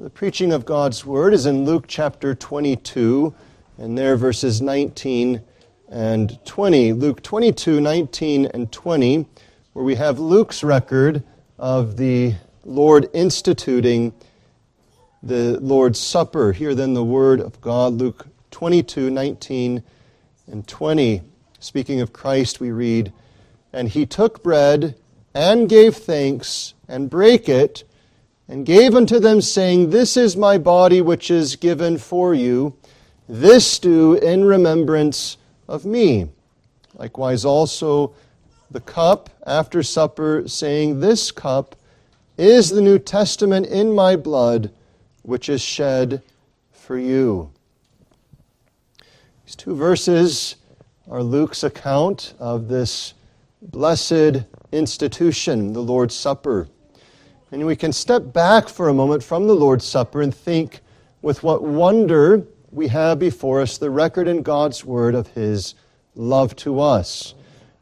The 0.00 0.10
preaching 0.10 0.52
of 0.52 0.64
God's 0.64 1.04
Word 1.04 1.34
is 1.34 1.44
in 1.44 1.64
Luke 1.64 1.86
chapter 1.88 2.32
22, 2.32 3.34
and 3.78 3.98
there 3.98 4.16
verses 4.16 4.62
19 4.62 5.42
and 5.88 6.38
20. 6.44 6.92
Luke 6.92 7.20
22, 7.20 7.80
19 7.80 8.46
and 8.46 8.70
20, 8.70 9.26
where 9.72 9.84
we 9.84 9.96
have 9.96 10.20
Luke's 10.20 10.62
record 10.62 11.24
of 11.58 11.96
the 11.96 12.36
Lord 12.64 13.08
instituting 13.12 14.12
the 15.20 15.58
Lord's 15.58 15.98
Supper. 15.98 16.52
Here 16.52 16.76
then 16.76 16.94
the 16.94 17.02
Word 17.02 17.40
of 17.40 17.60
God, 17.60 17.94
Luke 17.94 18.28
22, 18.52 19.10
19 19.10 19.82
and 20.46 20.68
20. 20.68 21.22
Speaking 21.58 22.00
of 22.00 22.12
Christ, 22.12 22.60
we 22.60 22.70
read, 22.70 23.12
And 23.72 23.88
he 23.88 24.06
took 24.06 24.44
bread 24.44 24.94
and 25.34 25.68
gave 25.68 25.96
thanks 25.96 26.74
and 26.86 27.10
brake 27.10 27.48
it 27.48 27.82
and 28.48 28.64
gave 28.64 28.94
unto 28.94 29.18
them, 29.18 29.40
saying, 29.40 29.90
This 29.90 30.16
is 30.16 30.36
my 30.36 30.56
body 30.58 31.00
which 31.00 31.30
is 31.30 31.56
given 31.56 31.98
for 31.98 32.34
you. 32.34 32.74
This 33.28 33.78
do 33.78 34.14
in 34.14 34.44
remembrance 34.44 35.36
of 35.68 35.84
me. 35.84 36.28
Likewise, 36.94 37.44
also 37.44 38.14
the 38.70 38.80
cup 38.80 39.28
after 39.46 39.82
supper, 39.82 40.44
saying, 40.46 41.00
This 41.00 41.30
cup 41.30 41.76
is 42.38 42.70
the 42.70 42.80
New 42.80 42.98
Testament 42.98 43.66
in 43.66 43.92
my 43.92 44.16
blood, 44.16 44.70
which 45.22 45.48
is 45.48 45.60
shed 45.60 46.22
for 46.72 46.98
you. 46.98 47.50
These 49.44 49.56
two 49.56 49.74
verses 49.74 50.56
are 51.10 51.22
Luke's 51.22 51.64
account 51.64 52.34
of 52.38 52.68
this 52.68 53.14
blessed 53.60 54.44
institution, 54.72 55.72
the 55.72 55.82
Lord's 55.82 56.14
Supper. 56.14 56.68
And 57.50 57.64
we 57.64 57.76
can 57.76 57.94
step 57.94 58.34
back 58.34 58.68
for 58.68 58.90
a 58.90 58.94
moment 58.94 59.22
from 59.22 59.46
the 59.46 59.54
Lord's 59.54 59.86
Supper 59.86 60.20
and 60.20 60.34
think 60.34 60.80
with 61.22 61.42
what 61.42 61.62
wonder 61.62 62.46
we 62.70 62.88
have 62.88 63.18
before 63.18 63.62
us 63.62 63.78
the 63.78 63.88
record 63.88 64.28
in 64.28 64.42
God's 64.42 64.84
Word 64.84 65.14
of 65.14 65.28
His 65.28 65.74
love 66.14 66.54
to 66.56 66.78
us. 66.78 67.32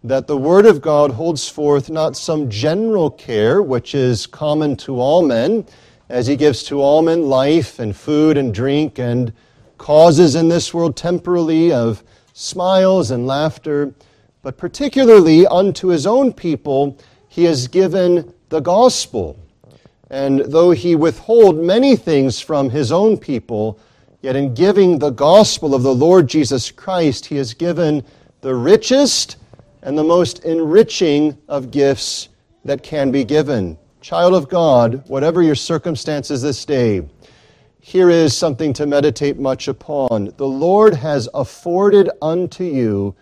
That 0.05 0.29
the 0.29 0.37
Word 0.37 0.67
of 0.67 0.81
God 0.81 1.11
holds 1.11 1.49
forth 1.49 1.91
not 1.91 2.17
some 2.17 2.49
general 2.49 3.11
care, 3.11 3.61
which 3.61 3.93
is 3.93 4.25
common 4.25 4.77
to 4.77 5.01
all 5.01 5.23
men, 5.23 5.67
as 6.09 6.29
He 6.29 6.37
gives 6.37 6.63
to 6.65 6.81
all 6.81 7.03
men 7.03 7.23
life 7.23 7.81
and 7.81 7.97
food 7.97 8.37
and 8.37 8.55
drink 8.55 9.01
and 9.01 9.33
causes 9.79 10.37
in 10.37 10.49
this 10.49 10.73
world 10.73 10.97
temporally 10.97 11.73
of 11.73 12.05
smiles 12.35 13.11
and 13.11 13.27
laughter, 13.27 13.93
but 14.43 14.59
particularly 14.59 15.45
unto 15.45 15.89
His 15.89 16.07
own 16.07 16.33
people, 16.33 16.97
He 17.27 17.43
has 17.45 17.67
given 17.67 18.33
the 18.49 18.61
gospel 18.61 19.37
and 20.11 20.41
though 20.41 20.71
he 20.71 20.95
withhold 20.95 21.57
many 21.57 21.97
things 21.97 22.41
from 22.41 22.71
his 22.71 22.93
own 22.93 23.17
people, 23.17 23.79
yet 24.23 24.37
in 24.37 24.55
giving 24.55 24.99
the 24.99 25.11
gospel 25.11 25.75
of 25.75 25.83
the 25.83 25.95
Lord 25.95 26.29
Jesus 26.29 26.71
Christ, 26.71 27.27
he 27.27 27.37
has 27.37 27.55
given 27.55 28.05
the 28.41 28.55
richest 28.55 29.37
and 29.83 29.99
the 29.99 30.05
most 30.05 30.45
enriching 30.45 31.37
of 31.49 31.71
gifts 31.71 32.29
that 32.65 32.83
can 32.83 33.11
be 33.11 33.25
given. 33.25 33.77
Child 34.01 34.35
of 34.35 34.49
God, 34.49 35.03
whatever 35.09 35.43
your 35.43 35.55
circumstances 35.55 36.43
this 36.43 36.65
day, 36.65 37.03
here 37.81 38.11
is 38.11 38.37
something 38.37 38.73
to 38.75 38.87
meditate 38.87 39.39
much 39.39 39.69
upon. 39.69 40.33
The 40.37 40.47
Lord 40.47 40.95
has 40.95 41.29
afforded 41.35 42.11
unto 42.21 42.65
you 42.65 43.15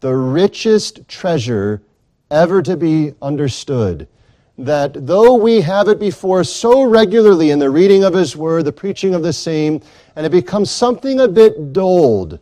the 0.00 0.14
richest 0.14 1.06
treasure 1.08 1.82
ever 2.30 2.62
to 2.62 2.76
be 2.76 3.14
understood 3.20 4.08
that 4.58 5.06
though 5.06 5.34
we 5.34 5.60
have 5.60 5.88
it 5.88 5.98
before 5.98 6.44
so 6.44 6.82
regularly 6.82 7.50
in 7.50 7.58
the 7.58 7.70
reading 7.70 8.04
of 8.04 8.14
His 8.14 8.36
Word, 8.36 8.64
the 8.64 8.72
preaching 8.72 9.14
of 9.14 9.22
the 9.22 9.32
same, 9.32 9.80
and 10.14 10.26
it 10.26 10.32
becomes 10.32 10.70
something 10.70 11.20
a 11.20 11.28
bit 11.28 11.72
dulled, 11.72 12.38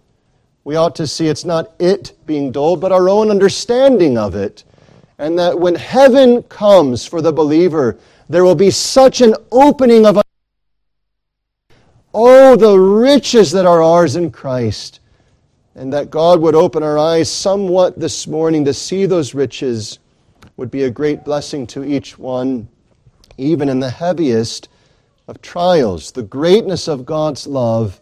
we 0.65 0.77
ought 0.77 0.95
to 0.97 1.07
see 1.07 1.29
it's 1.29 1.45
not 1.45 1.73
it 1.79 2.13
being 2.27 2.53
dulled, 2.53 2.81
but 2.81 2.93
our 2.93 3.09
own 3.09 3.31
understanding 3.31 4.19
of 4.19 4.35
it. 4.35 4.65
And 5.19 5.39
that 5.39 5.59
when 5.59 5.75
heaven 5.75 6.43
comes 6.45 7.07
for 7.07 7.21
the 7.21 7.33
believer, 7.33 7.99
there 8.29 8.45
will 8.45 8.55
be 8.55 8.71
such 8.71 9.21
an 9.21 9.35
opening 9.51 10.07
of 10.07 10.21
Oh, 12.13 12.57
the 12.57 12.77
riches 12.77 13.53
that 13.53 13.67
are 13.67 13.83
ours 13.83 14.17
in 14.17 14.31
Christ. 14.31 15.01
And 15.77 15.93
that 15.93 16.11
God 16.11 16.41
would 16.41 16.55
open 16.55 16.83
our 16.83 16.99
eyes 16.99 17.31
somewhat 17.31 17.99
this 17.99 18.27
morning 18.27 18.65
to 18.65 18.75
see 18.75 19.07
those 19.07 19.35
riches 19.35 20.00
would 20.61 20.71
be 20.71 20.83
a 20.83 20.91
great 20.91 21.25
blessing 21.25 21.67
to 21.67 21.83
each 21.83 22.19
one, 22.19 22.69
even 23.39 23.71
in 23.71 23.81
the 23.81 23.89
heaviest 23.89 24.69
of 25.27 25.41
trials. 25.41 26.13
The 26.13 26.23
greatness 26.23 26.87
of 26.87 27.07
God's 27.07 27.47
love 27.47 27.99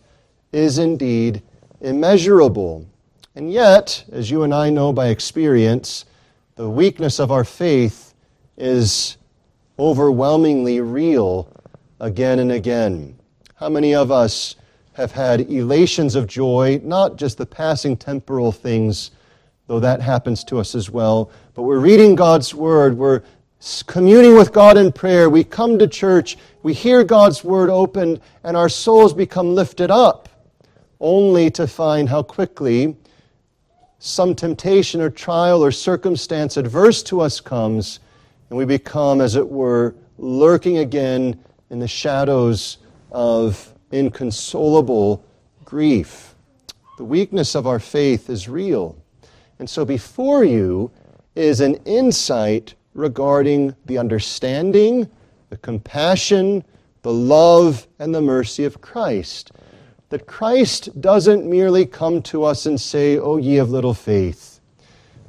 is 0.50 0.76
indeed 0.76 1.40
immeasurable. 1.80 2.84
And 3.36 3.52
yet, 3.52 4.04
as 4.10 4.32
you 4.32 4.42
and 4.42 4.52
I 4.52 4.70
know 4.70 4.92
by 4.92 5.06
experience, 5.06 6.04
the 6.56 6.68
weakness 6.68 7.20
of 7.20 7.30
our 7.30 7.44
faith 7.44 8.12
is 8.56 9.18
overwhelmingly 9.78 10.80
real 10.80 11.48
again 12.00 12.40
and 12.40 12.50
again. 12.50 13.16
How 13.54 13.68
many 13.68 13.94
of 13.94 14.10
us 14.10 14.56
have 14.94 15.12
had 15.12 15.48
elations 15.48 16.16
of 16.16 16.26
joy, 16.26 16.80
not 16.82 17.18
just 17.18 17.38
the 17.38 17.46
passing 17.46 17.96
temporal 17.96 18.50
things 18.50 19.12
though 19.68 19.78
that 19.78 20.00
happens 20.00 20.42
to 20.44 20.58
us 20.58 20.74
as 20.74 20.90
well. 20.90 21.30
But 21.54 21.62
we're 21.62 21.78
reading 21.78 22.16
God's 22.16 22.52
Word, 22.54 22.98
we're 22.98 23.22
communing 23.86 24.34
with 24.34 24.52
God 24.52 24.76
in 24.76 24.90
prayer, 24.90 25.30
we 25.30 25.44
come 25.44 25.78
to 25.78 25.86
church, 25.86 26.36
we 26.62 26.74
hear 26.74 27.04
God's 27.04 27.44
Word 27.44 27.70
opened, 27.70 28.20
and 28.42 28.56
our 28.56 28.68
souls 28.68 29.12
become 29.12 29.54
lifted 29.54 29.90
up, 29.90 30.28
only 30.98 31.50
to 31.52 31.66
find 31.66 32.08
how 32.08 32.22
quickly 32.22 32.96
some 34.00 34.34
temptation 34.34 35.00
or 35.00 35.10
trial 35.10 35.62
or 35.62 35.70
circumstance 35.70 36.56
adverse 36.56 37.02
to 37.04 37.20
us 37.20 37.40
comes, 37.40 38.00
and 38.48 38.56
we 38.56 38.64
become, 38.64 39.20
as 39.20 39.36
it 39.36 39.46
were, 39.46 39.94
lurking 40.16 40.78
again 40.78 41.38
in 41.70 41.78
the 41.78 41.88
shadows 41.88 42.78
of 43.12 43.72
inconsolable 43.92 45.22
grief. 45.64 46.34
The 46.96 47.04
weakness 47.04 47.54
of 47.54 47.66
our 47.66 47.78
faith 47.78 48.30
is 48.30 48.48
real. 48.48 48.96
And 49.58 49.68
so 49.68 49.84
before 49.84 50.44
you 50.44 50.90
is 51.34 51.60
an 51.60 51.74
insight 51.84 52.74
regarding 52.94 53.74
the 53.86 53.98
understanding, 53.98 55.08
the 55.50 55.56
compassion, 55.56 56.64
the 57.02 57.12
love, 57.12 57.86
and 57.98 58.14
the 58.14 58.20
mercy 58.20 58.64
of 58.64 58.80
Christ. 58.80 59.52
That 60.10 60.26
Christ 60.26 61.00
doesn't 61.00 61.48
merely 61.48 61.86
come 61.86 62.22
to 62.22 62.44
us 62.44 62.66
and 62.66 62.80
say, 62.80 63.18
O 63.18 63.36
ye 63.36 63.58
of 63.58 63.70
little 63.70 63.94
faith, 63.94 64.60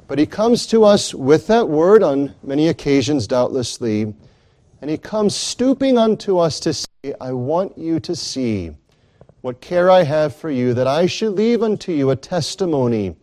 but 0.08 0.18
he 0.18 0.26
comes 0.26 0.66
to 0.68 0.84
us 0.84 1.14
with 1.14 1.46
that 1.46 1.68
word 1.68 2.02
on 2.02 2.34
many 2.42 2.68
occasions, 2.68 3.26
doubtlessly, 3.26 4.12
and 4.80 4.90
he 4.90 4.96
comes 4.96 5.36
stooping 5.36 5.98
unto 5.98 6.38
us 6.38 6.58
to 6.60 6.72
say, 6.72 7.14
I 7.20 7.32
want 7.32 7.76
you 7.78 8.00
to 8.00 8.16
see 8.16 8.72
what 9.42 9.60
care 9.60 9.90
I 9.90 10.02
have 10.02 10.34
for 10.34 10.50
you, 10.50 10.74
that 10.74 10.86
I 10.86 11.06
should 11.06 11.34
leave 11.34 11.62
unto 11.62 11.92
you 11.92 12.10
a 12.10 12.16
testimony 12.16 13.16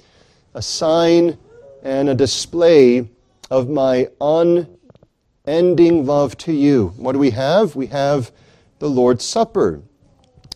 a 0.57 0.62
sign 0.62 1.38
and 1.84 2.09
a 2.09 2.16
display 2.16 3.07
of 3.51 3.69
my 3.69 4.09
unending 4.19 6.03
love 6.03 6.35
to 6.35 6.51
you. 6.51 6.88
What 6.97 7.12
do 7.12 7.19
we 7.19 7.29
have? 7.29 7.75
We 7.75 7.85
have 7.88 8.31
the 8.79 8.90
Lord's 8.90 9.23
Supper. 9.23 9.84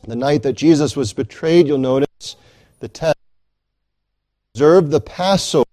The 0.07 0.15
night 0.15 0.41
that 0.41 0.53
Jesus 0.53 0.95
was 0.95 1.13
betrayed, 1.13 1.67
you'll 1.67 1.77
notice 1.77 2.35
the 2.79 2.87
text 2.87 3.21
observed 4.55 4.89
the 4.89 5.01
Passover, 5.01 5.67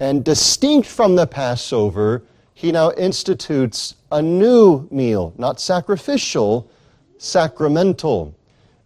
and 0.00 0.24
distinct 0.24 0.88
from 0.88 1.14
the 1.14 1.26
Passover, 1.26 2.24
he 2.54 2.72
now 2.72 2.92
institutes 2.92 3.94
a 4.10 4.22
new 4.22 4.88
meal, 4.90 5.34
not 5.36 5.60
sacrificial, 5.60 6.70
sacramental. 7.18 8.34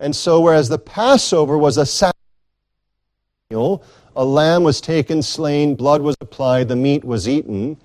And 0.01 0.17
so, 0.17 0.41
whereas 0.41 0.69
the 0.69 0.79
Passover 0.79 1.57
was 1.57 1.77
a 1.77 1.87
sacramental 1.87 2.19
meal, 3.51 3.85
a 4.17 4.25
lamb 4.25 4.63
was 4.63 4.81
taken, 4.81 5.23
slain, 5.23 5.75
blood 5.75 6.03
was 6.03 6.17
applied, 6.21 6.69
the 6.69 6.77
meat 6.77 7.05
was 7.05 7.29
eaten. 7.29 7.77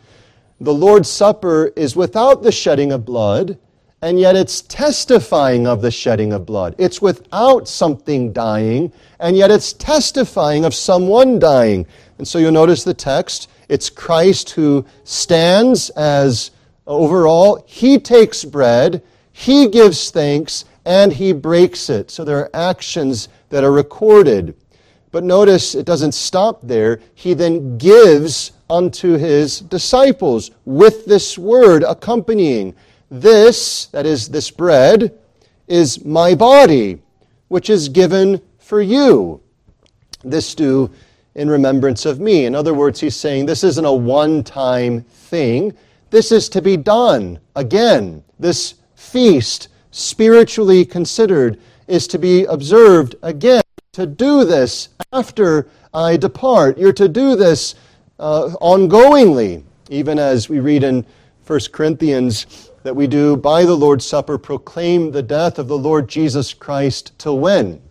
The 0.59 0.73
Lord's 0.73 1.09
Supper 1.09 1.71
is 1.75 1.95
without 1.95 2.43
the 2.43 2.51
shedding 2.51 2.91
of 2.91 3.05
blood, 3.05 3.57
and 4.01 4.19
yet 4.19 4.35
it's 4.35 4.61
testifying 4.61 5.67
of 5.67 5.81
the 5.81 5.91
shedding 5.91 6.33
of 6.33 6.45
blood. 6.45 6.75
It's 6.77 7.01
without 7.01 7.67
something 7.67 8.33
dying, 8.33 8.91
and 9.19 9.35
yet 9.35 9.51
it's 9.51 9.73
testifying 9.73 10.65
of 10.65 10.73
someone 10.73 11.39
dying. 11.39 11.85
And 12.17 12.27
so 12.27 12.39
you'll 12.39 12.51
notice 12.51 12.83
the 12.83 12.93
text. 12.93 13.49
It's 13.69 13.89
Christ 13.89 14.51
who 14.51 14.85
stands 15.03 15.89
as 15.91 16.51
overall. 16.85 17.63
He 17.67 17.99
takes 17.99 18.43
bread, 18.43 19.01
he 19.31 19.67
gives 19.67 20.09
thanks, 20.11 20.65
and 20.85 21.11
he 21.11 21.33
breaks 21.33 21.89
it. 21.89 22.09
So 22.11 22.23
there 22.23 22.39
are 22.39 22.49
actions 22.53 23.29
that 23.49 23.63
are 23.63 23.71
recorded. 23.71 24.55
But 25.11 25.23
notice 25.23 25.75
it 25.75 25.85
doesn't 25.85 26.13
stop 26.13 26.61
there. 26.61 26.99
He 27.15 27.33
then 27.33 27.77
gives 27.77 28.51
unto 28.69 29.17
his 29.17 29.61
disciples 29.61 30.51
with 30.65 31.05
this 31.05 31.37
word 31.37 31.83
accompanying. 31.83 32.75
This, 33.09 33.85
that 33.87 34.05
is, 34.05 34.27
this 34.27 34.51
bread, 34.51 35.17
is 35.67 36.03
my 36.03 36.35
body, 36.35 37.01
which 37.47 37.69
is 37.69 37.89
given 37.89 38.41
for 38.59 38.81
you. 38.81 39.41
This 40.23 40.55
do 40.55 40.91
in 41.35 41.49
remembrance 41.49 42.05
of 42.05 42.19
me. 42.19 42.45
In 42.45 42.55
other 42.55 42.73
words, 42.73 42.99
he's 42.99 43.15
saying 43.15 43.45
this 43.45 43.63
isn't 43.63 43.85
a 43.85 43.93
one 43.93 44.43
time 44.43 45.01
thing. 45.01 45.73
This 46.09 46.31
is 46.31 46.49
to 46.49 46.61
be 46.61 46.75
done 46.75 47.39
again. 47.55 48.23
This 48.39 48.75
feast, 48.95 49.69
spiritually 49.91 50.83
considered, 50.83 51.59
is 51.87 52.07
to 52.07 52.19
be 52.19 52.43
observed 52.45 53.15
again. 53.21 53.61
To 53.97 54.05
do 54.05 54.45
this 54.45 54.89
after 55.11 55.67
I 55.91 56.17
depart. 56.17 56.77
You're 56.77 56.93
to 56.93 57.07
do 57.07 57.35
this 57.35 57.73
uh, 58.19 58.49
ongoingly, 58.61 59.63
even 59.89 60.19
as 60.19 60.47
we 60.47 60.59
read 60.59 60.83
in 60.83 61.03
1 61.47 61.59
Corinthians 61.71 62.69
that 62.83 62.95
we 62.95 63.07
do 63.07 63.35
by 63.35 63.65
the 63.65 63.73
Lord's 63.73 64.05
Supper 64.05 64.37
proclaim 64.37 65.09
the 65.09 65.23
death 65.23 65.57
of 65.57 65.67
the 65.67 65.79
Lord 65.79 66.07
Jesus 66.07 66.53
Christ 66.53 67.17
till 67.17 67.39
when? 67.39 67.81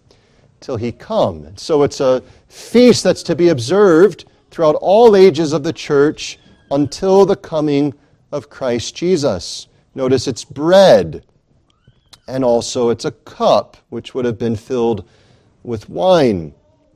Till 0.61 0.77
he 0.77 0.93
come. 0.93 1.45
And 1.45 1.59
so 1.59 1.83
it's 1.83 1.99
a 1.99 2.23
feast 2.47 3.03
that's 3.03 3.25
to 3.25 3.35
be 3.35 3.49
observed 3.49 4.27
throughout 4.53 4.77
all 4.77 5.17
ages 5.17 5.53
of 5.53 5.65
the 5.65 5.73
church 5.73 6.39
until 6.71 7.27
the 7.27 7.35
coming 7.35 7.93
of 8.31 8.49
Christ 8.49 8.95
Jesus. 8.95 9.67
Notice 9.97 10.29
it's 10.29 10.45
bread, 10.45 11.27
and 12.29 12.45
also 12.45 12.91
it's 12.91 13.07
a 13.07 13.11
cup, 13.11 13.77
which 13.89 14.15
would 14.15 14.25
have 14.25 14.39
been 14.39 14.55
filled 14.55 15.05
with 15.67 15.89
wine. 15.89 16.55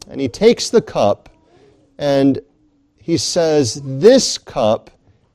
And 0.09 0.21
he 0.21 0.29
takes 0.29 0.71
the 0.71 0.81
cup 0.81 1.29
and 1.99 2.41
he 2.97 3.17
says, 3.17 3.83
This 3.85 4.39
cup 4.39 4.91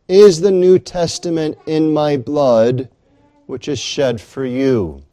is 0.07 0.41
the 0.41 0.51
New 0.51 0.79
Testament 0.79 1.57
in 1.67 1.93
my 1.93 2.17
blood, 2.17 2.89
which 3.45 3.67
is 3.67 3.79
shed 3.79 4.21
for 4.21 4.45
you. 4.45 5.03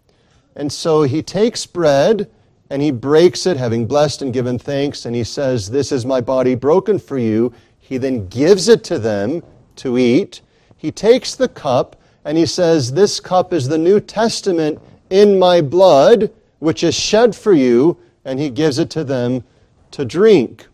And 0.57 0.73
so 0.73 1.03
he 1.03 1.23
takes 1.23 1.67
bread 1.67 2.31
and 2.71 2.81
he 2.81 2.91
breaks 2.91 3.47
it, 3.47 3.57
having 3.57 3.87
blessed 3.87 4.23
and 4.23 4.33
given 4.33 4.59
thanks, 4.59 5.05
and 5.05 5.15
he 5.15 5.25
says, 5.25 5.71
This 5.71 5.93
is 5.93 6.07
my 6.07 6.21
body 6.21 6.55
broken 6.55 6.99
for 6.99 7.19
you. 7.19 7.53
He 7.79 7.99
then 7.99 8.29
gives 8.29 8.69
it 8.69 8.85
to 8.85 8.99
them 8.99 9.43
to 9.77 9.99
eat. 9.99 10.41
He 10.77 10.91
takes 10.91 11.35
the 11.35 11.49
cup 11.49 11.97
and 12.25 12.39
he 12.39 12.47
says, 12.47 12.93
This 12.93 13.21
cup 13.21 13.53
is 13.53 13.69
the 13.69 13.79
New 13.79 14.01
Testament 14.01 14.81
in 15.11 15.39
my 15.39 15.61
blood, 15.61 16.31
which 16.61 16.83
is 16.83 16.95
shed 16.95 17.37
for 17.37 17.53
you, 17.53 17.99
and 18.25 18.39
he 18.39 18.51
gives 18.51 18.79
it 18.79 18.91
to 18.91 19.05
them 19.05 19.45
to 19.93 20.05
drink. 20.05 20.67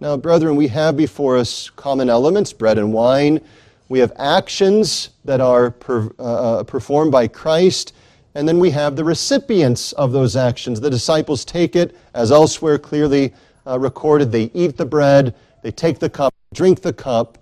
Now, 0.00 0.16
brethren, 0.16 0.56
we 0.56 0.68
have 0.68 0.96
before 0.96 1.36
us 1.36 1.70
common 1.70 2.10
elements, 2.10 2.52
bread 2.52 2.78
and 2.78 2.92
wine. 2.92 3.40
We 3.88 3.98
have 4.00 4.12
actions 4.16 5.10
that 5.24 5.40
are 5.40 5.70
per, 5.70 6.10
uh, 6.18 6.22
uh, 6.22 6.62
performed 6.64 7.12
by 7.12 7.28
Christ, 7.28 7.92
and 8.34 8.48
then 8.48 8.58
we 8.58 8.70
have 8.70 8.96
the 8.96 9.04
recipients 9.04 9.92
of 9.92 10.12
those 10.12 10.34
actions. 10.34 10.80
The 10.80 10.90
disciples 10.90 11.44
take 11.44 11.76
it, 11.76 11.94
as 12.14 12.32
elsewhere 12.32 12.78
clearly 12.78 13.32
uh, 13.66 13.78
recorded. 13.78 14.32
They 14.32 14.50
eat 14.54 14.76
the 14.76 14.86
bread, 14.86 15.34
they 15.62 15.70
take 15.70 15.98
the 15.98 16.10
cup, 16.10 16.34
drink 16.54 16.80
the 16.80 16.92
cup, 16.92 17.38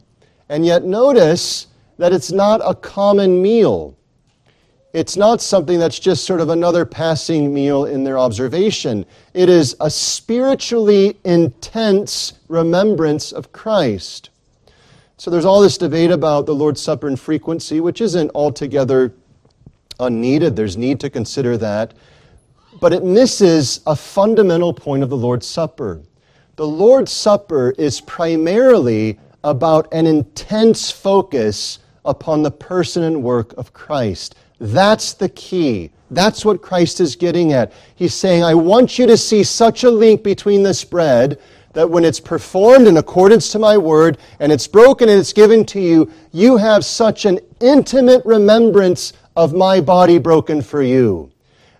and 0.48 0.66
yet 0.66 0.84
notice 0.84 1.68
that 1.98 2.12
it's 2.12 2.32
not 2.32 2.60
a 2.64 2.74
common 2.74 3.40
meal. 3.40 3.96
It's 4.92 5.16
not 5.16 5.40
something 5.40 5.78
that's 5.78 6.00
just 6.00 6.24
sort 6.24 6.40
of 6.40 6.48
another 6.48 6.84
passing 6.84 7.54
meal 7.54 7.84
in 7.84 8.02
their 8.02 8.18
observation. 8.18 9.06
It 9.34 9.48
is 9.48 9.76
a 9.80 9.88
spiritually 9.88 11.16
intense 11.24 12.32
remembrance 12.48 13.30
of 13.30 13.52
Christ. 13.52 14.30
So 15.16 15.30
there's 15.30 15.44
all 15.44 15.60
this 15.60 15.78
debate 15.78 16.10
about 16.10 16.46
the 16.46 16.54
Lord's 16.54 16.80
Supper 16.80 17.06
and 17.06 17.20
frequency, 17.20 17.80
which 17.80 18.00
isn't 18.00 18.32
altogether 18.34 19.14
unneeded. 20.00 20.56
There's 20.56 20.76
need 20.76 20.98
to 21.00 21.10
consider 21.10 21.56
that. 21.58 21.94
But 22.80 22.92
it 22.92 23.04
misses 23.04 23.80
a 23.86 23.94
fundamental 23.94 24.72
point 24.72 25.04
of 25.04 25.10
the 25.10 25.16
Lord's 25.16 25.46
Supper. 25.46 26.00
The 26.56 26.66
Lord's 26.66 27.12
Supper 27.12 27.74
is 27.78 28.00
primarily 28.00 29.20
about 29.44 29.92
an 29.92 30.06
intense 30.06 30.90
focus 30.90 31.78
upon 32.04 32.42
the 32.42 32.50
person 32.50 33.04
and 33.04 33.22
work 33.22 33.52
of 33.56 33.72
Christ. 33.72 34.34
That's 34.60 35.14
the 35.14 35.30
key. 35.30 35.90
That's 36.10 36.44
what 36.44 36.60
Christ 36.60 37.00
is 37.00 37.16
getting 37.16 37.52
at. 37.52 37.72
He's 37.94 38.14
saying, 38.14 38.44
I 38.44 38.54
want 38.54 38.98
you 38.98 39.06
to 39.06 39.16
see 39.16 39.42
such 39.42 39.84
a 39.84 39.90
link 39.90 40.22
between 40.22 40.62
this 40.62 40.84
bread 40.84 41.40
that 41.72 41.88
when 41.88 42.04
it's 42.04 42.20
performed 42.20 42.86
in 42.86 42.96
accordance 42.96 43.50
to 43.52 43.58
my 43.58 43.78
word 43.78 44.18
and 44.40 44.52
it's 44.52 44.66
broken 44.66 45.08
and 45.08 45.18
it's 45.18 45.32
given 45.32 45.64
to 45.66 45.80
you, 45.80 46.10
you 46.32 46.56
have 46.56 46.84
such 46.84 47.24
an 47.24 47.38
intimate 47.60 48.24
remembrance 48.24 49.12
of 49.36 49.54
my 49.54 49.80
body 49.80 50.18
broken 50.18 50.60
for 50.60 50.82
you. 50.82 51.30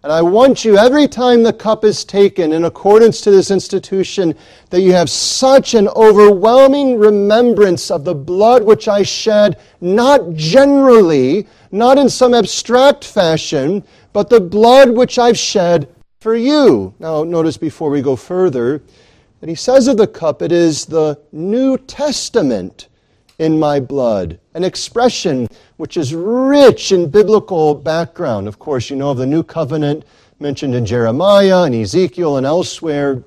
And 0.03 0.11
I 0.11 0.23
want 0.23 0.65
you, 0.65 0.79
every 0.79 1.07
time 1.07 1.43
the 1.43 1.53
cup 1.53 1.85
is 1.85 2.07
taken 2.07 2.55
in 2.55 2.65
accordance 2.65 3.21
to 3.21 3.31
this 3.31 3.51
institution, 3.51 4.35
that 4.71 4.81
you 4.81 4.93
have 4.93 5.11
such 5.11 5.75
an 5.75 5.89
overwhelming 5.89 6.99
remembrance 6.99 7.91
of 7.91 8.05
the 8.05 8.15
blood 8.15 8.63
which 8.63 8.89
I 8.89 9.03
shed, 9.03 9.59
not 9.83 10.33
generally, 10.33 11.47
not 11.71 11.99
in 11.99 12.09
some 12.09 12.33
abstract 12.33 13.05
fashion, 13.05 13.85
but 14.15 14.31
the 14.31 14.41
blood 14.41 14.91
which 14.91 15.19
I've 15.19 15.39
shed 15.39 15.87
for 16.21 16.35
you. 16.35 16.95
Now, 16.99 17.23
notice 17.23 17.59
before 17.59 17.91
we 17.91 18.01
go 18.01 18.17
further, 18.17 18.83
that 19.41 19.49
he 19.51 19.55
says 19.55 19.87
of 19.87 19.99
the 19.99 20.07
cup, 20.07 20.41
it 20.41 20.53
is 20.53 20.87
the 20.87 21.21
New 21.31 21.77
Testament 21.77 22.89
in 23.41 23.59
my 23.59 23.81
blood, 23.81 24.39
an 24.53 24.63
expression 24.63 25.49
which 25.79 25.97
is 25.97 26.15
rich 26.15 26.93
in 26.93 27.09
biblical 27.09 27.75
background. 27.75 28.47
Of 28.47 28.59
course, 28.59 28.91
you 28.91 28.97
know 28.97 29.13
of 29.13 29.17
the 29.17 29.25
New 29.25 29.43
Covenant 29.43 30.05
mentioned 30.39 30.75
in 30.75 30.85
Jeremiah 30.85 31.63
and 31.63 31.75
Ezekiel 31.75 32.37
and 32.37 32.45
elsewhere. 32.45 33.25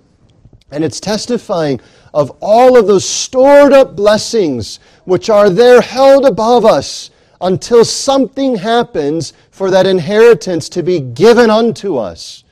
And 0.70 0.84
it's 0.84 1.00
testifying 1.00 1.82
of 2.14 2.32
all 2.42 2.78
of 2.78 2.86
those 2.86 3.04
stored 3.04 3.74
up 3.74 3.96
blessings 3.96 4.80
which 5.06 5.32
are 5.32 5.50
there 5.50 5.82
held 5.82 6.26
above 6.26 6.64
us 6.64 7.10
until 7.42 7.84
something 7.84 8.58
happens 8.58 9.34
for 9.50 9.72
that 9.72 9.88
inheritance 9.88 10.70
to 10.70 10.84
be 10.84 11.00
given 11.00 11.50
unto 11.50 11.98
us. 11.98 12.44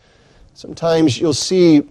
Sometimes 0.55 1.19
you'll 1.19 1.35
see 1.35 1.83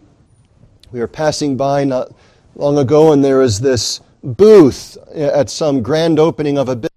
we 0.91 0.99
were 0.99 1.07
passing 1.07 1.57
by 1.57 1.85
not 1.85 2.13
long 2.57 2.77
ago, 2.79 3.13
and 3.13 3.25
there 3.25 3.39
was 3.39 3.61
this 3.61 4.01
booth 4.23 4.97
uh, 5.15 5.19
at 5.19 5.51
some 5.51 5.83
grand 5.83 6.19
opening 6.19 6.59
of 6.59 6.69
a 6.69 6.77
business 6.77 6.91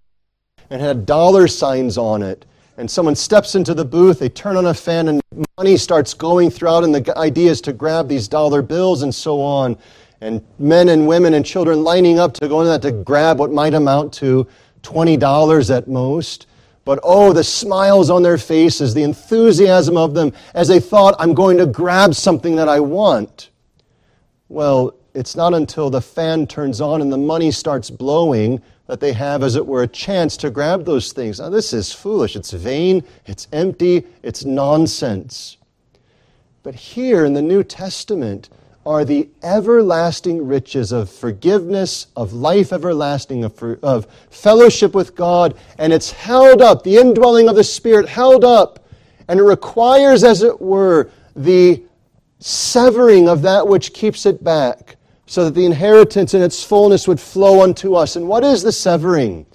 and 0.69 0.81
had 0.81 1.05
dollar 1.05 1.47
signs 1.47 1.97
on 1.97 2.21
it. 2.21 2.45
And 2.77 2.89
someone 2.89 3.15
steps 3.15 3.53
into 3.53 3.73
the 3.73 3.85
booth, 3.85 4.19
they 4.19 4.29
turn 4.29 4.57
on 4.57 4.65
a 4.65 4.73
fan, 4.73 5.07
and 5.07 5.21
money 5.57 5.77
starts 5.77 6.13
going 6.15 6.49
throughout, 6.49 6.83
and 6.83 6.93
the 6.93 7.17
idea 7.17 7.51
is 7.51 7.61
to 7.61 7.73
grab 7.73 8.07
these 8.07 8.27
dollar 8.27 8.63
bills 8.63 9.03
and 9.03 9.13
so 9.13 9.41
on. 9.41 9.77
And 10.21 10.43
men 10.57 10.89
and 10.89 11.07
women 11.07 11.35
and 11.35 11.45
children 11.45 11.83
lining 11.83 12.17
up 12.17 12.33
to 12.35 12.47
go 12.47 12.61
in 12.61 12.67
that 12.67 12.81
to 12.81 12.91
grab 12.91 13.37
what 13.37 13.51
might 13.51 13.75
amount 13.75 14.13
to 14.13 14.47
$20 14.81 15.75
at 15.75 15.87
most. 15.87 16.47
But 16.85 16.99
oh, 17.03 17.31
the 17.31 17.43
smiles 17.43 18.09
on 18.09 18.23
their 18.23 18.37
faces, 18.37 18.93
the 18.93 19.03
enthusiasm 19.03 19.95
of 19.95 20.13
them 20.13 20.33
as 20.53 20.67
they 20.67 20.79
thought, 20.79 21.15
I'm 21.19 21.33
going 21.33 21.57
to 21.57 21.65
grab 21.65 22.15
something 22.15 22.55
that 22.55 22.67
I 22.67 22.79
want. 22.79 23.49
Well, 24.49 24.95
it's 25.13 25.35
not 25.35 25.53
until 25.53 25.89
the 25.89 26.01
fan 26.01 26.47
turns 26.47 26.81
on 26.81 27.01
and 27.01 27.11
the 27.11 27.17
money 27.17 27.51
starts 27.51 27.89
blowing 27.89 28.61
that 28.87 28.99
they 28.99 29.13
have, 29.13 29.43
as 29.43 29.55
it 29.55 29.65
were, 29.65 29.83
a 29.83 29.87
chance 29.87 30.35
to 30.37 30.49
grab 30.49 30.85
those 30.85 31.13
things. 31.13 31.39
Now, 31.39 31.49
this 31.49 31.71
is 31.71 31.93
foolish. 31.93 32.35
It's 32.35 32.51
vain, 32.51 33.03
it's 33.25 33.47
empty, 33.53 34.05
it's 34.23 34.43
nonsense. 34.43 35.57
But 36.63 36.75
here 36.75 37.25
in 37.25 37.33
the 37.33 37.41
New 37.41 37.63
Testament 37.63 38.49
are 38.85 39.05
the 39.05 39.29
everlasting 39.43 40.45
riches 40.45 40.91
of 40.91 41.09
forgiveness, 41.09 42.07
of 42.17 42.33
life 42.33 42.73
everlasting, 42.73 43.45
of, 43.45 43.61
of 43.81 44.07
fellowship 44.29 44.93
with 44.93 45.15
God, 45.15 45.57
and 45.77 45.93
it's 45.93 46.11
held 46.11 46.61
up, 46.61 46.83
the 46.83 46.97
indwelling 46.97 47.47
of 47.47 47.55
the 47.55 47.63
Spirit 47.63 48.09
held 48.09 48.43
up, 48.43 48.85
and 49.29 49.39
it 49.39 49.43
requires, 49.43 50.23
as 50.23 50.43
it 50.43 50.59
were, 50.59 51.09
the 51.35 51.81
severing 52.39 53.29
of 53.29 53.41
that 53.43 53.65
which 53.65 53.93
keeps 53.93 54.25
it 54.25 54.43
back, 54.43 54.97
so 55.25 55.45
that 55.45 55.55
the 55.55 55.65
inheritance 55.65 56.33
in 56.33 56.41
its 56.41 56.63
fullness 56.63 57.07
would 57.07 57.19
flow 57.19 57.61
unto 57.63 57.95
us. 57.95 58.15
And 58.15 58.27
what 58.27 58.43
is 58.43 58.61
the 58.61 58.71
severing? 58.71 59.45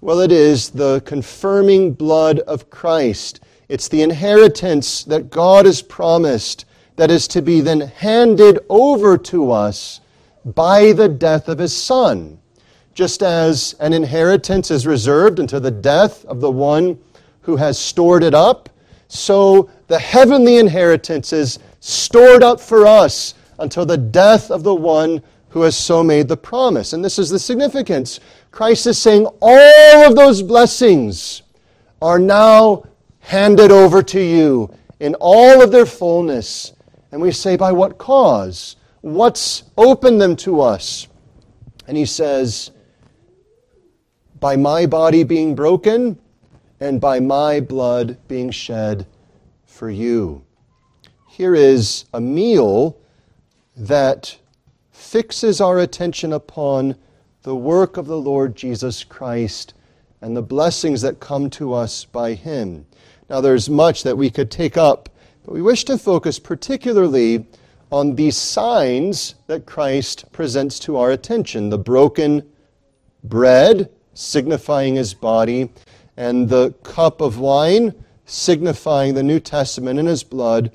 Well, 0.00 0.20
it 0.20 0.32
is 0.32 0.70
the 0.70 1.00
confirming 1.06 1.92
blood 1.92 2.40
of 2.40 2.68
Christ. 2.68 3.40
It's 3.68 3.88
the 3.88 4.02
inheritance 4.02 5.04
that 5.04 5.30
God 5.30 5.66
has 5.66 5.80
promised 5.80 6.66
that 6.96 7.10
is 7.10 7.26
to 7.28 7.42
be 7.42 7.60
then 7.60 7.80
handed 7.80 8.58
over 8.68 9.16
to 9.18 9.50
us 9.50 10.00
by 10.44 10.92
the 10.92 11.08
death 11.08 11.48
of 11.48 11.58
his 11.58 11.74
Son. 11.74 12.38
Just 12.92 13.22
as 13.22 13.74
an 13.80 13.92
inheritance 13.92 14.70
is 14.70 14.86
reserved 14.86 15.38
until 15.38 15.60
the 15.60 15.70
death 15.70 16.24
of 16.26 16.40
the 16.40 16.50
one 16.50 16.98
who 17.40 17.56
has 17.56 17.78
stored 17.78 18.22
it 18.22 18.34
up, 18.34 18.68
so 19.08 19.70
the 19.88 19.98
heavenly 19.98 20.58
inheritance 20.58 21.32
is 21.32 21.58
stored 21.80 22.42
up 22.42 22.60
for 22.60 22.86
us 22.86 23.34
until 23.58 23.86
the 23.86 23.96
death 23.96 24.50
of 24.50 24.62
the 24.62 24.74
one 24.74 25.22
who 25.48 25.62
has 25.62 25.76
so 25.76 26.02
made 26.02 26.26
the 26.26 26.36
promise. 26.36 26.92
And 26.92 27.04
this 27.04 27.18
is 27.18 27.30
the 27.30 27.38
significance. 27.38 28.20
Christ 28.50 28.86
is 28.86 28.98
saying 28.98 29.26
all 29.40 30.08
of 30.08 30.16
those 30.16 30.42
blessings 30.42 31.42
are 32.02 32.18
now 32.18 32.84
handed 33.20 33.70
over 33.70 34.02
to 34.02 34.20
you 34.20 34.74
in 35.00 35.14
all 35.20 35.62
of 35.62 35.70
their 35.70 35.86
fullness. 35.86 36.72
And 37.12 37.20
we 37.22 37.30
say, 37.30 37.56
by 37.56 37.70
what 37.70 37.98
cause? 37.98 38.76
What's 39.02 39.64
opened 39.76 40.20
them 40.20 40.34
to 40.36 40.60
us? 40.60 41.06
And 41.86 41.96
he 41.96 42.04
says, 42.04 42.72
by 44.40 44.56
my 44.56 44.86
body 44.86 45.22
being 45.22 45.54
broken 45.54 46.18
and 46.80 47.00
by 47.00 47.20
my 47.20 47.60
blood 47.60 48.18
being 48.28 48.50
shed 48.50 49.06
for 49.64 49.88
you. 49.88 50.44
Here 51.28 51.54
is 51.54 52.06
a 52.12 52.20
meal 52.20 52.98
that 53.76 54.38
fixes 54.90 55.60
our 55.60 55.78
attention 55.78 56.32
upon 56.32 56.96
the 57.42 57.56
work 57.56 57.96
of 57.96 58.06
the 58.06 58.18
Lord 58.18 58.56
Jesus 58.56 59.04
Christ 59.04 59.74
and 60.20 60.36
the 60.36 60.42
blessings 60.42 61.02
that 61.02 61.20
come 61.20 61.50
to 61.50 61.74
us 61.74 62.04
by 62.04 62.34
him. 62.34 62.86
Now, 63.28 63.40
there's 63.40 63.68
much 63.68 64.02
that 64.02 64.16
we 64.16 64.30
could 64.30 64.50
take 64.50 64.76
up, 64.76 65.08
but 65.44 65.52
we 65.52 65.62
wish 65.62 65.84
to 65.84 65.98
focus 65.98 66.38
particularly 66.38 67.46
on 67.90 68.14
these 68.14 68.36
signs 68.36 69.34
that 69.46 69.66
Christ 69.66 70.30
presents 70.32 70.78
to 70.80 70.96
our 70.96 71.10
attention 71.10 71.68
the 71.68 71.78
broken 71.78 72.48
bread, 73.22 73.90
signifying 74.14 74.96
his 74.96 75.14
body, 75.14 75.70
and 76.16 76.48
the 76.48 76.72
cup 76.82 77.20
of 77.20 77.38
wine, 77.38 77.94
signifying 78.24 79.14
the 79.14 79.22
New 79.22 79.40
Testament 79.40 79.98
and 79.98 80.08
his 80.08 80.22
blood, 80.22 80.74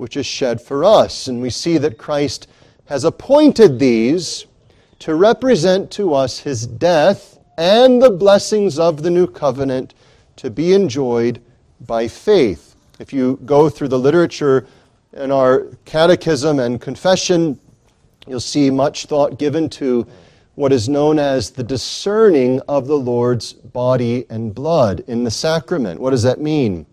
which 0.00 0.16
is 0.16 0.24
shed 0.24 0.62
for 0.62 0.82
us. 0.82 1.28
And 1.28 1.42
we 1.42 1.50
see 1.50 1.76
that 1.76 1.98
Christ 1.98 2.48
has 2.86 3.04
appointed 3.04 3.78
these 3.78 4.46
to 5.00 5.14
represent 5.14 5.90
to 5.92 6.14
us 6.14 6.38
his 6.38 6.66
death 6.66 7.38
and 7.58 8.02
the 8.02 8.10
blessings 8.10 8.78
of 8.78 9.02
the 9.02 9.10
new 9.10 9.26
covenant 9.26 9.92
to 10.36 10.48
be 10.48 10.72
enjoyed 10.72 11.42
by 11.86 12.08
faith. 12.08 12.74
If 12.98 13.12
you 13.12 13.38
go 13.44 13.68
through 13.68 13.88
the 13.88 13.98
literature 13.98 14.66
in 15.12 15.30
our 15.30 15.66
catechism 15.84 16.60
and 16.60 16.80
confession, 16.80 17.60
you'll 18.26 18.40
see 18.40 18.70
much 18.70 19.04
thought 19.04 19.38
given 19.38 19.68
to 19.68 20.06
what 20.54 20.72
is 20.72 20.88
known 20.88 21.18
as 21.18 21.50
the 21.50 21.62
discerning 21.62 22.60
of 22.68 22.86
the 22.86 22.96
Lord's 22.96 23.52
body 23.52 24.24
and 24.30 24.54
blood 24.54 25.04
in 25.08 25.24
the 25.24 25.30
sacrament. 25.30 26.00
What 26.00 26.10
does 26.10 26.22
that 26.22 26.40
mean? 26.40 26.86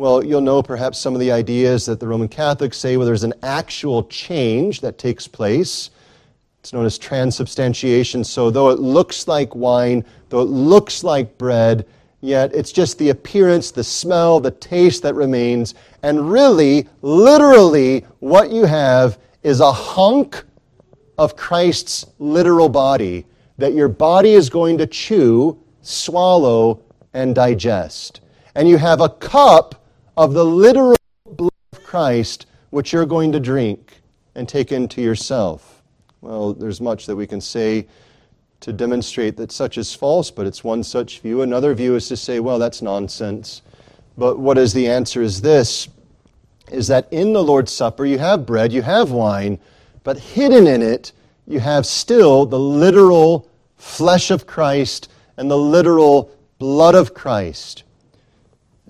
Well, 0.00 0.24
you'll 0.24 0.40
know 0.40 0.62
perhaps 0.62 0.98
some 0.98 1.12
of 1.12 1.20
the 1.20 1.30
ideas 1.30 1.84
that 1.84 2.00
the 2.00 2.08
Roman 2.08 2.26
Catholics 2.26 2.78
say 2.78 2.96
where 2.96 3.04
there's 3.04 3.22
an 3.22 3.34
actual 3.42 4.04
change 4.04 4.80
that 4.80 4.96
takes 4.96 5.28
place 5.28 5.90
it's 6.58 6.72
known 6.72 6.86
as 6.86 6.96
transubstantiation. 6.96 8.24
So, 8.24 8.50
though 8.50 8.70
it 8.70 8.78
looks 8.78 9.28
like 9.28 9.54
wine, 9.54 10.02
though 10.30 10.40
it 10.40 10.48
looks 10.48 11.04
like 11.04 11.36
bread, 11.36 11.86
yet 12.22 12.54
it's 12.54 12.72
just 12.72 12.96
the 12.96 13.10
appearance, 13.10 13.70
the 13.70 13.84
smell, 13.84 14.40
the 14.40 14.50
taste 14.50 15.02
that 15.02 15.14
remains. 15.14 15.74
And 16.02 16.32
really, 16.32 16.88
literally, 17.02 18.06
what 18.20 18.50
you 18.50 18.64
have 18.64 19.18
is 19.42 19.60
a 19.60 19.72
hunk 19.72 20.44
of 21.18 21.36
Christ's 21.36 22.06
literal 22.18 22.70
body 22.70 23.26
that 23.58 23.74
your 23.74 23.88
body 23.88 24.32
is 24.32 24.48
going 24.48 24.78
to 24.78 24.86
chew, 24.86 25.58
swallow, 25.82 26.82
and 27.12 27.34
digest. 27.34 28.22
And 28.54 28.66
you 28.66 28.78
have 28.78 29.02
a 29.02 29.10
cup 29.10 29.79
of 30.20 30.34
the 30.34 30.44
literal 30.44 30.98
blood 31.24 31.50
of 31.72 31.82
Christ 31.82 32.44
which 32.68 32.92
you're 32.92 33.06
going 33.06 33.32
to 33.32 33.40
drink 33.40 34.02
and 34.34 34.46
take 34.46 34.70
into 34.70 35.00
yourself. 35.00 35.82
Well, 36.20 36.52
there's 36.52 36.78
much 36.78 37.06
that 37.06 37.16
we 37.16 37.26
can 37.26 37.40
say 37.40 37.86
to 38.60 38.70
demonstrate 38.70 39.38
that 39.38 39.50
such 39.50 39.78
is 39.78 39.94
false, 39.94 40.30
but 40.30 40.46
it's 40.46 40.62
one 40.62 40.84
such 40.84 41.20
view. 41.20 41.40
Another 41.40 41.72
view 41.72 41.94
is 41.94 42.06
to 42.08 42.18
say, 42.18 42.38
well, 42.38 42.58
that's 42.58 42.82
nonsense. 42.82 43.62
But 44.18 44.38
what 44.38 44.58
is 44.58 44.74
the 44.74 44.88
answer 44.88 45.22
is 45.22 45.40
this 45.40 45.88
is 46.70 46.86
that 46.88 47.08
in 47.10 47.32
the 47.32 47.42
Lord's 47.42 47.72
Supper 47.72 48.04
you 48.04 48.18
have 48.18 48.44
bread, 48.44 48.74
you 48.74 48.82
have 48.82 49.12
wine, 49.12 49.58
but 50.04 50.18
hidden 50.18 50.66
in 50.66 50.82
it 50.82 51.12
you 51.46 51.60
have 51.60 51.86
still 51.86 52.44
the 52.44 52.60
literal 52.60 53.48
flesh 53.78 54.30
of 54.30 54.46
Christ 54.46 55.10
and 55.38 55.50
the 55.50 55.56
literal 55.56 56.30
blood 56.58 56.94
of 56.94 57.14
Christ. 57.14 57.84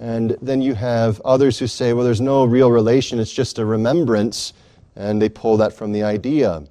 And 0.01 0.39
then 0.41 0.63
you 0.63 0.75
have 0.75 1.21
others 1.27 1.59
who 1.59 1.67
say, 1.67 1.93
well, 1.93 2.07
there's 2.07 2.23
no 2.23 2.45
real 2.45 2.71
relation, 2.71 3.21
it's 3.21 3.33
just 3.33 3.59
a 3.59 3.67
remembrance, 3.67 4.55
and 4.97 5.21
they 5.21 5.29
pull 5.29 5.59
that 5.59 5.75
from 5.75 5.93
the 5.93 6.03
idea. 6.03 6.65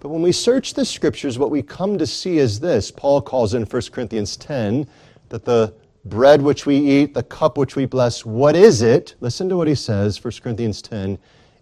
But 0.00 0.08
when 0.08 0.22
we 0.22 0.32
search 0.32 0.72
the 0.72 0.86
scriptures, 0.86 1.38
what 1.38 1.50
we 1.50 1.62
come 1.62 1.98
to 1.98 2.06
see 2.06 2.38
is 2.38 2.58
this. 2.58 2.90
Paul 2.90 3.20
calls 3.20 3.52
in 3.52 3.64
1 3.64 3.82
Corinthians 3.92 4.38
10 4.38 4.88
that 5.28 5.44
the 5.44 5.74
bread 6.06 6.40
which 6.40 6.64
we 6.64 6.76
eat, 6.76 7.12
the 7.12 7.22
cup 7.22 7.58
which 7.58 7.76
we 7.76 7.84
bless, 7.84 8.24
what 8.24 8.56
is 8.56 8.80
it? 8.80 9.14
Listen 9.20 9.50
to 9.50 9.56
what 9.56 9.68
he 9.68 9.74
says, 9.74 10.24
1 10.24 10.32
Corinthians 10.42 10.80
10. 10.80 11.18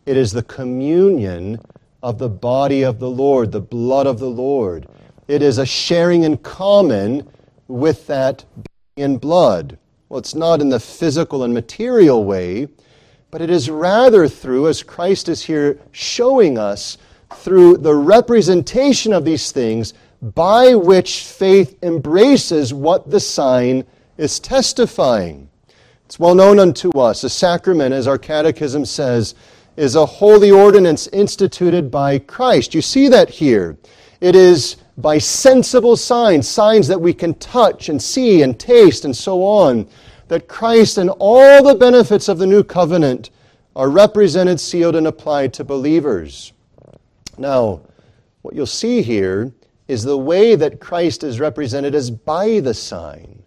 It 0.06 0.16
is 0.16 0.30
the 0.32 0.44
communion 0.44 1.60
of 2.04 2.18
the 2.18 2.28
body 2.28 2.82
of 2.82 3.00
the 3.00 3.10
Lord, 3.10 3.50
the 3.50 3.60
blood 3.60 4.06
of 4.06 4.20
the 4.20 4.30
Lord. 4.30 4.86
It 5.26 5.42
is 5.42 5.58
a 5.58 5.66
sharing 5.66 6.22
in 6.22 6.36
common 6.38 7.28
with 7.68 8.06
that 8.06 8.44
body 8.54 9.04
and 9.04 9.20
blood. 9.20 9.76
Well, 10.10 10.18
it's 10.18 10.34
not 10.34 10.60
in 10.60 10.70
the 10.70 10.80
physical 10.80 11.44
and 11.44 11.54
material 11.54 12.24
way, 12.24 12.66
but 13.30 13.40
it 13.40 13.48
is 13.48 13.70
rather 13.70 14.26
through, 14.26 14.66
as 14.66 14.82
Christ 14.82 15.28
is 15.28 15.44
here 15.44 15.78
showing 15.92 16.58
us, 16.58 16.98
through 17.36 17.76
the 17.76 17.94
representation 17.94 19.12
of 19.12 19.24
these 19.24 19.52
things 19.52 19.94
by 20.20 20.74
which 20.74 21.22
faith 21.22 21.78
embraces 21.84 22.74
what 22.74 23.08
the 23.08 23.20
sign 23.20 23.84
is 24.18 24.40
testifying. 24.40 25.48
It's 26.06 26.18
well 26.18 26.34
known 26.34 26.58
unto 26.58 26.90
us. 26.98 27.22
A 27.22 27.30
sacrament, 27.30 27.94
as 27.94 28.08
our 28.08 28.18
catechism 28.18 28.84
says, 28.86 29.36
is 29.76 29.94
a 29.94 30.04
holy 30.04 30.50
ordinance 30.50 31.06
instituted 31.06 31.88
by 31.88 32.18
Christ. 32.18 32.74
You 32.74 32.82
see 32.82 33.06
that 33.06 33.30
here. 33.30 33.78
It 34.20 34.34
is 34.34 34.74
by 35.00 35.18
sensible 35.18 35.96
signs, 35.96 36.48
signs 36.48 36.88
that 36.88 37.00
we 37.00 37.12
can 37.12 37.34
touch 37.34 37.88
and 37.88 38.00
see 38.00 38.42
and 38.42 38.58
taste 38.58 39.04
and 39.04 39.16
so 39.16 39.42
on, 39.44 39.88
that 40.28 40.48
Christ 40.48 40.98
and 40.98 41.10
all 41.18 41.62
the 41.62 41.74
benefits 41.74 42.28
of 42.28 42.38
the 42.38 42.46
new 42.46 42.62
covenant 42.62 43.30
are 43.74 43.88
represented, 43.88 44.60
sealed, 44.60 44.96
and 44.96 45.06
applied 45.06 45.52
to 45.54 45.64
believers. 45.64 46.52
Now, 47.38 47.80
what 48.42 48.54
you'll 48.54 48.66
see 48.66 49.02
here 49.02 49.52
is 49.88 50.02
the 50.02 50.18
way 50.18 50.54
that 50.54 50.80
Christ 50.80 51.24
is 51.24 51.40
represented 51.40 51.94
as 51.94 52.10
by 52.10 52.60
the 52.60 52.74
sign. 52.74 53.42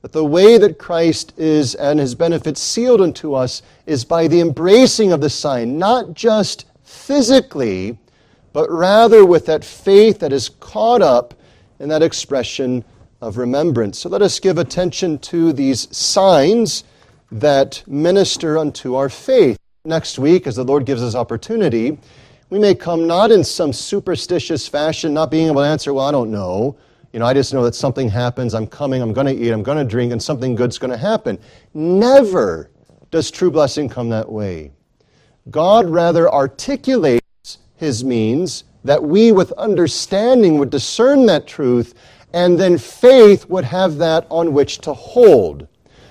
That 0.00 0.12
the 0.12 0.24
way 0.24 0.58
that 0.58 0.78
Christ 0.78 1.32
is 1.36 1.74
and 1.74 2.00
his 2.00 2.14
benefits 2.14 2.60
sealed 2.60 3.00
unto 3.00 3.34
us 3.34 3.62
is 3.86 4.04
by 4.04 4.26
the 4.26 4.40
embracing 4.40 5.12
of 5.12 5.20
the 5.20 5.30
sign, 5.30 5.78
not 5.78 6.14
just 6.14 6.66
physically, 6.82 7.98
but 8.52 8.70
rather 8.70 9.24
with 9.24 9.46
that 9.46 9.64
faith 9.64 10.18
that 10.20 10.32
is 10.32 10.48
caught 10.48 11.02
up 11.02 11.34
in 11.78 11.88
that 11.88 12.02
expression 12.02 12.84
of 13.20 13.38
remembrance. 13.38 13.98
So 13.98 14.08
let 14.08 14.22
us 14.22 14.38
give 14.40 14.58
attention 14.58 15.18
to 15.20 15.52
these 15.52 15.94
signs 15.96 16.84
that 17.30 17.82
minister 17.86 18.58
unto 18.58 18.94
our 18.94 19.08
faith. 19.08 19.56
Next 19.84 20.18
week, 20.18 20.46
as 20.46 20.56
the 20.56 20.64
Lord 20.64 20.84
gives 20.86 21.02
us 21.02 21.14
opportunity, 21.14 21.98
we 22.50 22.58
may 22.58 22.74
come 22.74 23.06
not 23.06 23.32
in 23.32 23.42
some 23.42 23.72
superstitious 23.72 24.68
fashion, 24.68 25.14
not 25.14 25.30
being 25.30 25.46
able 25.46 25.62
to 25.62 25.66
answer, 25.66 25.94
well, 25.94 26.06
I 26.06 26.12
don't 26.12 26.30
know. 26.30 26.76
You 27.12 27.20
know, 27.20 27.26
I 27.26 27.34
just 27.34 27.52
know 27.54 27.64
that 27.64 27.74
something 27.74 28.08
happens, 28.08 28.54
I'm 28.54 28.66
coming, 28.66 29.02
I'm 29.02 29.12
going 29.12 29.26
to 29.26 29.34
eat, 29.34 29.50
I'm 29.50 29.62
going 29.62 29.78
to 29.78 29.84
drink, 29.84 30.12
and 30.12 30.22
something 30.22 30.54
good's 30.54 30.78
going 30.78 30.90
to 30.90 30.96
happen. 30.96 31.38
Never 31.74 32.70
does 33.10 33.30
true 33.30 33.50
blessing 33.50 33.88
come 33.88 34.08
that 34.10 34.30
way. 34.30 34.72
God 35.50 35.88
rather 35.88 36.30
articulates 36.30 37.21
his 37.82 38.04
means 38.04 38.62
that 38.84 39.02
we, 39.02 39.32
with 39.32 39.50
understanding, 39.52 40.56
would 40.56 40.70
discern 40.70 41.26
that 41.26 41.48
truth, 41.48 41.94
and 42.32 42.58
then 42.58 42.78
faith 42.78 43.48
would 43.48 43.64
have 43.64 43.98
that 43.98 44.24
on 44.30 44.52
which 44.52 44.78
to 44.78 44.94
hold. 44.94 45.66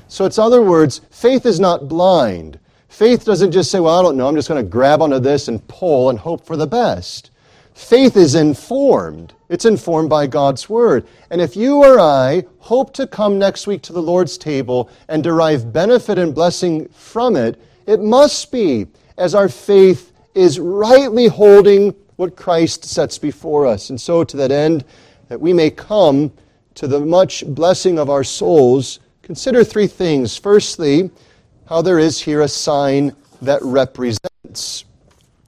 So, 0.10 0.26
it's 0.26 0.38
other 0.38 0.62
words, 0.62 1.00
faith 1.10 1.46
is 1.46 1.62
not 1.62 1.88
blind. 1.88 2.60
Faith 2.90 3.24
doesn't 3.24 3.54
just 3.54 3.72
say, 3.72 3.80
well, 3.80 3.98
I 3.98 4.02
don't 4.02 4.18
know, 4.18 4.28
I'm 4.28 4.36
just 4.36 4.50
going 4.50 4.62
to 4.62 4.70
grab 4.70 5.02
onto 5.02 5.20
this 5.20 5.48
and 5.48 5.66
pull 5.70 6.10
and 6.10 6.20
hope 6.20 6.46
for 6.46 6.58
the 6.58 6.68
best. 6.68 7.32
Faith 7.74 8.18
is 8.18 8.36
informed. 8.36 9.34
It's 9.48 9.64
informed 9.64 10.10
by 10.10 10.28
God's 10.28 10.70
Word. 10.70 11.08
And 11.30 11.40
if 11.40 11.56
you 11.56 11.78
or 11.78 12.02
I 12.02 12.44
hope 12.60 12.94
to 12.96 13.08
come 13.08 13.40
next 13.40 13.66
week 13.66 13.82
to 13.84 13.94
the 13.94 14.02
Lord's 14.02 14.38
table 14.38 14.90
and 15.08 15.24
derive 15.24 15.72
benefit 15.72 16.18
and 16.18 16.36
blessing 16.36 16.90
from 16.90 17.38
it, 17.38 17.62
it 17.88 18.02
must 18.02 18.52
be 18.52 18.88
as 19.18 19.34
our 19.34 19.48
faith 19.48 20.11
is 20.34 20.60
rightly 20.60 21.28
holding 21.28 21.96
what 22.16 22.36
Christ 22.36 22.86
sets 22.86 23.18
before 23.18 23.66
us. 23.66 23.90
And 23.90 24.00
so, 24.00 24.24
to 24.24 24.38
that 24.38 24.52
end, 24.52 24.86
that 25.28 25.42
we 25.42 25.54
may 25.54 25.70
come 25.70 26.32
to 26.76 26.88
the 26.88 27.00
much 27.00 27.46
blessing 27.48 28.00
of 28.00 28.10
our 28.10 28.24
souls, 28.24 29.00
consider 29.22 29.64
three 29.64 29.88
things. 29.88 30.38
Firstly, 30.38 31.10
how 31.66 31.82
there 31.82 32.00
is 32.00 32.20
here 32.20 32.42
a 32.42 32.48
sign 32.48 33.16
that 33.42 33.62
represents. 33.64 34.86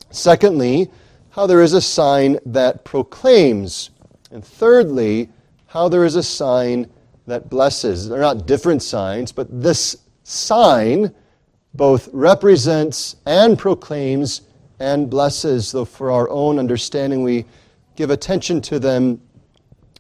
Secondly, 0.10 0.90
how 1.32 1.48
there 1.48 1.62
is 1.62 1.74
a 1.74 1.82
sign 1.82 2.40
that 2.46 2.84
proclaims. 2.84 3.90
And 4.32 4.44
thirdly, 4.44 5.30
how 5.68 5.90
there 5.90 6.06
is 6.06 6.16
a 6.16 6.24
sign 6.24 6.90
that 7.28 7.50
blesses. 7.50 8.08
They're 8.08 8.20
not 8.20 8.46
different 8.46 8.84
signs, 8.84 9.32
but 9.32 9.48
this 9.50 9.98
sign 10.24 11.13
both 11.74 12.08
represents 12.13 13.16
and 13.25 13.58
proclaims 13.58 14.42
and 14.84 15.10
blesses, 15.10 15.72
though 15.72 15.86
for 15.86 16.12
our 16.12 16.30
own 16.30 16.60
understanding 16.60 17.24
we 17.24 17.46
give 17.96 18.10
attention 18.10 18.60
to 18.60 18.80
them 18.80 19.22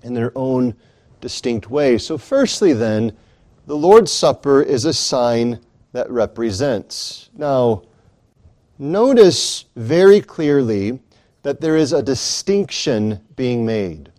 in 0.03 0.13
their 0.13 0.33
own 0.35 0.75
distinct 1.21 1.69
way. 1.69 1.97
So, 1.97 2.17
firstly, 2.17 2.73
then, 2.73 3.15
the 3.65 3.77
Lord's 3.77 4.11
Supper 4.11 4.61
is 4.61 4.83
a 4.83 4.93
sign 4.93 5.61
that 5.93 6.11
represents. 6.11 7.29
Now, 7.33 7.83
notice 8.77 9.65
very 9.77 10.19
clearly 10.19 10.99
that 11.43 11.61
there 11.61 11.77
is 11.77 11.93
a 11.93 12.03
distinction 12.03 13.21
being 13.37 13.65
made. 13.65 14.11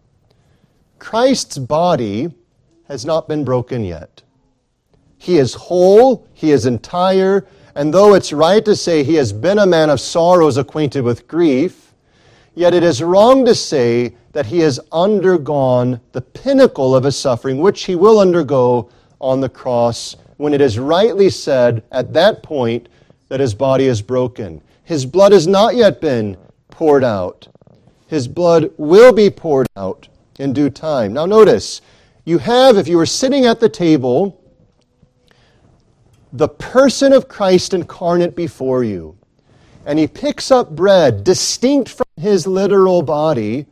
Christ's 0.98 1.58
body 1.58 2.32
has 2.88 3.04
not 3.04 3.28
been 3.28 3.44
broken 3.44 3.84
yet. 3.84 4.22
He 5.18 5.36
is 5.36 5.52
whole, 5.52 6.26
he 6.32 6.52
is 6.52 6.64
entire, 6.64 7.46
and 7.74 7.92
though 7.92 8.14
it's 8.14 8.32
right 8.32 8.64
to 8.64 8.76
say 8.76 9.02
he 9.02 9.14
has 9.14 9.32
been 9.32 9.58
a 9.58 9.66
man 9.66 9.90
of 9.90 10.00
sorrows 10.00 10.56
acquainted 10.56 11.02
with 11.02 11.26
grief, 11.26 11.92
yet 12.54 12.74
it 12.74 12.82
is 12.82 13.02
wrong 13.02 13.44
to 13.44 13.54
say 13.54 14.14
that 14.32 14.46
he 14.46 14.60
has 14.60 14.80
undergone 14.92 16.00
the 16.12 16.20
pinnacle 16.20 16.94
of 16.94 17.04
his 17.04 17.16
suffering, 17.16 17.58
which 17.58 17.84
he 17.84 17.94
will 17.94 18.20
undergo 18.20 18.88
on 19.20 19.40
the 19.40 19.48
cross 19.48 20.16
when 20.36 20.52
it 20.52 20.60
is 20.60 20.78
rightly 20.78 21.30
said 21.30 21.82
at 21.92 22.12
that 22.12 22.42
point 22.42 22.88
that 23.28 23.40
his 23.40 23.54
body 23.54 23.86
is 23.86 24.02
broken. 24.02 24.60
His 24.84 25.06
blood 25.06 25.32
has 25.32 25.46
not 25.46 25.74
yet 25.74 26.00
been 26.00 26.36
poured 26.70 27.04
out. 27.04 27.48
His 28.06 28.28
blood 28.28 28.70
will 28.76 29.12
be 29.12 29.30
poured 29.30 29.66
out 29.76 30.08
in 30.38 30.52
due 30.52 30.70
time. 30.70 31.12
Now, 31.12 31.26
notice, 31.26 31.80
you 32.24 32.38
have, 32.38 32.76
if 32.76 32.88
you 32.88 32.96
were 32.96 33.06
sitting 33.06 33.46
at 33.46 33.60
the 33.60 33.68
table, 33.68 34.40
the 36.34 36.48
person 36.48 37.12
of 37.12 37.28
Christ 37.28 37.74
incarnate 37.74 38.34
before 38.34 38.82
you. 38.82 39.16
And 39.86 40.00
he 40.00 40.08
picks 40.08 40.50
up 40.50 40.74
bread 40.74 41.22
distinct 41.22 41.88
from 41.88 42.06
his 42.16 42.46
literal 42.46 43.02
body. 43.02 43.66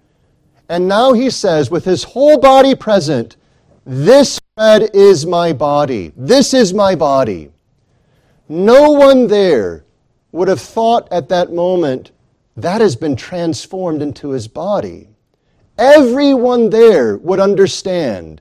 And 0.69 0.87
now 0.87 1.13
he 1.13 1.29
says, 1.29 1.73
with 1.73 1.85
his 1.85 2.05
whole 2.05 2.39
body 2.39 2.77
present, 2.77 3.37
This 3.85 4.39
bread 4.57 4.91
is 4.95 5.27
my 5.27 5.53
body. 5.53 6.13
This 6.17 6.55
is 6.55 6.73
my 6.73 6.95
body. 6.95 7.51
No 8.49 8.93
one 8.93 9.27
there 9.27 9.85
would 10.31 10.47
have 10.47 10.61
thought 10.61 11.09
at 11.11 11.29
that 11.31 11.53
moment, 11.53 12.13
that 12.57 12.81
has 12.81 12.95
been 12.95 13.17
transformed 13.17 14.03
into 14.03 14.31
his 14.31 14.47
body. 14.47 15.09
Everyone 15.79 16.71
there 16.71 17.17
would 17.17 17.41
understand 17.41 18.41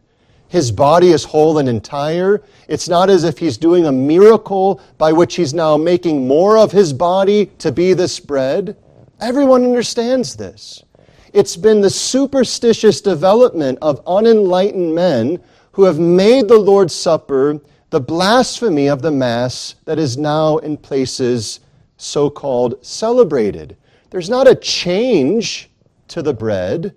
his 0.51 0.69
body 0.69 1.11
is 1.11 1.23
whole 1.23 1.59
and 1.59 1.69
entire. 1.69 2.43
It's 2.67 2.89
not 2.89 3.09
as 3.09 3.23
if 3.23 3.37
he's 3.37 3.57
doing 3.57 3.85
a 3.85 3.91
miracle 3.91 4.81
by 4.97 5.13
which 5.13 5.35
he's 5.35 5.53
now 5.53 5.77
making 5.77 6.27
more 6.27 6.57
of 6.57 6.73
his 6.73 6.91
body 6.91 7.45
to 7.59 7.71
be 7.71 7.93
this 7.93 8.19
bread. 8.19 8.75
Everyone 9.21 9.63
understands 9.63 10.35
this. 10.35 10.83
It's 11.31 11.55
been 11.55 11.79
the 11.79 11.89
superstitious 11.89 12.99
development 12.99 13.77
of 13.81 14.01
unenlightened 14.05 14.93
men 14.93 15.41
who 15.71 15.85
have 15.85 15.99
made 15.99 16.49
the 16.49 16.59
Lord's 16.59 16.93
Supper 16.93 17.61
the 17.89 18.01
blasphemy 18.01 18.87
of 18.87 19.01
the 19.01 19.11
Mass 19.11 19.75
that 19.85 19.99
is 19.99 20.17
now 20.17 20.57
in 20.57 20.75
places 20.75 21.61
so 21.95 22.29
called 22.29 22.85
celebrated. 22.85 23.77
There's 24.09 24.29
not 24.29 24.49
a 24.49 24.55
change 24.55 25.69
to 26.09 26.21
the 26.21 26.33
bread, 26.33 26.93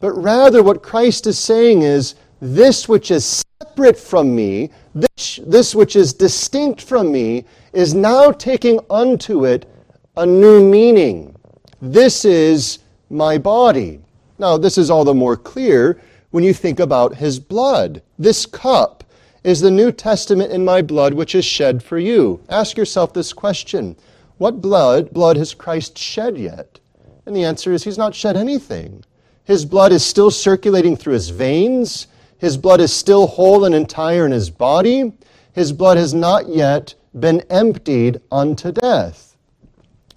but 0.00 0.12
rather 0.12 0.62
what 0.62 0.82
Christ 0.82 1.26
is 1.26 1.38
saying 1.38 1.82
is 1.82 2.14
this 2.40 2.88
which 2.88 3.10
is 3.10 3.42
separate 3.60 3.98
from 3.98 4.34
me, 4.34 4.70
this, 4.94 5.40
this 5.46 5.74
which 5.74 5.96
is 5.96 6.12
distinct 6.12 6.80
from 6.82 7.10
me, 7.12 7.44
is 7.72 7.94
now 7.94 8.30
taking 8.30 8.80
unto 8.90 9.44
it 9.44 9.68
a 10.16 10.26
new 10.26 10.62
meaning. 10.62 11.34
This 11.80 12.24
is 12.24 12.80
my 13.10 13.38
body. 13.38 14.00
Now, 14.38 14.56
this 14.56 14.78
is 14.78 14.90
all 14.90 15.04
the 15.04 15.14
more 15.14 15.36
clear 15.36 16.00
when 16.30 16.44
you 16.44 16.52
think 16.52 16.80
about 16.80 17.16
his 17.16 17.38
blood. 17.38 18.02
This 18.18 18.46
cup 18.46 19.04
is 19.44 19.60
the 19.60 19.70
New 19.70 19.92
Testament 19.92 20.52
in 20.52 20.64
my 20.64 20.82
blood, 20.82 21.14
which 21.14 21.34
is 21.34 21.44
shed 21.44 21.82
for 21.82 21.98
you. 21.98 22.40
Ask 22.48 22.76
yourself 22.76 23.12
this 23.12 23.32
question 23.32 23.96
What 24.38 24.60
blood, 24.60 25.12
blood 25.12 25.36
has 25.36 25.54
Christ 25.54 25.96
shed 25.96 26.36
yet? 26.36 26.78
And 27.26 27.34
the 27.36 27.44
answer 27.44 27.72
is 27.72 27.84
he's 27.84 27.98
not 27.98 28.14
shed 28.14 28.36
anything. 28.36 29.04
His 29.44 29.64
blood 29.64 29.92
is 29.92 30.04
still 30.04 30.30
circulating 30.30 30.96
through 30.96 31.14
his 31.14 31.30
veins. 31.30 32.06
His 32.38 32.56
blood 32.56 32.80
is 32.80 32.92
still 32.92 33.26
whole 33.26 33.64
and 33.64 33.74
entire 33.74 34.24
in 34.24 34.32
his 34.32 34.48
body. 34.48 35.12
His 35.52 35.72
blood 35.72 35.96
has 35.96 36.14
not 36.14 36.48
yet 36.48 36.94
been 37.18 37.40
emptied 37.50 38.20
unto 38.30 38.72
death. 38.72 39.36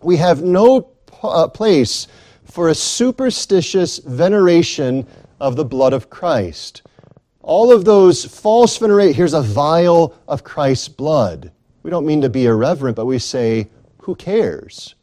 We 0.04 0.18
have 0.18 0.44
no 0.44 0.92
uh, 1.24 1.48
place 1.48 2.08
for 2.46 2.70
a 2.70 2.76
superstitious 2.76 4.00
veneration 4.00 5.08
of 5.40 5.56
the 5.56 5.66
blood 5.66 5.94
of 5.94 6.10
Christ. 6.10 6.84
All 7.42 7.74
of 7.74 7.86
those 7.86 8.24
false 8.24 8.78
veneration, 8.78 9.16
here's 9.16 9.34
a 9.34 9.42
vial 9.42 10.16
of 10.28 10.44
Christ's 10.44 10.90
blood. 10.90 11.52
We 11.82 11.90
don't 11.90 12.06
mean 12.06 12.22
to 12.22 12.30
be 12.30 12.46
irreverent, 12.46 12.96
but 12.96 13.08
we 13.08 13.18
say, 13.18 13.68
who 14.02 14.16
cares? 14.16 14.94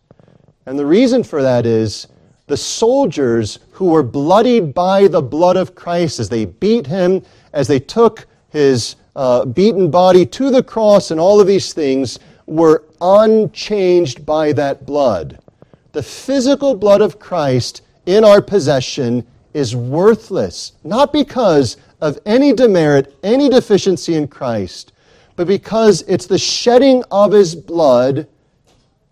And 0.67 0.79
the 0.79 0.87
reason 0.87 1.25
for 1.25 1.43
that 1.43 1.67
is 1.67 2.07
the 2.47 2.57
soldiers 2.57 3.59
who 3.79 3.87
were 3.87 4.03
bloodied 4.03 4.75
by 4.75 5.07
the 5.07 5.23
blood 5.23 5.57
of 5.57 5.77
Christ 5.77 6.19
as 6.19 6.29
they 6.29 6.47
beat 6.47 6.89
him, 6.89 7.23
as 7.53 7.69
they 7.69 7.79
took 7.79 8.27
his 8.49 8.97
uh, 9.15 9.45
beaten 9.45 9.89
body 9.89 10.27
to 10.27 10.51
the 10.51 10.65
cross, 10.65 11.13
and 11.13 11.21
all 11.21 11.41
of 11.41 11.47
these 11.47 11.73
things 11.73 12.19
were 12.47 12.83
unchanged 13.01 14.27
by 14.27 14.53
that 14.55 14.85
blood. 14.85 15.39
The 15.93 16.03
physical 16.03 16.75
blood 16.75 17.01
of 17.01 17.21
Christ 17.21 17.83
in 18.05 18.25
our 18.25 18.43
possession 18.43 19.25
is 19.55 19.77
worthless, 19.77 20.73
not 20.83 21.13
because 21.13 21.77
of 22.01 22.19
any 22.27 22.53
demerit, 22.53 23.17
any 23.23 23.49
deficiency 23.49 24.17
in 24.17 24.27
Christ, 24.27 24.93
but 25.37 25.47
because 25.47 26.03
it's 26.09 26.27
the 26.27 26.37
shedding 26.37 27.05
of 27.13 27.31
his 27.31 27.55
blood 27.55 28.27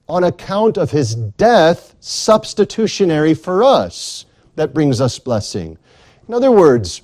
on 0.09 0.24
account 0.24 0.76
of 0.76 0.90
his 0.90 1.14
death 1.14 1.94
substitutionary 2.00 3.33
for 3.33 3.62
us 3.62 4.26
that 4.57 4.75
brings 4.75 5.01
us 5.01 5.19
blessing. 5.19 5.79
In 6.29 6.35
other 6.35 6.51
words, 6.51 7.03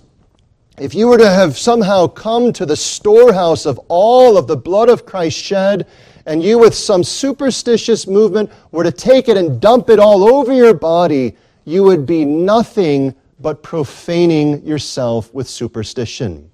if 0.78 0.94
you 0.94 1.06
were 1.06 1.18
to 1.18 1.30
have 1.30 1.58
somehow 1.58 2.06
come 2.06 2.52
to 2.54 2.66
the 2.66 2.76
storehouse 2.76 3.66
of 3.66 3.78
all 3.88 4.36
of 4.36 4.46
the 4.46 4.56
blood 4.56 4.88
of 4.88 5.06
Christ 5.06 5.38
shed, 5.38 5.86
and 6.26 6.42
you 6.42 6.58
with 6.58 6.74
some 6.74 7.04
superstitious 7.04 8.06
movement 8.06 8.50
were 8.70 8.84
to 8.84 8.92
take 8.92 9.28
it 9.28 9.36
and 9.36 9.60
dump 9.60 9.90
it 9.90 9.98
all 9.98 10.24
over 10.24 10.52
your 10.52 10.74
body, 10.74 11.36
you 11.64 11.82
would 11.84 12.06
be 12.06 12.24
nothing 12.24 13.14
but 13.40 13.62
profaning 13.62 14.64
yourself 14.64 15.32
with 15.34 15.48
superstition. 15.48 16.50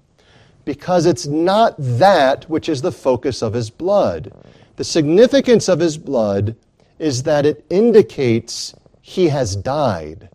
Because 0.65 1.05
it's 1.05 1.25
not 1.25 1.75
that 1.77 2.49
which 2.49 2.67
is 2.67 2.81
the 2.81 2.91
focus 2.91 3.41
of 3.41 3.53
his 3.53 3.69
blood. 3.69 4.33
The 4.75 4.83
significance 4.83 5.67
of 5.67 5.79
his 5.79 5.97
blood 5.97 6.55
is 6.97 7.23
that 7.23 7.45
it 7.45 7.65
indicates 7.69 8.75
he 9.01 9.29
has 9.29 9.55
died. 9.55 10.29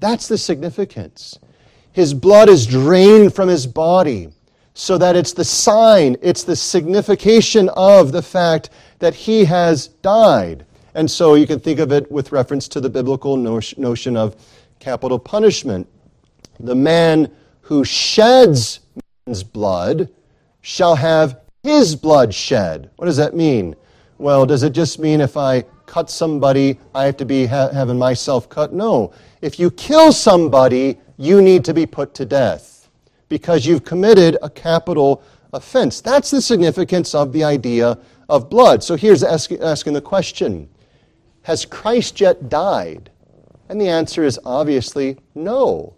That's 0.00 0.28
the 0.28 0.38
significance. 0.38 1.38
His 1.92 2.12
blood 2.12 2.48
is 2.48 2.66
drained 2.66 3.34
from 3.34 3.48
his 3.48 3.66
body 3.66 4.28
so 4.74 4.98
that 4.98 5.16
it's 5.16 5.32
the 5.32 5.44
sign, 5.44 6.16
it's 6.20 6.44
the 6.44 6.54
signification 6.56 7.70
of 7.70 8.12
the 8.12 8.20
fact 8.20 8.70
that 8.98 9.14
he 9.14 9.44
has 9.46 9.88
died. 9.88 10.66
And 10.94 11.10
so 11.10 11.34
you 11.34 11.46
can 11.46 11.60
think 11.60 11.78
of 11.78 11.92
it 11.92 12.10
with 12.12 12.32
reference 12.32 12.68
to 12.68 12.80
the 12.80 12.90
biblical 12.90 13.36
notion 13.36 14.16
of 14.16 14.36
capital 14.78 15.18
punishment. 15.18 15.88
The 16.60 16.74
man 16.74 17.30
who 17.62 17.84
sheds 17.84 18.80
man's 19.26 19.42
blood 19.42 20.08
shall 20.60 20.94
have 20.94 21.40
his 21.62 21.96
blood 21.96 22.32
shed. 22.32 22.90
What 22.96 23.06
does 23.06 23.16
that 23.16 23.34
mean? 23.34 23.74
Well, 24.18 24.46
does 24.46 24.62
it 24.62 24.70
just 24.70 24.98
mean 24.98 25.20
if 25.20 25.36
I 25.36 25.62
cut 25.84 26.08
somebody, 26.10 26.78
I 26.94 27.04
have 27.04 27.16
to 27.18 27.24
be 27.24 27.46
ha- 27.46 27.70
having 27.70 27.98
myself 27.98 28.48
cut? 28.48 28.72
No. 28.72 29.12
If 29.40 29.58
you 29.58 29.70
kill 29.70 30.12
somebody, 30.12 30.98
you 31.16 31.42
need 31.42 31.64
to 31.64 31.74
be 31.74 31.86
put 31.86 32.14
to 32.14 32.24
death 32.24 32.88
because 33.28 33.66
you've 33.66 33.84
committed 33.84 34.36
a 34.42 34.50
capital 34.50 35.22
offense. 35.52 36.00
That's 36.00 36.30
the 36.30 36.40
significance 36.40 37.14
of 37.14 37.32
the 37.32 37.44
idea 37.44 37.98
of 38.28 38.50
blood. 38.50 38.82
So 38.82 38.96
here's 38.96 39.22
ask, 39.22 39.50
asking 39.52 39.94
the 39.94 40.00
question 40.00 40.68
Has 41.42 41.64
Christ 41.64 42.20
yet 42.20 42.48
died? 42.48 43.10
And 43.68 43.80
the 43.80 43.88
answer 43.88 44.24
is 44.24 44.38
obviously 44.44 45.18
no. 45.34 45.94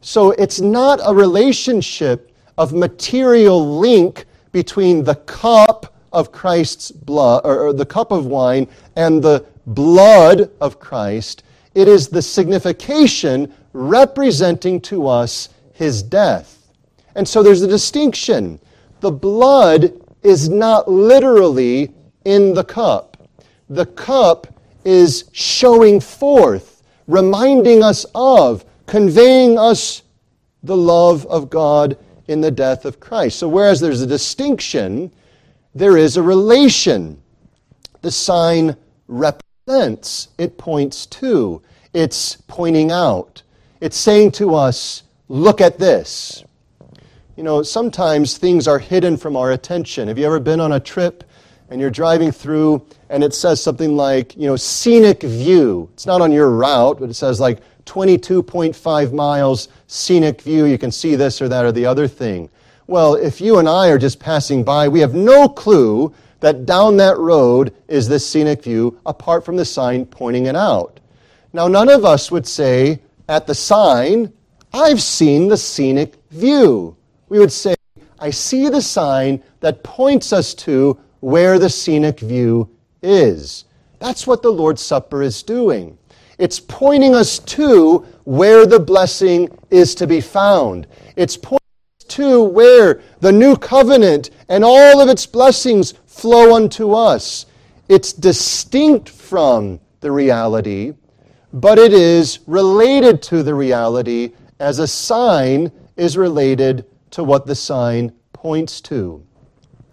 So 0.00 0.32
it's 0.32 0.60
not 0.60 1.00
a 1.04 1.14
relationship 1.14 2.32
of 2.58 2.72
material 2.72 3.78
link 3.78 4.24
between 4.52 5.04
the 5.04 5.14
cup 5.14 5.94
of 6.12 6.32
Christ's 6.32 6.90
blood, 6.90 7.42
or, 7.44 7.72
the 7.72 7.86
cup 7.86 8.10
of 8.10 8.26
wine, 8.26 8.68
and 8.96 9.22
the 9.22 9.44
blood 9.66 10.50
of 10.60 10.78
Christ, 10.78 11.42
it 11.76 11.88
is 11.88 12.08
the 12.08 12.22
signification 12.22 13.52
representing 13.74 14.80
to 14.80 15.06
us 15.06 15.50
his 15.74 16.02
death. 16.02 16.72
And 17.14 17.28
so 17.28 17.42
there's 17.42 17.60
a 17.60 17.68
distinction. 17.68 18.58
The 19.00 19.10
blood 19.10 19.92
is 20.22 20.48
not 20.48 20.90
literally 20.90 21.92
in 22.24 22.54
the 22.54 22.64
cup. 22.64 23.28
The 23.68 23.84
cup 23.84 24.46
is 24.86 25.28
showing 25.32 26.00
forth, 26.00 26.82
reminding 27.06 27.82
us 27.82 28.06
of, 28.14 28.64
conveying 28.86 29.58
us 29.58 30.02
the 30.62 30.76
love 30.76 31.26
of 31.26 31.50
God 31.50 31.98
in 32.26 32.40
the 32.40 32.50
death 32.50 32.86
of 32.86 33.00
Christ. 33.00 33.38
So, 33.38 33.48
whereas 33.48 33.80
there's 33.80 34.00
a 34.00 34.06
distinction, 34.06 35.12
there 35.74 35.98
is 35.98 36.16
a 36.16 36.22
relation. 36.22 37.20
The 38.00 38.10
sign 38.10 38.76
represents, 39.08 39.45
it 39.68 40.58
points 40.58 41.06
to, 41.06 41.60
it's 41.92 42.36
pointing 42.46 42.92
out. 42.92 43.42
It's 43.80 43.96
saying 43.96 44.30
to 44.32 44.54
us, 44.54 45.02
look 45.28 45.60
at 45.60 45.76
this. 45.76 46.44
You 47.36 47.42
know, 47.42 47.64
sometimes 47.64 48.38
things 48.38 48.68
are 48.68 48.78
hidden 48.78 49.16
from 49.16 49.36
our 49.36 49.50
attention. 49.50 50.06
Have 50.06 50.18
you 50.18 50.26
ever 50.26 50.38
been 50.38 50.60
on 50.60 50.72
a 50.72 50.80
trip 50.80 51.24
and 51.68 51.80
you're 51.80 51.90
driving 51.90 52.30
through 52.30 52.86
and 53.10 53.24
it 53.24 53.34
says 53.34 53.60
something 53.60 53.96
like, 53.96 54.36
you 54.36 54.46
know, 54.46 54.54
scenic 54.54 55.22
view? 55.22 55.90
It's 55.94 56.06
not 56.06 56.20
on 56.20 56.30
your 56.30 56.50
route, 56.50 57.00
but 57.00 57.10
it 57.10 57.14
says 57.14 57.40
like 57.40 57.58
22.5 57.86 59.12
miles 59.12 59.68
scenic 59.88 60.42
view. 60.42 60.66
You 60.66 60.78
can 60.78 60.92
see 60.92 61.16
this 61.16 61.42
or 61.42 61.48
that 61.48 61.64
or 61.64 61.72
the 61.72 61.86
other 61.86 62.06
thing. 62.06 62.48
Well, 62.86 63.16
if 63.16 63.40
you 63.40 63.58
and 63.58 63.68
I 63.68 63.88
are 63.88 63.98
just 63.98 64.20
passing 64.20 64.62
by, 64.62 64.86
we 64.86 65.00
have 65.00 65.14
no 65.14 65.48
clue 65.48 66.14
that 66.40 66.66
down 66.66 66.96
that 66.98 67.16
road 67.18 67.74
is 67.88 68.08
this 68.08 68.26
scenic 68.26 68.62
view 68.62 68.98
apart 69.06 69.44
from 69.44 69.56
the 69.56 69.64
sign 69.64 70.06
pointing 70.06 70.46
it 70.46 70.56
out. 70.56 71.00
Now, 71.52 71.68
none 71.68 71.88
of 71.88 72.04
us 72.04 72.30
would 72.30 72.46
say 72.46 73.00
at 73.28 73.46
the 73.46 73.54
sign, 73.54 74.32
I've 74.72 75.00
seen 75.00 75.48
the 75.48 75.56
scenic 75.56 76.14
view. 76.30 76.96
We 77.28 77.38
would 77.38 77.52
say, 77.52 77.74
I 78.18 78.30
see 78.30 78.68
the 78.68 78.82
sign 78.82 79.42
that 79.60 79.82
points 79.82 80.32
us 80.32 80.54
to 80.54 80.98
where 81.20 81.58
the 81.58 81.70
scenic 81.70 82.20
view 82.20 82.68
is. 83.02 83.64
That's 83.98 84.26
what 84.26 84.42
the 84.42 84.50
Lord's 84.50 84.82
Supper 84.82 85.22
is 85.22 85.42
doing. 85.42 85.98
It's 86.38 86.60
pointing 86.60 87.14
us 87.14 87.38
to 87.38 88.06
where 88.24 88.66
the 88.66 88.80
blessing 88.80 89.48
is 89.70 89.94
to 89.96 90.06
be 90.06 90.20
found. 90.20 90.86
It's 91.16 91.36
pointing 91.36 91.58
us 92.00 92.06
to 92.08 92.44
where 92.44 93.00
the 93.20 93.32
new 93.32 93.56
covenant 93.56 94.30
and 94.48 94.62
all 94.62 95.00
of 95.00 95.08
its 95.08 95.24
blessings 95.24 95.94
flow 96.16 96.54
unto 96.54 96.92
us. 96.92 97.46
It's 97.88 98.12
distinct 98.12 99.08
from 99.08 99.80
the 100.00 100.10
reality, 100.10 100.94
but 101.52 101.78
it 101.78 101.92
is 101.92 102.40
related 102.46 103.22
to 103.22 103.42
the 103.42 103.54
reality 103.54 104.32
as 104.58 104.78
a 104.78 104.86
sign 104.86 105.70
is 105.96 106.16
related 106.16 106.86
to 107.10 107.22
what 107.22 107.46
the 107.46 107.54
sign 107.54 108.12
points 108.32 108.80
to. 108.82 109.24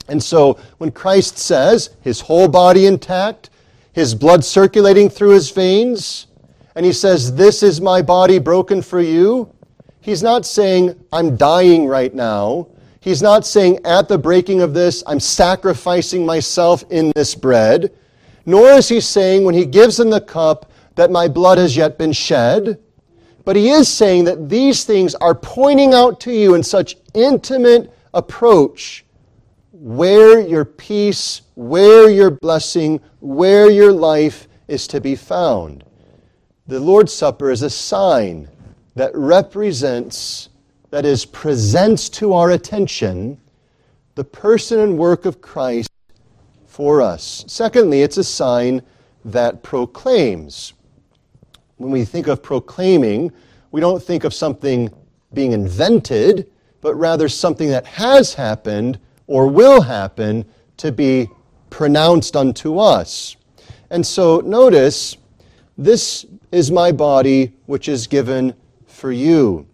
And 0.08 0.22
so 0.22 0.60
when 0.78 0.92
Christ 0.92 1.38
says, 1.38 1.90
his 2.02 2.22
whole 2.22 2.48
body 2.48 2.86
intact, 2.86 3.50
his 3.94 4.16
blood 4.16 4.44
circulating 4.44 5.10
through 5.10 5.32
his 5.32 5.52
veins, 5.52 6.28
and 6.76 6.86
he 6.86 6.94
says, 6.94 7.36
This 7.36 7.64
is 7.64 7.80
my 7.80 8.02
body 8.02 8.40
broken 8.40 8.82
for 8.82 9.00
you, 9.00 9.54
he's 10.02 10.24
not 10.24 10.46
saying, 10.46 11.00
I'm 11.12 11.36
dying 11.36 11.86
right 11.88 12.14
now. 12.14 12.68
He's 13.04 13.22
not 13.22 13.46
saying, 13.46 13.80
At 13.84 14.08
the 14.08 14.18
breaking 14.18 14.62
of 14.62 14.74
this, 14.74 15.04
I'm 15.06 15.20
sacrificing 15.20 16.26
myself 16.26 16.86
in 16.90 17.12
this 17.18 17.36
bread. 17.36 17.92
Nor 18.46 18.70
is 18.70 18.88
he 18.88 19.02
saying, 19.02 19.44
when 19.44 19.56
he 19.56 19.66
gives 19.66 19.98
them 19.98 20.10
the 20.10 20.22
cup, 20.22 20.72
that 20.96 21.12
my 21.12 21.28
blood 21.28 21.58
has 21.58 21.76
yet 21.76 21.98
been 21.98 22.14
shed. 22.14 22.80
But 23.44 23.58
he 23.58 23.72
is 23.72 23.90
saying 23.90 24.24
that 24.24 24.48
these 24.48 24.86
things 24.86 25.16
are 25.16 25.36
pointing 25.36 25.94
out 25.94 26.22
to 26.22 26.32
you 26.32 26.56
in 26.56 26.64
such 26.64 26.96
intimate 27.14 27.94
approach 28.14 29.04
where 29.74 30.40
your 30.40 30.64
peace, 30.64 31.42
where 31.56 32.10
your 32.10 32.32
blessing, 32.32 33.02
where 33.20 33.70
your 33.70 33.92
life 33.92 34.48
is 34.70 34.88
to 34.88 35.02
be 35.02 35.18
found. 35.18 35.84
The 36.68 36.80
Lord's 36.80 37.14
Supper 37.14 37.52
is 37.52 37.64
a 37.64 37.70
sign 37.70 38.48
that 38.96 39.12
represents, 39.14 40.48
that 40.94 41.06
is, 41.06 41.26
presents 41.26 42.08
to 42.08 42.34
our 42.34 42.52
attention 42.52 43.36
the 44.14 44.24
person 44.24 44.80
and 44.80 44.96
work 44.96 45.26
of 45.26 45.42
Christ 45.42 45.90
for 46.68 47.02
us. 47.02 47.44
Secondly, 47.48 48.04
it's 48.04 48.18
a 48.18 48.24
sign 48.24 48.84
that 49.26 49.64
proclaims. 49.64 50.74
When 51.78 51.90
we 51.90 52.06
think 52.06 52.28
of 52.28 52.44
proclaiming, 52.44 53.32
we 53.72 53.82
don't 53.82 54.04
think 54.04 54.24
of 54.24 54.36
something 54.36 54.94
being 55.34 55.54
invented, 55.54 56.52
but 56.80 56.94
rather 56.94 57.28
something 57.28 57.70
that 57.70 57.88
has 57.88 58.36
happened 58.36 59.00
or 59.26 59.48
will 59.48 59.82
happen 59.82 60.46
to 60.78 60.92
be 60.92 61.28
pronounced 61.72 62.36
unto 62.36 62.78
us. 62.78 63.36
And 63.90 64.06
so 64.06 64.42
notice 64.42 65.18
this 65.76 66.28
is 66.52 66.70
my 66.70 66.92
body, 66.92 67.54
which 67.66 67.90
is 67.90 68.06
given 68.06 68.54
for 68.86 69.12
you. 69.12 69.66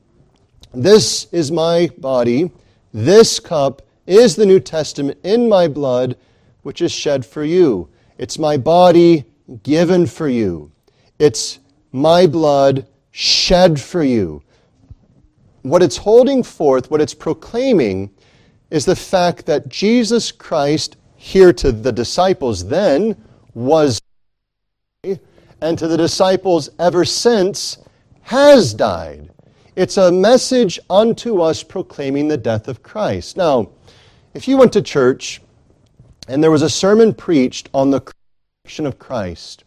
This 0.74 1.26
is 1.32 1.52
my 1.52 1.90
body. 1.98 2.52
This 2.94 3.40
cup 3.40 3.82
is 4.06 4.36
the 4.36 4.46
New 4.46 4.60
Testament 4.60 5.18
in 5.24 5.50
my 5.50 5.68
blood, 5.68 6.16
which 6.62 6.82
is 6.82 6.92
shed 6.92 7.26
for 7.26 7.44
you. 7.44 7.90
It's 8.18 8.38
my 8.38 8.58
body 8.58 9.26
given 9.64 10.06
for 10.06 10.28
you. 10.28 10.72
It's 11.18 11.60
my 11.92 12.28
blood 12.28 12.86
shed 13.12 13.80
for 13.80 14.04
you. 14.04 14.44
What 15.64 15.84
it's 15.84 15.98
holding 15.98 16.44
forth, 16.44 16.92
what 16.92 17.02
it's 17.02 17.14
proclaiming, 17.14 18.12
is 18.70 18.86
the 18.86 18.96
fact 18.96 19.46
that 19.48 19.70
Jesus 19.70 20.32
Christ, 20.32 20.98
here 21.16 21.52
to 21.54 21.72
the 21.72 21.92
disciples 21.92 22.68
then, 22.68 23.16
was 23.54 24.00
and 25.62 25.78
to 25.78 25.88
the 25.88 25.98
disciples 25.98 26.70
ever 26.80 27.04
since 27.04 27.80
has 28.22 28.74
died. 28.74 29.30
It's 29.80 29.96
a 29.96 30.12
message 30.12 30.78
unto 30.90 31.40
us 31.40 31.64
proclaiming 31.64 32.28
the 32.28 32.36
death 32.36 32.68
of 32.68 32.84
Christ. 32.84 33.38
Now, 33.38 33.70
if 34.34 34.46
you 34.46 34.58
went 34.58 34.74
to 34.74 34.82
church 34.82 35.42
and 36.28 36.44
there 36.44 36.52
was 36.52 36.64
a 36.64 36.70
sermon 36.70 37.14
preached 37.14 37.70
on 37.74 37.90
the 37.90 38.02
crucifixion 38.02 38.86
of 38.86 39.00
Christ, 39.00 39.64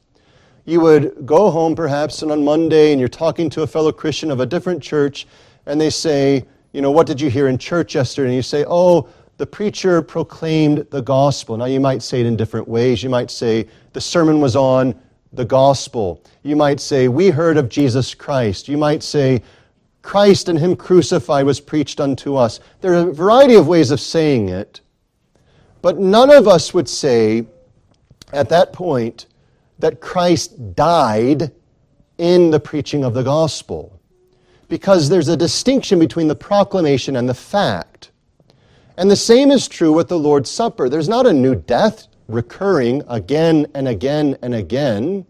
you 0.66 0.80
would 0.80 1.24
go 1.24 1.50
home 1.50 1.74
perhaps 1.74 2.20
and 2.20 2.30
on 2.30 2.44
Monday 2.44 2.92
and 2.92 3.00
you're 3.00 3.08
talking 3.08 3.48
to 3.48 3.62
a 3.62 3.66
fellow 3.66 3.90
Christian 3.90 4.30
of 4.30 4.40
a 4.40 4.44
different 4.44 4.82
church 4.82 5.26
and 5.64 5.80
they 5.80 5.88
say, 5.88 6.44
you 6.72 6.82
know, 6.82 6.90
what 6.90 7.06
did 7.06 7.18
you 7.18 7.30
hear 7.30 7.48
in 7.48 7.56
church 7.56 7.94
yesterday? 7.94 8.28
And 8.28 8.36
you 8.36 8.42
say, 8.42 8.66
oh, 8.68 9.08
the 9.38 9.46
preacher 9.46 10.02
proclaimed 10.02 10.86
the 10.90 11.00
gospel. 11.00 11.56
Now, 11.56 11.64
you 11.64 11.80
might 11.80 12.02
say 12.02 12.20
it 12.20 12.26
in 12.26 12.36
different 12.36 12.68
ways. 12.68 13.02
You 13.02 13.08
might 13.08 13.30
say 13.30 13.66
the 13.94 14.00
sermon 14.02 14.42
was 14.42 14.56
on 14.56 14.94
the 15.32 15.46
gospel. 15.46 16.22
You 16.42 16.56
might 16.56 16.80
say, 16.80 17.08
We 17.08 17.30
heard 17.30 17.56
of 17.56 17.70
Jesus 17.70 18.14
Christ. 18.14 18.68
You 18.68 18.76
might 18.76 19.02
say, 19.02 19.42
Christ 20.02 20.48
and 20.48 20.58
Him 20.58 20.76
crucified 20.76 21.46
was 21.46 21.60
preached 21.60 22.00
unto 22.00 22.36
us. 22.36 22.60
There 22.80 22.92
are 22.94 23.08
a 23.08 23.12
variety 23.12 23.54
of 23.54 23.68
ways 23.68 23.90
of 23.90 24.00
saying 24.00 24.48
it, 24.48 24.80
but 25.80 25.98
none 25.98 26.30
of 26.30 26.46
us 26.46 26.74
would 26.74 26.88
say 26.88 27.46
at 28.32 28.48
that 28.48 28.72
point 28.72 29.26
that 29.78 30.00
Christ 30.00 30.74
died 30.74 31.52
in 32.18 32.50
the 32.50 32.60
preaching 32.60 33.04
of 33.04 33.14
the 33.14 33.22
gospel. 33.22 33.98
Because 34.68 35.08
there's 35.08 35.28
a 35.28 35.36
distinction 35.36 35.98
between 35.98 36.28
the 36.28 36.34
proclamation 36.34 37.16
and 37.16 37.28
the 37.28 37.34
fact. 37.34 38.10
And 38.96 39.10
the 39.10 39.16
same 39.16 39.50
is 39.50 39.68
true 39.68 39.92
with 39.92 40.08
the 40.08 40.18
Lord's 40.18 40.50
Supper. 40.50 40.88
There's 40.88 41.08
not 41.08 41.26
a 41.26 41.32
new 41.32 41.54
death 41.54 42.06
recurring 42.28 43.02
again 43.08 43.66
and 43.74 43.88
again 43.88 44.38
and 44.42 44.54
again. 44.54 45.26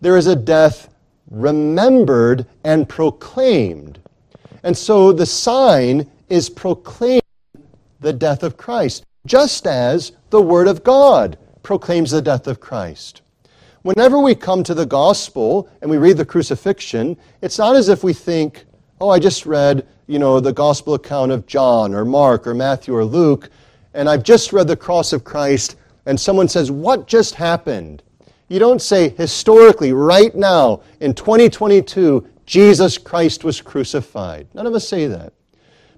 There 0.00 0.16
is 0.16 0.26
a 0.26 0.36
death 0.36 0.89
remembered 1.30 2.46
and 2.64 2.88
proclaimed. 2.88 4.00
And 4.62 4.76
so 4.76 5.12
the 5.12 5.26
sign 5.26 6.10
is 6.28 6.50
proclaiming 6.50 7.20
the 8.00 8.12
death 8.12 8.42
of 8.42 8.56
Christ, 8.56 9.04
just 9.26 9.66
as 9.66 10.12
the 10.30 10.42
Word 10.42 10.68
of 10.68 10.84
God 10.84 11.38
proclaims 11.62 12.10
the 12.10 12.22
death 12.22 12.46
of 12.46 12.60
Christ. 12.60 13.22
Whenever 13.82 14.18
we 14.18 14.34
come 14.34 14.62
to 14.64 14.74
the 14.74 14.86
gospel 14.86 15.68
and 15.80 15.90
we 15.90 15.96
read 15.96 16.16
the 16.16 16.24
crucifixion, 16.24 17.16
it's 17.40 17.58
not 17.58 17.76
as 17.76 17.88
if 17.88 18.04
we 18.04 18.12
think, 18.12 18.66
oh, 19.00 19.08
I 19.08 19.18
just 19.18 19.46
read, 19.46 19.86
you 20.06 20.18
know, 20.18 20.40
the 20.40 20.52
gospel 20.52 20.94
account 20.94 21.32
of 21.32 21.46
John 21.46 21.94
or 21.94 22.04
Mark 22.04 22.46
or 22.46 22.54
Matthew 22.54 22.94
or 22.94 23.04
Luke, 23.04 23.48
and 23.94 24.08
I've 24.08 24.22
just 24.22 24.52
read 24.52 24.68
the 24.68 24.76
cross 24.76 25.12
of 25.12 25.24
Christ, 25.24 25.76
and 26.06 26.20
someone 26.20 26.48
says, 26.48 26.70
What 26.70 27.06
just 27.06 27.34
happened? 27.34 28.02
You 28.50 28.58
don't 28.58 28.82
say, 28.82 29.10
historically, 29.10 29.92
right 29.92 30.34
now, 30.34 30.82
in 30.98 31.14
2022, 31.14 32.26
Jesus 32.46 32.98
Christ 32.98 33.44
was 33.44 33.60
crucified. 33.60 34.48
None 34.54 34.66
of 34.66 34.74
us 34.74 34.88
say 34.88 35.06
that. 35.06 35.32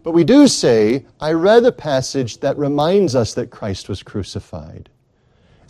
But 0.03 0.11
we 0.11 0.23
do 0.23 0.47
say, 0.47 1.07
I 1.19 1.33
read 1.33 1.65
a 1.65 1.73
passage 1.73 2.41
that 2.41 2.59
reminds 2.59 3.17
us 3.17 3.33
that 3.35 3.51
Christ 3.51 3.89
was 3.89 4.03
crucified. 4.03 4.91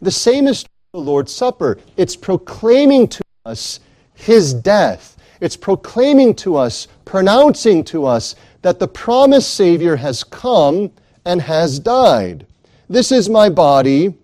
The 0.01 0.11
same 0.11 0.49
is 0.49 0.65
true 0.65 0.71
of 0.93 1.05
the 1.05 1.11
Lord's 1.11 1.33
Supper. 1.33 1.79
It's 1.97 2.17
proclaiming 2.17 3.07
to 3.07 3.23
us 3.47 3.79
his 4.15 4.53
death. 4.53 5.17
It's 5.41 5.57
proclaiming 5.57 6.35
to 6.37 6.57
us, 6.57 6.89
pronouncing 7.05 7.85
to 7.85 8.07
us, 8.07 8.35
that 8.63 8.81
the 8.81 8.89
promised 8.89 9.55
Savior 9.55 9.95
has 9.95 10.25
come 10.25 10.91
and 11.25 11.43
has 11.43 11.79
died. 11.79 12.45
This 12.89 13.13
is 13.13 13.29
my 13.29 13.49
body 13.49 14.15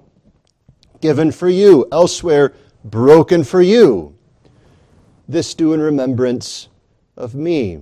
given 1.01 1.33
for 1.33 1.49
you, 1.49 1.87
elsewhere, 1.93 2.55
broken 2.85 3.45
for 3.45 3.63
you. 3.63 4.15
This 5.29 5.55
do 5.55 5.73
in 5.73 5.81
remembrance 5.81 6.69
of 7.17 7.35
me. 7.35 7.81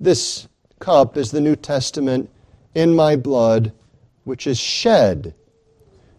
This 0.00 0.48
cup 0.78 1.16
is 1.16 1.30
the 1.30 1.40
New 1.40 1.56
Testament 1.56 2.30
in 2.74 2.94
my 2.94 3.16
blood, 3.16 3.72
which 4.24 4.46
is 4.46 4.58
shed. 4.58 5.34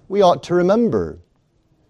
We 0.08 0.22
ought 0.22 0.44
to 0.44 0.56
remember. 0.56 1.20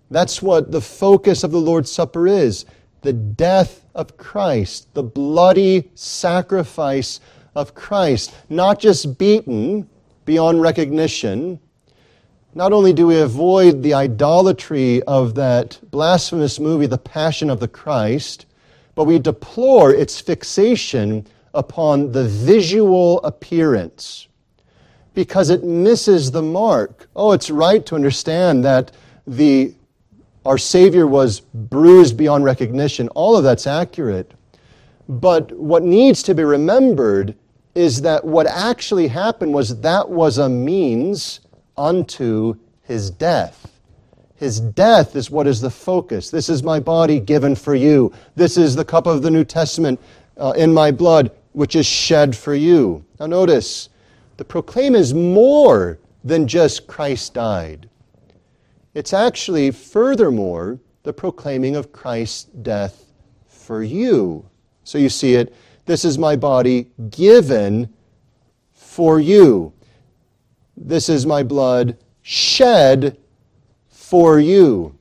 That's 0.10 0.42
what 0.42 0.72
the 0.72 0.82
focus 0.82 1.44
of 1.44 1.52
the 1.52 1.60
Lord's 1.60 1.92
Supper 1.92 2.28
is 2.28 2.66
the 3.02 3.14
death 3.14 3.86
of 3.94 4.18
Christ, 4.18 4.92
the 4.96 5.04
bloody 5.04 5.92
sacrifice 5.94 7.20
of 7.54 7.76
Christ, 7.76 8.34
not 8.50 8.80
just 8.80 9.20
beaten 9.20 9.88
beyond 10.26 10.62
recognition. 10.62 11.60
Not 12.58 12.72
only 12.72 12.94
do 12.94 13.08
we 13.08 13.20
avoid 13.20 13.84
the 13.84 13.94
idolatry 13.94 15.04
of 15.04 15.36
that 15.36 15.78
blasphemous 15.92 16.58
movie, 16.58 16.86
The 16.86 16.98
Passion 16.98 17.50
of 17.50 17.60
the 17.60 17.68
Christ, 17.68 18.46
but 18.96 19.04
we 19.04 19.20
deplore 19.20 19.94
its 19.94 20.22
fixation 20.22 21.28
upon 21.54 22.14
the 22.14 22.24
visual 22.24 23.22
appearance 23.24 24.30
because 25.14 25.50
it 25.50 25.66
misses 25.66 26.32
the 26.32 26.42
mark. 26.42 27.10
Oh, 27.14 27.34
it's 27.34 27.50
right 27.50 27.86
to 27.88 27.96
understand 27.96 28.64
that 28.64 28.92
the 29.28 29.74
our 30.46 30.58
Savior 30.58 31.08
was 31.08 31.42
bruised 31.42 32.16
beyond 32.16 32.46
recognition. 32.46 33.10
All 33.10 33.36
of 33.36 33.44
that's 33.44 33.68
accurate. 33.68 34.32
But 35.10 35.52
what 35.54 35.84
needs 35.84 36.24
to 36.24 36.36
be 36.36 36.44
remembered 36.44 37.36
is 37.74 38.02
that 38.04 38.24
what 38.24 38.48
actually 38.48 39.08
happened 39.08 39.54
was 39.54 39.82
that 39.82 40.10
was 40.10 40.38
a 40.38 40.48
means 40.48 41.42
unto 41.78 42.56
his 42.84 43.10
death. 43.10 43.72
His 44.36 44.60
death 44.60 45.16
is 45.16 45.32
what 45.32 45.48
is 45.48 45.62
the 45.62 45.70
focus. 45.70 46.30
This 46.30 46.50
is 46.50 46.62
my 46.62 46.80
body 46.80 47.20
given 47.20 47.56
for 47.56 47.74
you. 47.74 48.12
This 48.36 48.58
is 48.58 48.76
the 48.76 48.86
cup 48.86 49.08
of 49.08 49.22
the 49.22 49.32
New 49.32 49.46
Testament 49.46 50.00
uh, 50.38 50.54
in 50.58 50.74
my 50.74 50.92
blood, 50.92 51.32
which 51.54 51.76
is 51.76 51.86
shed 51.86 52.36
for 52.36 52.54
you. 52.54 53.04
Now, 53.20 53.28
notice, 53.28 53.90
the 54.38 54.46
proclaim 54.46 54.96
is 54.96 55.14
more 55.14 56.00
than 56.24 56.48
just 56.48 56.88
Christ 56.88 57.34
died. 57.34 57.90
It's 58.94 59.14
actually, 59.14 59.72
furthermore, 59.72 60.80
the 61.04 61.14
proclaiming 61.14 61.76
of 61.76 61.94
Christ's 61.94 62.46
death 62.46 63.06
for 63.48 63.84
you. 63.84 64.46
So 64.84 64.98
you 64.98 65.10
see 65.10 65.36
it. 65.36 65.56
This 65.86 66.04
is 66.04 66.18
my 66.18 66.36
body 66.36 66.88
given 67.10 67.94
for 68.74 69.20
you. 69.20 69.72
This 70.78 71.10
is 71.10 71.26
my 71.26 71.44
blood 71.44 71.98
shed 72.22 73.18
for 73.90 74.40
you. 74.40 74.96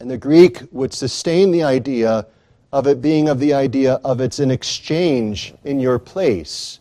And 0.00 0.10
the 0.10 0.18
Greek 0.18 0.62
would 0.70 0.92
sustain 0.92 1.50
the 1.50 1.62
idea 1.62 2.26
of 2.72 2.86
it 2.86 3.00
being 3.00 3.28
of 3.28 3.40
the 3.40 3.54
idea 3.54 3.94
of 4.04 4.20
it's 4.20 4.38
an 4.38 4.50
exchange 4.50 5.54
in 5.64 5.80
your 5.80 5.98
place. 5.98 6.78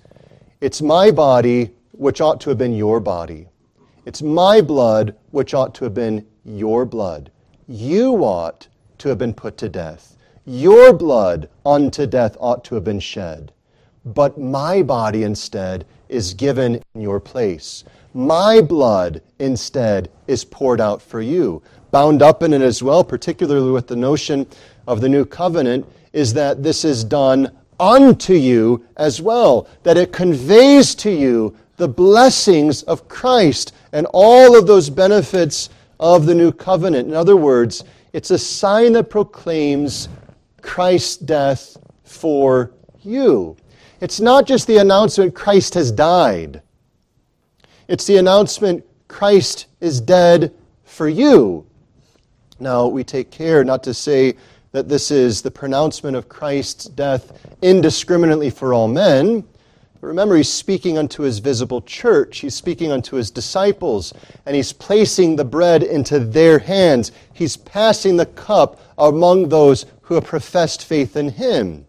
It's 0.60 0.82
my 0.82 1.12
body, 1.12 1.71
which 1.91 2.19
ought 2.19 2.41
to 2.41 2.50
have 2.50 2.58
been 2.58 2.76
your 2.76 3.00
body. 3.00 3.47
It's 4.06 4.21
my 4.21 4.62
blood, 4.62 5.15
which 5.32 5.54
ought 5.54 5.73
to 5.76 5.86
have 5.86 5.93
been 5.93 6.26
your 6.43 6.86
blood. 6.86 7.32
You 7.67 8.23
ought 8.23 8.67
to 9.00 9.10
have 9.10 9.17
been 9.17 9.34
put 9.34 9.58
to 9.58 9.69
death. 9.69 10.17
Your 10.45 10.93
blood 10.93 11.50
unto 11.65 12.06
death 12.06 12.38
ought 12.39 12.63
to 12.65 12.76
have 12.76 12.84
been 12.84 13.00
shed. 13.00 13.52
But 14.13 14.39
my 14.39 14.82
body 14.84 15.24
instead 15.24 15.86
is 16.08 16.34
given 16.34 16.82
in 16.96 17.02
your 17.02 17.20
place. 17.20 17.84
My 18.13 18.62
blood 18.62 19.22
instead 19.39 20.10
is 20.28 20.46
poured 20.46 20.80
out 20.80 21.02
for 21.02 21.22
you. 21.22 21.62
Bound 21.91 22.22
up 22.22 22.41
in 22.41 22.54
it 22.54 22.62
as 22.62 22.82
well, 22.82 23.04
particularly 23.04 23.72
with 23.72 23.88
the 23.88 23.96
notion 23.96 24.48
of 24.88 25.02
the 25.02 25.10
new 25.10 25.26
covenant, 25.26 25.86
is 26.13 26.34
that 26.34 26.63
this 26.63 26.86
is 26.86 27.04
done 27.04 27.52
unto 27.80 28.34
you 28.34 28.86
as 28.96 29.22
well, 29.22 29.67
that 29.84 29.98
it 29.98 30.13
conveys 30.13 30.96
to 30.96 31.12
you 31.12 31.56
the 31.76 31.88
blessings 31.88 32.84
of 32.84 33.08
Christ 33.08 33.74
and 33.91 34.08
all 34.13 34.58
of 34.58 34.67
those 34.67 34.89
benefits 34.89 35.70
of 36.00 36.26
the 36.26 36.36
new 36.36 36.52
covenant. 36.52 37.08
In 37.08 37.13
other 37.13 37.36
words, 37.36 37.84
it's 38.13 38.32
a 38.32 38.38
sign 38.38 38.93
that 38.93 39.10
proclaims 39.10 40.08
Christ's 40.62 41.17
death 41.17 41.78
for 42.04 42.72
you. 43.04 43.56
It's 43.99 44.19
not 44.19 44.45
just 44.45 44.67
the 44.67 44.77
announcement 44.77 45.33
Christ 45.33 45.73
has 45.73 45.91
died, 45.91 46.62
it's 47.88 48.05
the 48.05 48.17
announcement 48.17 48.86
Christ 49.07 49.65
is 49.79 50.01
dead 50.01 50.53
for 50.83 51.07
you. 51.07 51.65
Now, 52.60 52.88
we 52.88 53.03
take 53.03 53.31
care 53.31 53.63
not 53.63 53.83
to 53.83 53.93
say 53.93 54.36
that 54.71 54.89
this 54.89 55.10
is 55.10 55.41
the 55.41 55.49
pronouncement 55.49 56.15
of 56.15 56.29
Christ's 56.29 56.86
death 56.86 57.55
indiscriminately 57.62 58.51
for 58.51 58.73
all 58.73 58.88
men. 58.88 59.41
But 59.99 60.07
Remember, 60.07 60.36
he's 60.36 60.51
speaking 60.51 60.97
unto 60.97 61.23
his 61.23 61.39
visible 61.39 61.81
church. 61.81 62.39
He's 62.39 62.53
speaking 62.53 62.91
unto 62.91 63.15
his 63.15 63.31
disciples, 63.31 64.13
and 64.45 64.55
he's 64.55 64.73
placing 64.73 65.36
the 65.36 65.45
bread 65.45 65.81
into 65.81 66.19
their 66.19 66.60
hands. 66.60 67.12
He's 67.33 67.57
passing 67.57 68.17
the 68.17 68.27
cup 68.27 68.79
among 68.97 69.49
those 69.49 69.88
who 70.01 70.15
have 70.15 70.25
professed 70.25 70.86
faith 70.86 71.15
in 71.15 71.29
him. 71.29 71.87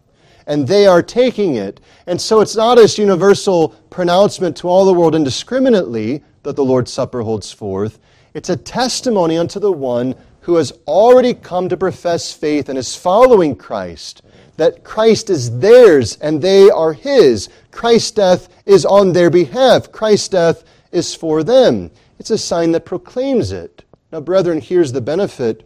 And 0.49 0.67
they 0.67 0.87
are 0.87 1.03
taking 1.03 1.55
it. 1.55 1.79
And 2.09 2.21
so 2.21 2.41
it's 2.41 2.57
not 2.57 2.79
as 2.79 2.99
universal 2.99 3.69
pronouncement 3.91 4.57
to 4.57 4.69
all 4.69 4.85
the 4.85 4.95
world 4.95 5.15
indiscriminately 5.15 6.25
that 6.43 6.57
the 6.57 6.65
Lord's 6.65 6.93
Supper 6.93 7.23
holds 7.23 7.53
forth. 7.53 8.01
It's 8.35 8.49
a 8.49 8.57
testimony 8.57 9.39
unto 9.39 9.61
the 9.61 9.71
one 9.71 10.17
who 10.41 10.57
has 10.57 10.73
already 10.89 11.35
come 11.35 11.69
to 11.69 11.77
profess 11.77 12.33
faith 12.33 12.69
and 12.69 12.77
is 12.77 12.97
following 12.97 13.55
Christ 13.55 14.23
that 14.59 14.85
Christ 14.85 15.31
is 15.31 15.59
theirs 15.61 16.19
and 16.21 16.43
they 16.43 16.69
are 16.69 16.93
his. 16.93 17.49
Christ's 17.71 18.11
death 18.11 18.49
is 18.67 18.85
on 18.85 19.13
their 19.13 19.31
behalf. 19.31 19.91
Christ's 19.91 20.29
death 20.29 20.65
is 20.93 21.15
for 21.15 21.43
them. 21.43 21.91
It's 22.19 22.31
a 22.31 22.39
sign 22.39 22.73
that 22.73 22.85
proclaims 22.85 23.53
it. 23.53 23.85
Now, 24.13 24.21
brethren, 24.21 24.61
here's 24.61 24.93
the 24.93 25.01
benefit 25.01 25.65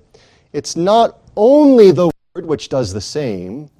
it's 0.52 0.76
not 0.76 1.18
only 1.36 1.90
the 1.90 2.10
word 2.34 2.44
which 2.44 2.68
does 2.68 2.92
the 2.92 3.00
same, 3.00 3.70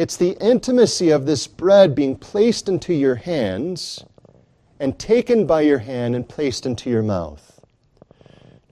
it's 0.00 0.16
the 0.16 0.34
intimacy 0.40 1.10
of 1.10 1.26
this 1.26 1.46
bread 1.46 1.94
being 1.94 2.16
placed 2.16 2.70
into 2.70 2.94
your 2.94 3.16
hands 3.16 4.02
and 4.78 4.98
taken 4.98 5.46
by 5.46 5.60
your 5.60 5.80
hand 5.80 6.16
and 6.16 6.26
placed 6.26 6.64
into 6.64 6.88
your 6.88 7.02
mouth. 7.02 7.60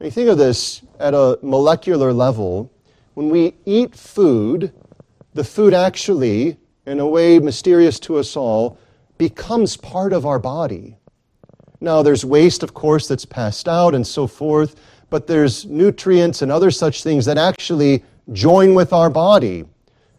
Now, 0.01 0.07
you 0.07 0.11
think 0.11 0.31
of 0.31 0.39
this 0.39 0.81
at 0.99 1.13
a 1.13 1.39
molecular 1.43 2.15
level. 2.15 2.73
When 3.13 3.29
we 3.29 3.53
eat 3.67 3.95
food, 3.95 4.73
the 5.35 5.45
food 5.45 5.75
actually, 5.75 6.57
in 6.87 6.99
a 6.99 7.07
way 7.07 7.39
mysterious 7.39 8.01
to 8.01 8.17
us 8.17 8.35
all, 8.35 8.79
becomes 9.19 9.77
part 9.77 10.15
of 10.15 10.25
our 10.25 10.39
body. 10.39 10.97
Now, 11.79 12.01
there's 12.01 12.25
waste, 12.25 12.63
of 12.63 12.73
course, 12.73 13.07
that's 13.07 13.27
passed 13.27 13.69
out 13.69 13.95
and 13.95 14.07
so 14.07 14.27
forth, 14.27 14.77
but 15.11 15.27
there's 15.27 15.67
nutrients 15.67 16.41
and 16.41 16.51
other 16.51 16.71
such 16.71 17.03
things 17.03 17.27
that 17.27 17.37
actually 17.37 18.03
join 18.33 18.75
with 18.75 18.95
our 18.95 19.11
body. 19.11 19.67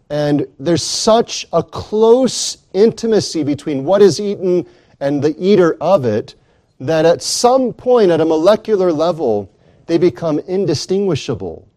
And 0.10 0.48
there's 0.60 0.84
such 0.84 1.45
a 1.54 1.62
close 1.62 2.58
intimacy 2.74 3.43
between 3.43 3.84
what 3.84 4.02
is 4.02 4.19
eaten 4.19 4.65
and 5.00 5.22
the 5.22 5.36
eater 5.38 5.78
of 5.80 6.06
it 6.06 6.36
that 6.80 7.06
at 7.06 7.22
some 7.22 7.74
point, 7.74 8.10
at 8.12 8.22
a 8.22 8.26
molecular 8.26 8.91
level, 8.91 9.52
they 9.86 9.98
become 9.98 10.39
indistinguishable. 10.39 11.67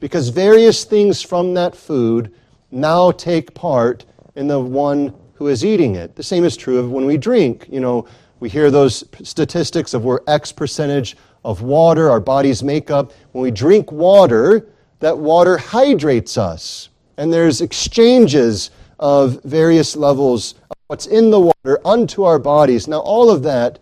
Because 0.00 0.30
various 0.30 0.84
things 0.84 1.20
from 1.22 1.54
that 1.54 1.76
food 1.76 2.34
now 2.70 3.10
take 3.10 3.54
part 3.54 4.04
in 4.34 4.46
the 4.46 4.58
one 4.58 5.14
who 5.34 5.48
is 5.48 5.64
eating 5.64 5.94
it. 5.94 6.16
The 6.16 6.22
same 6.22 6.44
is 6.44 6.56
true 6.56 6.78
of 6.78 6.90
when 6.90 7.04
we 7.06 7.16
drink. 7.16 7.66
You 7.70 7.80
know, 7.80 8.06
we 8.40 8.48
hear 8.48 8.70
those 8.70 9.04
statistics 9.22 9.94
of 9.94 10.04
where 10.04 10.20
X 10.26 10.52
percentage 10.52 11.16
of 11.44 11.62
water 11.62 12.10
our 12.10 12.20
bodies 12.20 12.62
make 12.62 12.90
up. 12.90 13.12
When 13.32 13.42
we 13.42 13.50
drink 13.50 13.92
water, 13.92 14.68
that 15.00 15.16
water 15.16 15.58
hydrates 15.58 16.38
us. 16.38 16.88
And 17.20 17.30
there's 17.30 17.60
exchanges 17.60 18.70
of 18.98 19.42
various 19.44 19.94
levels 19.94 20.54
of 20.70 20.76
what's 20.86 21.04
in 21.04 21.30
the 21.30 21.38
water 21.38 21.78
unto 21.84 22.22
our 22.22 22.38
bodies. 22.38 22.88
Now, 22.88 23.00
all 23.00 23.30
of 23.30 23.42
that 23.42 23.78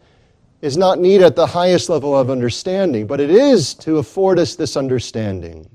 is 0.60 0.76
not 0.76 0.98
needed 0.98 1.24
at 1.24 1.36
the 1.36 1.46
highest 1.46 1.88
level 1.88 2.18
of 2.18 2.30
understanding, 2.30 3.06
but 3.06 3.20
it 3.20 3.30
is 3.30 3.74
to 3.74 3.98
afford 3.98 4.40
us 4.40 4.56
this 4.56 4.76
understanding 4.76 5.70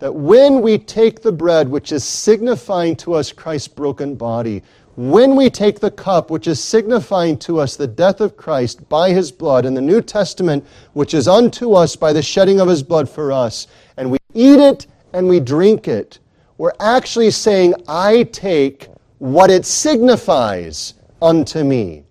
that 0.00 0.12
when 0.12 0.60
we 0.60 0.76
take 0.76 1.22
the 1.22 1.30
bread, 1.30 1.68
which 1.68 1.92
is 1.92 2.02
signifying 2.02 2.96
to 2.96 3.14
us 3.14 3.30
Christ's 3.30 3.68
broken 3.68 4.16
body, 4.16 4.60
when 4.96 5.36
we 5.36 5.50
take 5.50 5.78
the 5.78 5.92
cup, 5.92 6.32
which 6.32 6.48
is 6.48 6.60
signifying 6.60 7.38
to 7.38 7.60
us 7.60 7.76
the 7.76 7.86
death 7.86 8.20
of 8.20 8.36
Christ 8.36 8.88
by 8.88 9.10
his 9.10 9.30
blood, 9.30 9.66
and 9.66 9.76
the 9.76 9.80
New 9.80 10.02
Testament, 10.02 10.66
which 10.94 11.14
is 11.14 11.28
unto 11.28 11.74
us 11.74 11.94
by 11.94 12.12
the 12.12 12.22
shedding 12.22 12.58
of 12.58 12.66
his 12.66 12.82
blood 12.82 13.08
for 13.08 13.30
us, 13.30 13.68
and 13.96 14.10
we 14.10 14.18
eat 14.34 14.58
it 14.58 14.88
and 15.12 15.28
we 15.28 15.38
drink 15.38 15.86
it, 15.86 16.18
we're 16.58 16.72
actually 16.80 17.30
saying, 17.30 17.74
I 17.88 18.24
take 18.24 18.88
what 19.18 19.50
it 19.50 19.64
signifies 19.64 20.94
unto 21.20 21.64
me. 21.64 22.04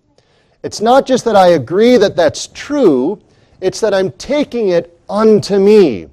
It's 0.62 0.80
not 0.80 1.06
just 1.06 1.24
that 1.24 1.36
I 1.36 1.48
agree 1.48 1.96
that 1.96 2.16
that's 2.16 2.48
true, 2.48 3.20
It's 3.60 3.80
that 3.80 3.94
I'm 3.94 4.10
taking 4.12 4.70
it 4.70 4.98
unto 5.08 5.58
me. 5.60 6.08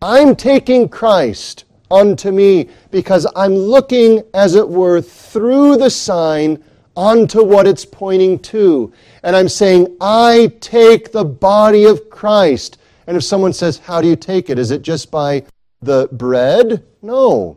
I'm 0.00 0.36
taking 0.36 0.88
Christ 0.88 1.64
unto 1.90 2.30
me 2.30 2.68
because 2.90 3.26
I'm 3.34 3.54
looking, 3.54 4.22
as 4.32 4.54
it 4.54 4.68
were, 4.68 5.00
through 5.00 5.76
the 5.76 5.90
sign 5.90 6.62
onto 6.96 7.42
what 7.42 7.66
it's 7.66 7.84
pointing 7.84 8.38
to. 8.40 8.92
And 9.22 9.34
I'm 9.34 9.48
saying, 9.48 9.96
I 10.00 10.52
take 10.60 11.10
the 11.10 11.24
body 11.24 11.84
of 11.84 12.10
Christ. 12.10 12.78
And 13.06 13.16
if 13.16 13.24
someone 13.24 13.52
says, 13.52 13.78
How 13.78 14.00
do 14.00 14.08
you 14.08 14.16
take 14.16 14.50
it? 14.50 14.58
Is 14.58 14.70
it 14.70 14.82
just 14.82 15.10
by 15.10 15.44
the 15.82 16.08
bread? 16.12 16.84
No. 17.02 17.56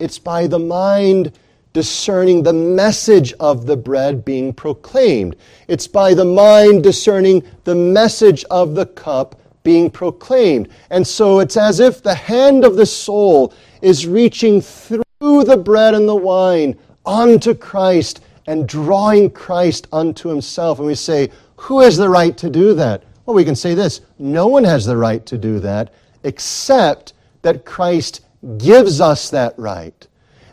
It's 0.00 0.18
by 0.18 0.46
the 0.46 0.58
mind 0.58 1.38
discerning 1.72 2.42
the 2.42 2.52
message 2.52 3.32
of 3.34 3.66
the 3.66 3.76
bread 3.76 4.24
being 4.24 4.52
proclaimed. 4.52 5.36
It's 5.68 5.86
by 5.86 6.14
the 6.14 6.24
mind 6.24 6.82
discerning 6.82 7.44
the 7.64 7.74
message 7.74 8.44
of 8.50 8.74
the 8.74 8.86
cup 8.86 9.40
being 9.62 9.90
proclaimed. 9.90 10.68
And 10.88 11.06
so 11.06 11.38
it's 11.38 11.56
as 11.56 11.78
if 11.78 12.02
the 12.02 12.14
hand 12.14 12.64
of 12.64 12.76
the 12.76 12.86
soul 12.86 13.52
is 13.82 14.06
reaching 14.06 14.60
through 14.60 15.00
the 15.20 15.62
bread 15.62 15.94
and 15.94 16.08
the 16.08 16.16
wine 16.16 16.78
onto 17.04 17.54
Christ 17.54 18.22
and 18.46 18.66
drawing 18.66 19.30
Christ 19.30 19.86
unto 19.92 20.28
himself. 20.28 20.78
And 20.78 20.88
we 20.88 20.94
say, 20.94 21.30
who 21.56 21.80
has 21.80 21.96
the 21.96 22.08
right 22.08 22.36
to 22.38 22.48
do 22.48 22.74
that? 22.74 23.04
Well, 23.26 23.36
we 23.36 23.44
can 23.44 23.54
say 23.54 23.74
this 23.74 24.00
no 24.18 24.46
one 24.46 24.64
has 24.64 24.86
the 24.86 24.96
right 24.96 25.24
to 25.26 25.38
do 25.38 25.60
that 25.60 25.92
except 26.24 27.12
that 27.42 27.64
Christ 27.64 28.22
gives 28.58 29.00
us 29.00 29.30
that 29.30 29.54
right. 29.58 30.06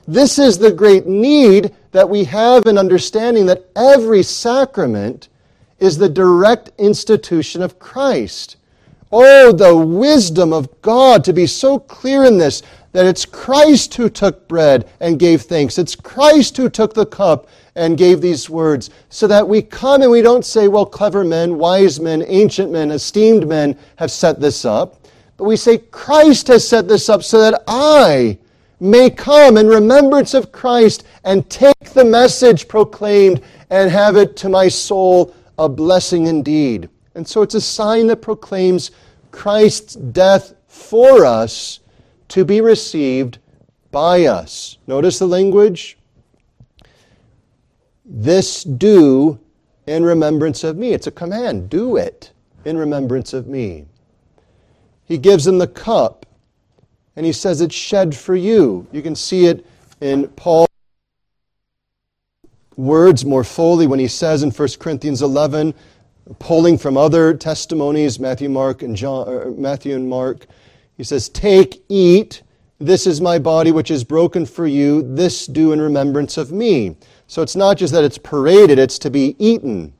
This 0.07 0.39
is 0.39 0.57
the 0.57 0.71
great 0.71 1.05
need 1.05 1.75
that 1.91 2.09
we 2.09 2.23
have 2.25 2.65
in 2.65 2.77
understanding 2.77 3.45
that 3.47 3.65
every 3.75 4.23
sacrament 4.23 5.29
is 5.79 5.97
the 5.97 6.09
direct 6.09 6.71
institution 6.77 7.61
of 7.61 7.79
Christ. 7.79 8.57
Oh, 9.11 9.51
the 9.51 9.75
wisdom 9.75 10.53
of 10.53 10.81
God 10.81 11.23
to 11.25 11.33
be 11.33 11.47
so 11.47 11.79
clear 11.79 12.25
in 12.25 12.37
this 12.37 12.61
that 12.91 13.05
it's 13.05 13.25
Christ 13.25 13.93
who 13.95 14.09
took 14.09 14.47
bread 14.47 14.89
and 14.99 15.19
gave 15.19 15.43
thanks. 15.43 15.77
It's 15.77 15.95
Christ 15.95 16.57
who 16.57 16.69
took 16.69 16.93
the 16.93 17.05
cup 17.05 17.47
and 17.75 17.97
gave 17.97 18.21
these 18.21 18.49
words, 18.49 18.89
so 19.09 19.27
that 19.27 19.47
we 19.47 19.61
come 19.61 20.01
and 20.01 20.09
we 20.09 20.23
don't 20.23 20.43
say, 20.43 20.67
well, 20.67 20.85
clever 20.85 21.23
men, 21.23 21.59
wise 21.59 21.99
men, 21.99 22.23
ancient 22.25 22.71
men, 22.71 22.89
esteemed 22.89 23.47
men 23.47 23.77
have 23.97 24.09
set 24.09 24.39
this 24.39 24.65
up. 24.65 24.96
But 25.37 25.45
we 25.45 25.55
say, 25.55 25.77
Christ 25.77 26.47
has 26.47 26.67
set 26.67 26.87
this 26.87 27.09
up 27.09 27.23
so 27.23 27.39
that 27.39 27.63
I 27.67 28.39
may 28.79 29.09
come 29.09 29.57
in 29.57 29.67
remembrance 29.67 30.33
of 30.33 30.51
Christ 30.51 31.03
and 31.23 31.49
take 31.49 31.91
the 31.93 32.05
message 32.05 32.67
proclaimed 32.67 33.41
and 33.69 33.89
have 33.89 34.17
it 34.17 34.35
to 34.37 34.49
my 34.49 34.67
soul 34.67 35.33
a 35.57 35.69
blessing 35.69 36.27
indeed. 36.27 36.89
And 37.15 37.27
so 37.27 37.41
it's 37.41 37.55
a 37.55 37.61
sign 37.61 38.07
that 38.07 38.21
proclaims 38.21 38.91
Christ's 39.31 39.95
death 39.95 40.53
for 40.67 41.25
us 41.25 41.79
to 42.29 42.45
be 42.45 42.61
received 42.61 43.39
by 43.91 44.25
us. 44.25 44.77
Notice 44.85 45.19
the 45.19 45.27
language. 45.27 45.97
This 48.05 48.63
do 48.63 49.39
in 49.87 50.03
remembrance 50.03 50.63
of 50.63 50.77
me. 50.77 50.93
It's 50.93 51.07
a 51.07 51.11
command. 51.11 51.69
Do 51.69 51.97
it 51.97 52.31
in 52.65 52.77
remembrance 52.77 53.33
of 53.33 53.47
me. 53.47 53.85
He 55.07 55.17
gives 55.17 55.45
them 55.45 55.57
the 55.57 55.67
cup 55.67 56.25
and 57.17 57.25
he 57.25 57.33
says 57.33 57.61
it's 57.61 57.75
shed 57.75 58.15
for 58.15 58.35
you. 58.35 58.85
You 58.91 59.01
can 59.01 59.15
see 59.15 59.47
it 59.47 59.65
in 60.01 60.27
Paul's 60.29 60.67
words 62.75 63.25
more 63.25 63.43
fully 63.43 63.87
when 63.87 63.99
he 63.99 64.07
says 64.07 64.43
in 64.43 64.51
1 64.51 64.67
Corinthians 64.79 65.23
11, 65.23 65.73
pulling 66.37 66.77
from 66.77 66.95
other 66.95 67.33
testimonies, 67.33 68.19
Matthew, 68.19 68.49
Mark, 68.49 68.83
and 68.83 68.95
John, 68.95 69.27
er, 69.27 69.47
er, 69.47 69.51
Matthew 69.51 69.95
and 69.95 70.07
Mark, 70.07 70.45
he 70.95 71.03
says, 71.03 71.27
"Take, 71.29 71.83
eat. 71.89 72.43
This 72.79 73.07
is 73.07 73.19
my 73.19 73.39
body, 73.39 73.71
which 73.71 73.89
is 73.89 74.03
broken 74.03 74.45
for 74.45 74.67
you. 74.67 75.01
This 75.01 75.47
do 75.47 75.71
in 75.71 75.81
remembrance 75.81 76.37
of 76.37 76.51
me." 76.51 76.95
So 77.25 77.41
it's 77.41 77.55
not 77.55 77.77
just 77.77 77.93
that 77.93 78.03
it's 78.03 78.19
paraded; 78.19 78.77
it's 78.77 78.99
to 78.99 79.09
be 79.09 79.35
eaten. 79.39 79.93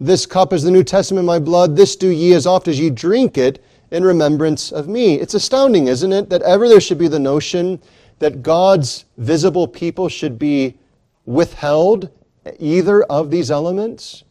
This 0.00 0.26
cup 0.26 0.52
is 0.52 0.62
the 0.64 0.70
New 0.70 0.84
Testament, 0.84 1.26
my 1.26 1.38
blood. 1.38 1.76
This 1.76 1.96
do 1.96 2.08
ye 2.08 2.34
as 2.34 2.46
oft 2.46 2.68
as 2.68 2.78
ye 2.78 2.90
drink 2.90 3.38
it 3.38 3.62
in 3.90 4.04
remembrance 4.04 4.70
of 4.72 4.88
me. 4.88 5.14
It's 5.14 5.34
astounding, 5.34 5.88
isn't 5.88 6.12
it, 6.12 6.30
that 6.30 6.42
ever 6.42 6.68
there 6.68 6.80
should 6.80 6.98
be 6.98 7.08
the 7.08 7.18
notion 7.18 7.80
that 8.18 8.42
God's 8.42 9.04
visible 9.16 9.66
people 9.66 10.08
should 10.08 10.38
be 10.38 10.78
withheld 11.24 12.10
either 12.58 13.02
of 13.04 13.30
these 13.30 13.50
elements? 13.50 14.24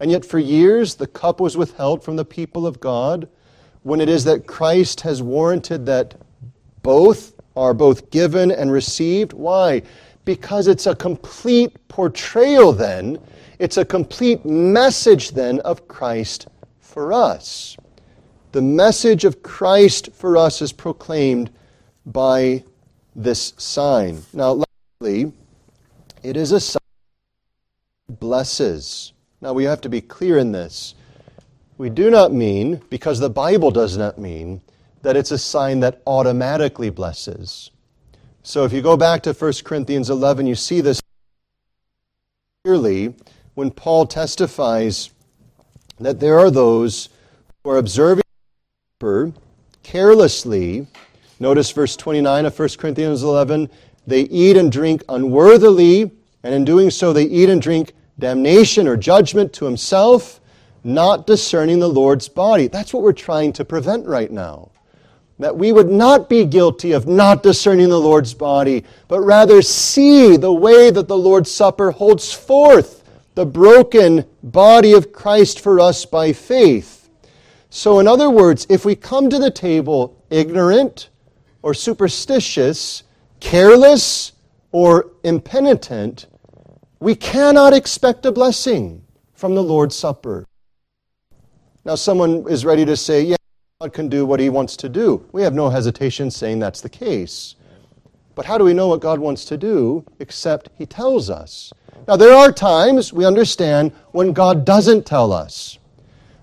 And 0.00 0.10
yet, 0.10 0.24
for 0.24 0.38
years, 0.38 0.94
the 0.94 1.06
cup 1.06 1.40
was 1.40 1.56
withheld 1.56 2.02
from 2.02 2.16
the 2.16 2.24
people 2.24 2.66
of 2.66 2.80
God 2.80 3.28
when 3.82 4.00
it 4.00 4.08
is 4.08 4.24
that 4.24 4.46
Christ 4.46 5.02
has 5.02 5.22
warranted 5.22 5.86
that 5.86 6.14
both 6.82 7.34
are 7.56 7.74
both 7.74 8.10
given 8.10 8.50
and 8.50 8.72
received. 8.72 9.32
Why? 9.32 9.82
Because 10.24 10.68
it's 10.68 10.86
a 10.86 10.94
complete 10.94 11.76
portrayal, 11.88 12.72
then, 12.72 13.18
it's 13.58 13.76
a 13.76 13.84
complete 13.84 14.44
message, 14.44 15.32
then, 15.32 15.60
of 15.60 15.86
Christ 15.86 16.48
for 16.80 17.12
us 17.12 17.76
the 18.52 18.62
message 18.62 19.24
of 19.24 19.42
Christ 19.42 20.10
for 20.12 20.36
us 20.36 20.62
is 20.62 20.72
proclaimed 20.72 21.50
by 22.04 22.64
this 23.16 23.54
sign. 23.56 24.22
Now, 24.32 24.64
lastly, 25.00 25.32
it 26.22 26.36
is 26.36 26.52
a 26.52 26.60
sign 26.60 26.80
that 28.08 28.20
blesses. 28.20 29.12
Now, 29.40 29.52
we 29.52 29.64
have 29.64 29.80
to 29.80 29.88
be 29.88 30.00
clear 30.00 30.38
in 30.38 30.52
this. 30.52 30.94
We 31.78 31.90
do 31.90 32.10
not 32.10 32.32
mean, 32.32 32.82
because 32.90 33.18
the 33.18 33.30
Bible 33.30 33.70
does 33.70 33.96
not 33.96 34.18
mean, 34.18 34.60
that 35.00 35.16
it's 35.16 35.32
a 35.32 35.38
sign 35.38 35.80
that 35.80 36.00
automatically 36.06 36.90
blesses. 36.90 37.70
So 38.42 38.64
if 38.64 38.72
you 38.72 38.82
go 38.82 38.96
back 38.96 39.22
to 39.22 39.32
1 39.32 39.52
Corinthians 39.64 40.10
11, 40.10 40.46
you 40.46 40.54
see 40.54 40.80
this 40.80 41.00
clearly 42.62 43.14
when 43.54 43.70
Paul 43.70 44.06
testifies 44.06 45.10
that 45.98 46.20
there 46.20 46.38
are 46.38 46.50
those 46.50 47.08
who 47.62 47.70
are 47.70 47.78
observing 47.78 48.21
carelessly, 49.82 50.86
notice 51.40 51.70
verse 51.70 51.96
29 51.96 52.46
of 52.46 52.58
1 52.58 52.68
Corinthians 52.78 53.22
11, 53.22 53.68
they 54.06 54.22
eat 54.22 54.56
and 54.56 54.70
drink 54.70 55.02
unworthily, 55.08 56.10
and 56.42 56.54
in 56.54 56.64
doing 56.64 56.90
so 56.90 57.12
they 57.12 57.24
eat 57.24 57.48
and 57.48 57.62
drink 57.62 57.92
damnation 58.18 58.86
or 58.88 58.96
judgment 58.96 59.52
to 59.52 59.64
himself, 59.64 60.40
not 60.84 61.26
discerning 61.26 61.78
the 61.78 61.88
Lord's 61.88 62.28
body. 62.28 62.66
That's 62.66 62.92
what 62.92 63.02
we're 63.02 63.12
trying 63.12 63.52
to 63.54 63.64
prevent 63.64 64.06
right 64.06 64.30
now. 64.30 64.70
That 65.38 65.56
we 65.56 65.72
would 65.72 65.90
not 65.90 66.28
be 66.28 66.44
guilty 66.44 66.92
of 66.92 67.06
not 67.06 67.42
discerning 67.42 67.88
the 67.88 68.00
Lord's 68.00 68.34
body, 68.34 68.84
but 69.08 69.20
rather 69.20 69.62
see 69.62 70.36
the 70.36 70.52
way 70.52 70.90
that 70.90 71.08
the 71.08 71.16
Lord's 71.16 71.50
Supper 71.50 71.90
holds 71.90 72.32
forth 72.32 73.02
the 73.34 73.46
broken 73.46 74.24
body 74.42 74.92
of 74.92 75.12
Christ 75.12 75.60
for 75.60 75.80
us 75.80 76.04
by 76.04 76.32
faith. 76.32 76.91
So, 77.74 78.00
in 78.00 78.06
other 78.06 78.28
words, 78.28 78.66
if 78.68 78.84
we 78.84 78.94
come 78.94 79.30
to 79.30 79.38
the 79.38 79.50
table 79.50 80.22
ignorant 80.28 81.08
or 81.62 81.72
superstitious, 81.72 83.02
careless 83.40 84.32
or 84.72 85.12
impenitent, 85.24 86.26
we 87.00 87.14
cannot 87.14 87.72
expect 87.72 88.26
a 88.26 88.30
blessing 88.30 89.02
from 89.32 89.54
the 89.54 89.62
Lord's 89.62 89.96
Supper. 89.96 90.44
Now, 91.86 91.94
someone 91.94 92.44
is 92.46 92.66
ready 92.66 92.84
to 92.84 92.94
say, 92.94 93.22
yeah, 93.22 93.36
God 93.80 93.94
can 93.94 94.10
do 94.10 94.26
what 94.26 94.38
he 94.38 94.50
wants 94.50 94.76
to 94.76 94.90
do. 94.90 95.26
We 95.32 95.40
have 95.40 95.54
no 95.54 95.70
hesitation 95.70 96.30
saying 96.30 96.58
that's 96.58 96.82
the 96.82 96.90
case. 96.90 97.54
But 98.34 98.44
how 98.44 98.58
do 98.58 98.64
we 98.64 98.74
know 98.74 98.88
what 98.88 99.00
God 99.00 99.18
wants 99.18 99.46
to 99.46 99.56
do 99.56 100.04
except 100.18 100.68
he 100.76 100.84
tells 100.84 101.30
us? 101.30 101.72
Now, 102.06 102.16
there 102.16 102.34
are 102.34 102.52
times, 102.52 103.14
we 103.14 103.24
understand, 103.24 103.92
when 104.10 104.34
God 104.34 104.66
doesn't 104.66 105.06
tell 105.06 105.32
us. 105.32 105.78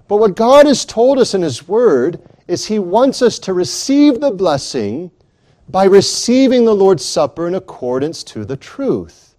But 0.09 0.17
what 0.17 0.35
God 0.35 0.65
has 0.65 0.85
told 0.85 1.19
us 1.19 1.35
in 1.35 1.43
His 1.43 1.67
Word 1.67 2.19
is 2.47 2.65
He 2.65 2.79
wants 2.79 3.21
us 3.21 3.37
to 3.39 3.53
receive 3.53 4.19
the 4.19 4.31
blessing 4.31 5.11
by 5.69 5.83
receiving 5.85 6.65
the 6.65 6.73
Lord's 6.73 7.05
Supper 7.05 7.47
in 7.47 7.53
accordance 7.53 8.23
to 8.23 8.43
the 8.43 8.57
truth. 8.57 9.35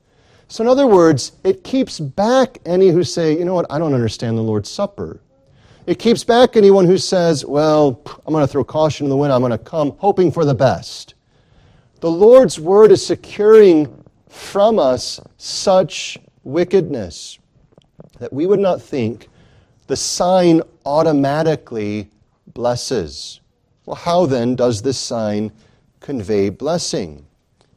So, 0.46 0.62
in 0.62 0.70
other 0.70 0.86
words, 0.86 1.32
it 1.42 1.64
keeps 1.64 1.98
back 1.98 2.58
any 2.64 2.90
who 2.90 3.02
say, 3.02 3.36
you 3.36 3.44
know 3.44 3.54
what, 3.54 3.66
I 3.68 3.80
don't 3.80 3.94
understand 3.94 4.38
the 4.38 4.42
Lord's 4.42 4.70
Supper. 4.70 5.20
It 5.86 5.98
keeps 5.98 6.22
back 6.22 6.56
anyone 6.56 6.86
who 6.86 6.98
says, 6.98 7.44
well, 7.44 8.00
I'm 8.24 8.32
going 8.32 8.46
to 8.46 8.48
throw 8.50 8.62
caution 8.62 9.06
in 9.06 9.10
the 9.10 9.16
wind, 9.16 9.32
I'm 9.32 9.40
going 9.40 9.50
to 9.50 9.58
come 9.58 9.96
hoping 9.98 10.30
for 10.30 10.44
the 10.44 10.54
best. 10.54 11.14
The 11.98 12.10
Lord's 12.10 12.60
Word 12.60 12.92
is 12.92 13.04
securing 13.04 14.04
from 14.28 14.78
us 14.78 15.20
such 15.36 16.16
wickedness 16.44 17.40
that 18.20 18.32
we 18.32 18.46
would 18.46 18.60
not 18.60 18.80
think 18.80 19.26
the 19.90 19.96
sign 19.96 20.62
automatically 20.86 22.08
blesses. 22.54 23.40
Well, 23.84 23.96
how 23.96 24.24
then 24.24 24.54
does 24.54 24.82
this 24.82 24.96
sign 24.96 25.50
convey 25.98 26.48
blessing? 26.48 27.26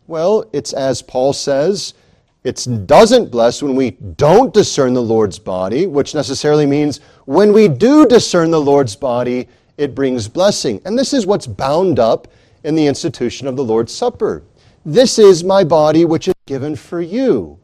Well, 0.05 0.45
it's 0.53 0.74
as 0.74 1.01
Paul 1.01 1.34
says 1.34 1.95
It 2.43 2.68
doesn't 2.86 3.32
bless 3.32 3.64
when 3.64 3.76
we 3.76 3.91
don't 3.91 4.53
discern 4.53 4.93
the 4.93 5.01
Lord's 5.01 5.39
body, 5.39 5.88
which 5.88 6.14
necessarily 6.14 6.68
means 6.68 6.99
when 7.26 7.51
we 7.51 7.68
do 7.68 8.05
discern 8.05 8.51
the 8.51 8.61
Lord's 8.61 8.95
body, 8.95 9.47
it 9.78 9.95
brings 9.95 10.28
blessing. 10.28 10.82
And 10.86 10.99
this 10.99 11.14
is 11.14 11.26
what's 11.26 11.47
bound 11.47 11.97
up 11.97 12.28
in 12.64 12.76
the 12.76 12.86
institution 12.86 13.47
of 13.47 13.55
the 13.55 13.64
Lord's 13.64 13.93
Supper. 13.93 14.43
This 14.86 15.18
is 15.18 15.43
my 15.43 15.64
body, 15.64 16.05
which 16.05 16.28
is 16.28 16.36
given 16.45 16.76
for 16.76 17.01
you. 17.01 17.57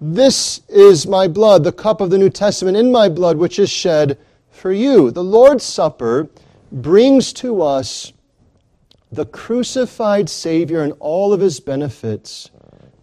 This 0.00 0.60
is 0.68 1.08
my 1.08 1.26
blood, 1.26 1.64
the 1.64 1.72
cup 1.72 2.00
of 2.00 2.10
the 2.10 2.18
New 2.18 2.30
Testament 2.30 2.76
in 2.76 2.92
my 2.92 3.08
blood, 3.08 3.36
which 3.36 3.58
is 3.58 3.68
shed 3.68 4.16
for 4.48 4.70
you. 4.70 5.10
The 5.10 5.24
Lord's 5.24 5.64
Supper 5.64 6.28
brings 6.70 7.32
to 7.34 7.62
us 7.62 8.12
the 9.10 9.26
crucified 9.26 10.28
Savior 10.28 10.82
and 10.82 10.92
all 11.00 11.32
of 11.32 11.40
his 11.40 11.58
benefits 11.58 12.50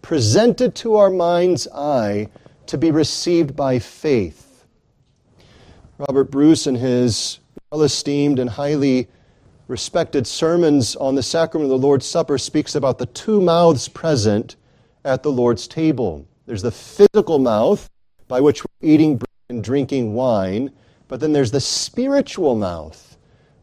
presented 0.00 0.74
to 0.76 0.96
our 0.96 1.10
mind's 1.10 1.68
eye 1.68 2.28
to 2.66 2.78
be 2.78 2.90
received 2.90 3.54
by 3.54 3.78
faith. 3.78 4.64
Robert 5.98 6.30
Bruce, 6.30 6.66
in 6.66 6.76
his 6.76 7.40
well 7.70 7.82
esteemed 7.82 8.38
and 8.38 8.48
highly 8.48 9.08
respected 9.68 10.26
sermons 10.26 10.96
on 10.96 11.14
the 11.14 11.22
sacrament 11.22 11.70
of 11.70 11.78
the 11.78 11.86
Lord's 11.86 12.06
Supper, 12.06 12.38
speaks 12.38 12.74
about 12.74 12.96
the 12.96 13.06
two 13.06 13.42
mouths 13.42 13.86
present 13.86 14.56
at 15.04 15.22
the 15.22 15.32
Lord's 15.32 15.68
table. 15.68 16.26
There's 16.46 16.62
the 16.62 16.70
physical 16.70 17.40
mouth 17.40 17.90
by 18.28 18.40
which 18.40 18.62
we're 18.62 18.88
eating 18.88 19.16
bread 19.16 19.26
and 19.48 19.62
drinking 19.62 20.14
wine, 20.14 20.70
but 21.08 21.20
then 21.20 21.32
there's 21.32 21.50
the 21.50 21.60
spiritual 21.60 22.54
mouth, 22.54 23.16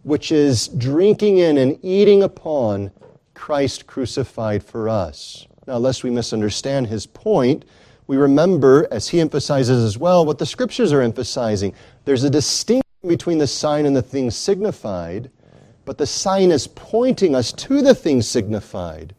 which 0.04 0.32
is 0.32 0.68
drinking 0.68 1.38
in 1.38 1.58
and 1.58 1.80
eating 1.82 2.24
upon 2.24 2.92
Christ 3.34 3.88
crucified 3.88 4.64
for 4.64 4.90
us. 4.90 5.48
Now, 5.66 5.78
lest 5.78 6.04
we 6.04 6.10
misunderstand 6.10 6.88
his 6.88 7.06
point, 7.06 7.64
we 8.08 8.18
remember, 8.18 8.86
as 8.92 9.08
he 9.08 9.22
emphasizes 9.22 9.82
as 9.84 9.98
well, 9.98 10.26
what 10.26 10.38
the 10.38 10.46
scriptures 10.46 10.92
are 10.92 11.02
emphasizing. 11.02 11.74
There's 12.04 12.26
a 12.26 12.30
distinction 12.30 12.84
between 13.08 13.38
the 13.38 13.48
sign 13.48 13.86
and 13.86 13.96
the 13.96 14.02
thing 14.02 14.30
signified, 14.30 15.32
but 15.86 15.98
the 15.98 16.06
sign 16.06 16.52
is 16.52 16.68
pointing 16.68 17.34
us 17.34 17.54
to 17.54 17.82
the 17.82 17.96
thing 17.96 18.22
signified. 18.22 19.16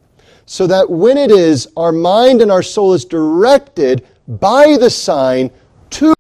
So 0.47 0.67
that 0.67 0.91
when 0.91 1.17
it 1.17 1.31
is, 1.31 1.69
our 1.77 1.93
mind 1.93 2.43
and 2.43 2.53
our 2.53 2.63
soul 2.63 2.93
is 2.95 3.05
directed 3.05 4.07
by 4.27 4.77
the 4.79 4.91
sign 4.91 5.51
to 5.91 6.15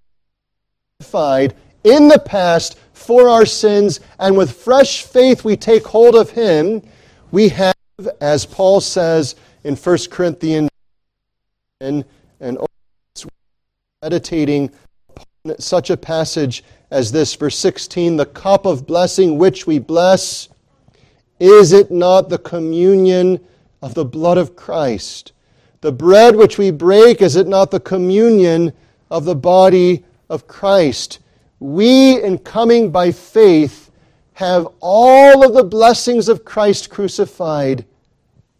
signified 1.00 1.54
in 1.84 2.08
the 2.08 2.18
past 2.18 2.78
for 2.92 3.28
our 3.28 3.44
sins, 3.44 4.00
and 4.18 4.36
with 4.36 4.52
fresh 4.52 5.02
faith 5.02 5.44
we 5.44 5.56
take 5.56 5.86
hold 5.86 6.14
of 6.14 6.30
him, 6.30 6.82
we 7.30 7.48
have, 7.50 7.74
as 8.20 8.46
Paul 8.46 8.80
says, 8.80 9.34
in 9.64 9.76
1 9.76 9.98
Corinthians 10.10 10.70
and, 11.80 12.04
and 12.40 12.58
meditating 14.02 14.70
upon 15.10 15.58
such 15.58 15.90
a 15.90 15.96
passage 15.96 16.64
as 16.90 17.12
this, 17.12 17.34
verse 17.34 17.58
16, 17.58 18.16
the 18.16 18.26
cup 18.26 18.66
of 18.66 18.86
blessing 18.86 19.36
which 19.36 19.66
we 19.66 19.78
bless, 19.78 20.48
is 21.40 21.72
it 21.72 21.90
not 21.90 22.28
the 22.28 22.38
communion 22.38 23.40
of 23.84 23.92
the 23.92 24.04
blood 24.04 24.38
of 24.38 24.56
Christ? 24.56 25.32
The 25.82 25.92
bread 25.92 26.36
which 26.36 26.56
we 26.56 26.70
break, 26.70 27.20
is 27.20 27.36
it 27.36 27.46
not 27.46 27.70
the 27.70 27.78
communion 27.78 28.72
of 29.10 29.26
the 29.26 29.34
body 29.34 30.06
of 30.30 30.46
Christ? 30.46 31.18
We, 31.60 32.22
in 32.22 32.38
coming 32.38 32.90
by 32.90 33.12
faith, 33.12 33.90
have 34.32 34.66
all 34.80 35.44
of 35.44 35.52
the 35.52 35.64
blessings 35.64 36.30
of 36.30 36.46
Christ 36.46 36.88
crucified 36.88 37.84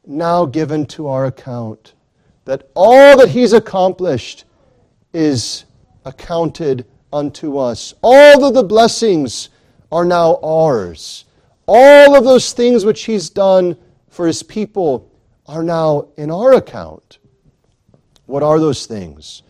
now 0.07 0.45
given 0.45 0.85
to 0.89 1.09
our 1.09 1.25
account. 1.25 1.95
That 2.45 2.69
all 2.75 3.17
that 3.17 3.31
He's 3.31 3.55
accomplished 3.55 4.45
is 5.15 5.65
accounted 6.05 6.85
unto 7.15 7.57
us. 7.57 7.95
All 8.03 8.45
of 8.45 8.53
the 8.53 8.63
blessings 8.63 9.49
are 9.91 10.05
now 10.05 10.39
ours. 10.43 11.25
All 11.67 12.15
of 12.15 12.25
those 12.25 12.53
things 12.53 12.85
which 12.85 13.05
He's 13.05 13.31
done 13.31 13.79
for 14.11 14.27
His 14.27 14.43
people 14.43 15.11
are 15.47 15.63
now 15.63 16.09
in 16.17 16.31
our 16.31 16.53
account. 16.53 17.19
What 18.27 18.43
are 18.43 18.59
those 18.59 18.87
things? 18.87 19.43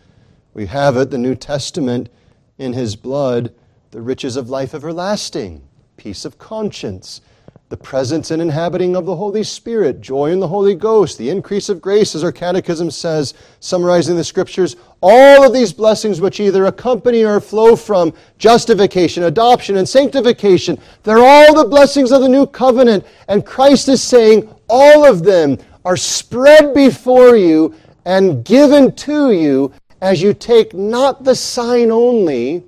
We 0.53 0.65
have 0.67 0.97
it, 0.97 1.11
the 1.11 1.17
New 1.17 1.35
Testament, 1.35 2.09
in 2.57 2.73
His 2.73 2.95
blood, 2.95 3.53
the 3.91 4.01
riches 4.01 4.35
of 4.35 4.49
life 4.49 4.73
everlasting, 4.73 5.61
peace 5.97 6.25
of 6.25 6.37
conscience 6.37 7.21
the 7.69 7.77
presence 7.77 8.29
and 8.29 8.43
inhabiting 8.43 8.95
of 8.95 9.07
the 9.07 9.15
Holy 9.15 9.43
Spirit, 9.43 9.99
joy 9.99 10.29
in 10.29 10.39
the 10.39 10.47
Holy 10.47 10.75
Ghost, 10.75 11.17
the 11.17 11.31
increase 11.31 11.67
of 11.67 11.81
grace, 11.81 12.13
as 12.13 12.23
our 12.23 12.31
catechism 12.31 12.91
says, 12.91 13.33
summarizing 13.59 14.15
the 14.15 14.23
scriptures, 14.23 14.75
all 15.01 15.43
of 15.43 15.51
these 15.51 15.73
blessings 15.73 16.21
which 16.21 16.39
either 16.39 16.67
accompany 16.67 17.23
or 17.23 17.41
flow 17.41 17.75
from 17.75 18.13
justification, 18.37 19.23
adoption, 19.23 19.77
and 19.77 19.89
sanctification, 19.89 20.77
they're 21.01 21.17
all 21.17 21.55
the 21.55 21.67
blessings 21.67 22.11
of 22.11 22.21
the 22.21 22.29
new 22.29 22.45
covenant. 22.45 23.03
And 23.27 23.43
Christ 23.43 23.89
is 23.89 24.01
saying 24.03 24.47
all 24.69 25.03
of 25.03 25.23
them 25.23 25.57
are 25.85 25.95
spread 25.95 26.73
before 26.73 27.37
you 27.37 27.73
and 28.03 28.43
given 28.43 28.93
to 28.95 29.31
you 29.31 29.71
as 30.01 30.21
you 30.21 30.33
take 30.33 30.73
not 30.73 31.23
the 31.23 31.35
sign 31.35 31.91
only, 31.91 32.63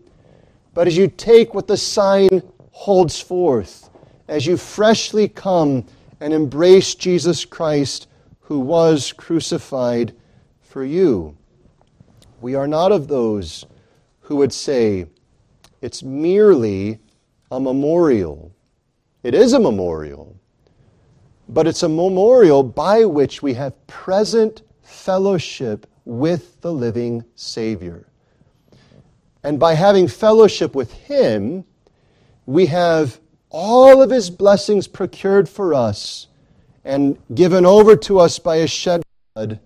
but 0.73 0.87
as 0.87 0.95
you 0.95 1.07
take 1.07 1.53
what 1.53 1.67
the 1.67 1.75
sign 1.77 2.41
holds 2.71 3.19
forth 3.19 3.89
as 4.27 4.45
you 4.45 4.57
freshly 4.57 5.27
come 5.27 5.85
and 6.19 6.33
embrace 6.33 6.95
Jesus 6.95 7.45
Christ 7.45 8.07
who 8.41 8.59
was 8.59 9.13
crucified 9.13 10.13
for 10.61 10.83
you. 10.83 11.35
We 12.41 12.55
are 12.55 12.67
not 12.67 12.91
of 12.91 13.07
those 13.07 13.65
who 14.21 14.35
would 14.37 14.53
say 14.53 15.07
it's 15.81 16.03
merely 16.03 16.99
a 17.51 17.59
memorial. 17.59 18.51
It 19.23 19.33
is 19.33 19.53
a 19.53 19.59
memorial, 19.59 20.35
but 21.49 21.67
it's 21.67 21.83
a 21.83 21.89
memorial 21.89 22.63
by 22.63 23.05
which 23.05 23.41
we 23.41 23.53
have 23.53 23.87
present 23.87 24.61
fellowship 24.81 25.87
with 26.05 26.59
the 26.61 26.71
living 26.71 27.23
Savior. 27.35 28.07
And 29.43 29.59
by 29.59 29.75
having 29.75 30.07
fellowship 30.07 30.75
with 30.75 30.91
Him, 30.93 31.63
we 32.45 32.67
have 32.67 33.19
all 33.49 34.01
of 34.01 34.09
his 34.09 34.29
blessings 34.29 34.87
procured 34.87 35.47
for 35.47 35.73
us 35.73 36.27
and 36.83 37.17
given 37.33 37.65
over 37.65 37.95
to 37.95 38.19
us 38.19 38.39
by 38.39 38.57
his 38.57 38.71
shed 38.71 39.03
blood, 39.33 39.59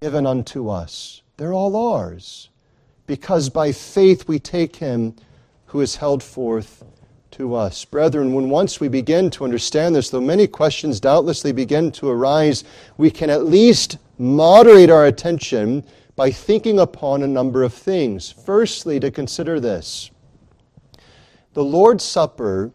given 0.00 0.26
unto 0.26 0.68
us. 0.68 1.22
They're 1.36 1.52
all 1.52 1.76
ours 1.76 2.48
because 3.06 3.48
by 3.48 3.72
faith 3.72 4.28
we 4.28 4.38
take 4.38 4.76
him 4.76 5.14
who 5.66 5.80
is 5.80 5.96
held 5.96 6.22
forth 6.22 6.84
to 7.32 7.54
us. 7.54 7.84
Brethren, 7.84 8.34
when 8.34 8.50
once 8.50 8.80
we 8.80 8.88
begin 8.88 9.30
to 9.30 9.44
understand 9.44 9.94
this, 9.94 10.10
though 10.10 10.20
many 10.20 10.46
questions 10.46 11.00
doubtlessly 11.00 11.52
begin 11.52 11.90
to 11.92 12.08
arise, 12.08 12.64
we 12.96 13.10
can 13.10 13.30
at 13.30 13.46
least 13.46 13.98
moderate 14.18 14.90
our 14.90 15.06
attention 15.06 15.84
by 16.16 16.30
thinking 16.30 16.80
upon 16.80 17.22
a 17.22 17.28
number 17.28 17.62
of 17.62 17.72
things. 17.72 18.30
Firstly, 18.30 18.98
to 19.00 19.10
consider 19.10 19.60
this 19.60 20.10
the 21.54 21.64
Lord's 21.64 22.04
Supper, 22.04 22.72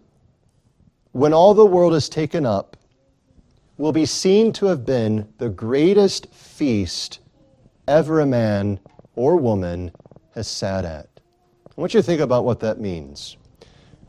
when 1.12 1.34
all 1.34 1.54
the 1.54 1.66
world 1.66 1.94
is 1.94 2.10
taken 2.10 2.46
up, 2.46 2.76
will 3.78 3.92
be 3.92 4.06
seen 4.06 4.54
to 4.54 4.68
have 4.68 4.86
been 4.86 5.28
the 5.38 5.50
greatest 5.50 6.28
feast 6.34 7.20
ever 7.88 8.20
a 8.20 8.26
man 8.26 8.80
or 9.16 9.36
woman 9.36 9.92
has 10.36 10.48
sat 10.48 10.86
at. 10.86 11.08
I 11.68 11.82
want 11.82 11.94
you 11.94 12.00
to 12.00 12.06
think 12.06 12.22
about 12.22 12.46
what 12.46 12.60
that 12.62 12.80
means. 12.80 13.38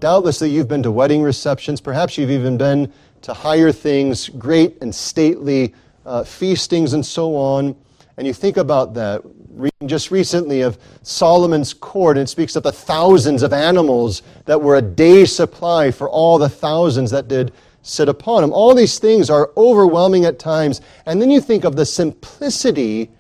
Doubtlessly, 0.04 0.50
you've 0.50 0.68
been 0.68 0.82
to 0.82 0.90
wedding 0.90 1.22
receptions. 1.22 1.80
Perhaps 1.80 2.18
you've 2.18 2.30
even 2.30 2.58
been 2.58 2.92
to 3.22 3.32
higher 3.32 3.72
things, 3.72 4.28
great 4.28 4.76
and 4.82 4.94
stately 4.94 5.72
uh, 6.04 6.22
feastings, 6.24 6.92
and 6.92 7.06
so 7.06 7.34
on. 7.34 7.74
And 8.18 8.26
you 8.26 8.34
think 8.34 8.58
about 8.58 8.92
that 8.92 9.22
reading 9.48 9.88
just 9.88 10.10
recently 10.10 10.60
of 10.60 10.76
Solomon's 11.04 11.72
court, 11.72 12.18
and 12.18 12.24
it 12.24 12.28
speaks 12.28 12.54
of 12.54 12.62
the 12.62 12.70
thousands 12.70 13.42
of 13.42 13.54
animals 13.54 14.20
that 14.44 14.60
were 14.60 14.76
a 14.76 14.82
day's 14.82 15.34
supply 15.34 15.90
for 15.90 16.06
all 16.10 16.36
the 16.36 16.50
thousands 16.50 17.10
that 17.10 17.26
did 17.26 17.54
sit 17.80 18.06
upon 18.06 18.44
him. 18.44 18.52
All 18.52 18.74
these 18.74 18.98
things 18.98 19.30
are 19.30 19.52
overwhelming 19.56 20.26
at 20.26 20.38
times. 20.38 20.82
And 21.06 21.18
then 21.18 21.30
you 21.30 21.40
think 21.40 21.64
of 21.64 21.76
the 21.76 21.86
simplicity 21.86 23.10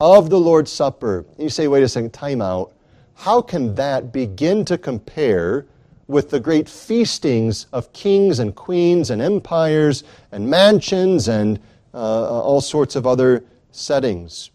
of 0.00 0.28
the 0.28 0.40
Lord's 0.40 0.72
Supper. 0.72 1.24
And 1.36 1.44
you 1.44 1.50
say, 1.50 1.68
wait 1.68 1.84
a 1.84 1.88
second, 1.88 2.12
time 2.12 2.42
out. 2.42 2.72
How 3.14 3.40
can 3.40 3.76
that 3.76 4.12
begin 4.12 4.64
to 4.64 4.76
compare 4.76 5.66
with 6.12 6.30
the 6.30 6.38
great 6.38 6.68
feastings 6.68 7.66
of 7.72 7.92
kings 7.92 8.38
and 8.38 8.54
queens 8.54 9.10
and 9.10 9.20
empires 9.20 10.04
and 10.30 10.48
mansions 10.48 11.26
and 11.26 11.58
uh, 11.92 12.40
all 12.40 12.60
sorts 12.60 12.94
of 12.94 13.06
other 13.06 13.44
settings? 13.72 14.50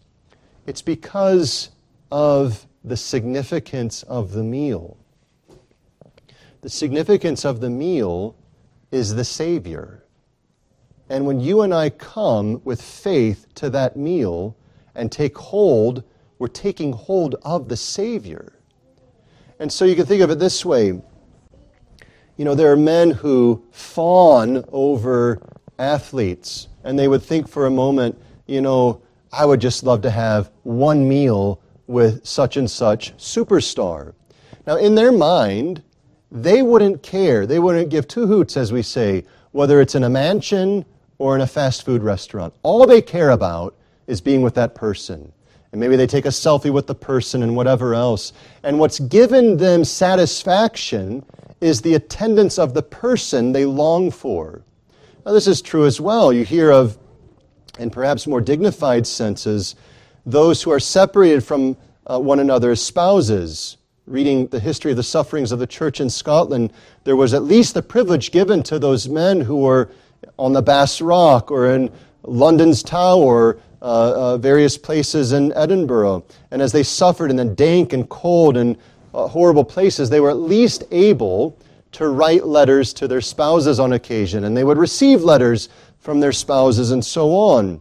It's 0.66 0.82
because 0.82 1.70
of 2.10 2.66
the 2.84 2.96
significance 2.96 4.02
of 4.04 4.32
the 4.32 4.42
meal. 4.42 4.96
The 6.62 6.70
significance 6.70 7.44
of 7.44 7.60
the 7.60 7.70
meal 7.70 8.34
is 8.90 9.14
the 9.14 9.24
Savior. 9.24 10.04
And 11.10 11.26
when 11.26 11.40
you 11.40 11.60
and 11.60 11.74
I 11.74 11.90
come 11.90 12.62
with 12.64 12.80
faith 12.80 13.46
to 13.56 13.68
that 13.70 13.96
meal, 13.96 14.56
and 14.98 15.10
take 15.10 15.38
hold, 15.38 16.02
we're 16.38 16.48
taking 16.48 16.92
hold 16.92 17.36
of 17.42 17.68
the 17.68 17.76
Savior. 17.76 18.52
And 19.58 19.72
so 19.72 19.84
you 19.84 19.96
can 19.96 20.04
think 20.04 20.22
of 20.22 20.30
it 20.30 20.38
this 20.38 20.64
way. 20.64 21.00
You 22.38 22.44
know, 22.44 22.54
there 22.54 22.70
are 22.70 22.76
men 22.76 23.10
who 23.10 23.64
fawn 23.72 24.64
over 24.70 25.42
athletes, 25.76 26.68
and 26.84 26.96
they 26.96 27.08
would 27.08 27.20
think 27.20 27.48
for 27.48 27.66
a 27.66 27.70
moment, 27.70 28.16
you 28.46 28.60
know, 28.60 29.02
I 29.32 29.44
would 29.44 29.60
just 29.60 29.82
love 29.82 30.02
to 30.02 30.10
have 30.10 30.52
one 30.62 31.08
meal 31.08 31.60
with 31.88 32.24
such 32.24 32.56
and 32.56 32.70
such 32.70 33.16
superstar. 33.16 34.14
Now, 34.68 34.76
in 34.76 34.94
their 34.94 35.10
mind, 35.10 35.82
they 36.30 36.62
wouldn't 36.62 37.02
care. 37.02 37.44
They 37.44 37.58
wouldn't 37.58 37.88
give 37.88 38.06
two 38.06 38.28
hoots, 38.28 38.56
as 38.56 38.72
we 38.72 38.82
say, 38.82 39.24
whether 39.50 39.80
it's 39.80 39.96
in 39.96 40.04
a 40.04 40.08
mansion 40.08 40.84
or 41.18 41.34
in 41.34 41.40
a 41.40 41.46
fast 41.46 41.84
food 41.84 42.04
restaurant. 42.04 42.54
All 42.62 42.86
they 42.86 43.02
care 43.02 43.30
about 43.30 43.74
is 44.06 44.20
being 44.20 44.42
with 44.42 44.54
that 44.54 44.76
person. 44.76 45.32
And 45.72 45.80
maybe 45.80 45.96
they 45.96 46.06
take 46.06 46.24
a 46.24 46.28
selfie 46.28 46.72
with 46.72 46.86
the 46.86 46.94
person 46.94 47.42
and 47.42 47.56
whatever 47.56 47.94
else. 47.94 48.32
And 48.62 48.78
what's 48.78 49.00
given 49.00 49.56
them 49.56 49.84
satisfaction 49.84 51.24
is 51.60 51.80
the 51.80 51.94
attendance 51.94 52.58
of 52.58 52.74
the 52.74 52.82
person 52.82 53.52
they 53.52 53.64
long 53.64 54.10
for. 54.10 54.62
Now, 55.26 55.32
this 55.32 55.46
is 55.46 55.60
true 55.60 55.86
as 55.86 56.00
well. 56.00 56.32
You 56.32 56.44
hear 56.44 56.70
of, 56.70 56.98
in 57.78 57.90
perhaps 57.90 58.26
more 58.26 58.40
dignified 58.40 59.06
senses, 59.06 59.74
those 60.24 60.62
who 60.62 60.70
are 60.70 60.80
separated 60.80 61.42
from 61.42 61.76
uh, 62.06 62.18
one 62.18 62.40
another 62.40 62.70
as 62.70 62.82
spouses. 62.82 63.76
Reading 64.06 64.46
the 64.46 64.60
history 64.60 64.90
of 64.90 64.96
the 64.96 65.02
sufferings 65.02 65.52
of 65.52 65.58
the 65.58 65.66
church 65.66 66.00
in 66.00 66.08
Scotland, 66.08 66.72
there 67.04 67.16
was 67.16 67.34
at 67.34 67.42
least 67.42 67.74
the 67.74 67.82
privilege 67.82 68.30
given 68.30 68.62
to 68.62 68.78
those 68.78 69.06
men 69.08 69.40
who 69.40 69.56
were 69.56 69.90
on 70.38 70.54
the 70.54 70.62
Bass 70.62 71.02
Rock 71.02 71.50
or 71.50 71.74
in 71.74 71.90
London's 72.22 72.82
Tower, 72.82 73.58
uh, 73.82 73.84
uh, 74.34 74.38
various 74.38 74.78
places 74.78 75.32
in 75.32 75.52
Edinburgh. 75.52 76.24
And 76.50 76.62
as 76.62 76.72
they 76.72 76.82
suffered 76.82 77.30
in 77.30 77.36
the 77.36 77.44
dank 77.44 77.92
and 77.92 78.08
cold 78.08 78.56
and 78.56 78.76
uh, 79.14 79.26
horrible 79.26 79.64
places, 79.64 80.10
they 80.10 80.20
were 80.20 80.30
at 80.30 80.38
least 80.38 80.84
able 80.90 81.58
to 81.92 82.08
write 82.08 82.46
letters 82.46 82.92
to 82.94 83.08
their 83.08 83.20
spouses 83.20 83.80
on 83.80 83.94
occasion, 83.94 84.44
and 84.44 84.56
they 84.56 84.64
would 84.64 84.78
receive 84.78 85.22
letters 85.22 85.68
from 85.98 86.20
their 86.20 86.32
spouses 86.32 86.90
and 86.90 87.04
so 87.04 87.30
on. 87.30 87.80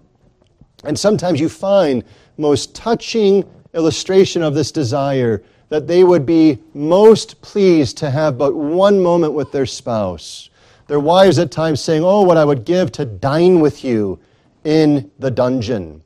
And 0.84 0.98
sometimes 0.98 1.40
you 1.40 1.50
find 1.50 2.04
most 2.38 2.76
touching 2.76 3.44
illustration 3.74 4.42
of 4.42 4.54
this 4.54 4.72
desire 4.72 5.44
that 5.70 5.88
they 5.88 6.04
would 6.04 6.26
be 6.26 6.60
most 6.74 7.42
pleased 7.42 7.98
to 7.98 8.10
have 8.10 8.38
but 8.38 8.56
one 8.56 9.02
moment 9.02 9.34
with 9.34 9.52
their 9.52 9.66
spouse. 9.66 10.50
Their 10.88 11.00
wives 11.00 11.38
at 11.40 11.52
times 11.52 11.82
saying, 11.82 12.04
Oh, 12.04 12.22
what 12.22 12.38
I 12.38 12.46
would 12.46 12.64
give 12.64 12.92
to 12.94 13.06
dine 13.06 13.60
with 13.60 13.84
you 13.84 14.20
in 14.64 15.12
the 15.20 15.32
dungeon. 15.32 16.02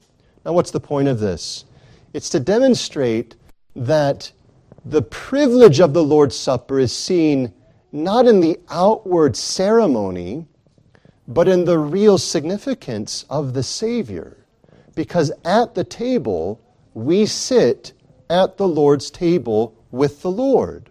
Now, 0.46 0.54
what's 0.54 0.72
the 0.72 0.80
point 0.80 1.08
of 1.08 1.20
this? 1.20 1.66
It's 2.14 2.30
to 2.30 2.40
demonstrate 2.40 3.36
that 3.76 4.32
the 4.86 5.02
privilege 5.02 5.80
of 5.80 5.94
the 5.94 6.04
Lord's 6.04 6.36
Supper 6.36 6.80
is 6.80 6.92
seen 6.92 7.54
not 7.92 8.26
in 8.26 8.40
the 8.40 8.60
outward 8.70 9.36
ceremony, 9.36 10.46
but 11.28 11.48
in 11.48 11.66
the 11.66 11.78
real 11.78 12.18
significance 12.18 13.26
of 13.30 13.54
the 13.54 13.64
Savior. 13.64 14.38
Because 14.96 15.32
at 15.46 15.76
the 15.76 15.84
table, 15.84 16.60
we 16.94 17.26
sit 17.26 17.94
at 18.30 18.58
the 18.58 18.68
Lord's 18.68 19.12
table 19.12 19.76
with 19.92 20.22
the 20.22 20.32
Lord. 20.32 20.90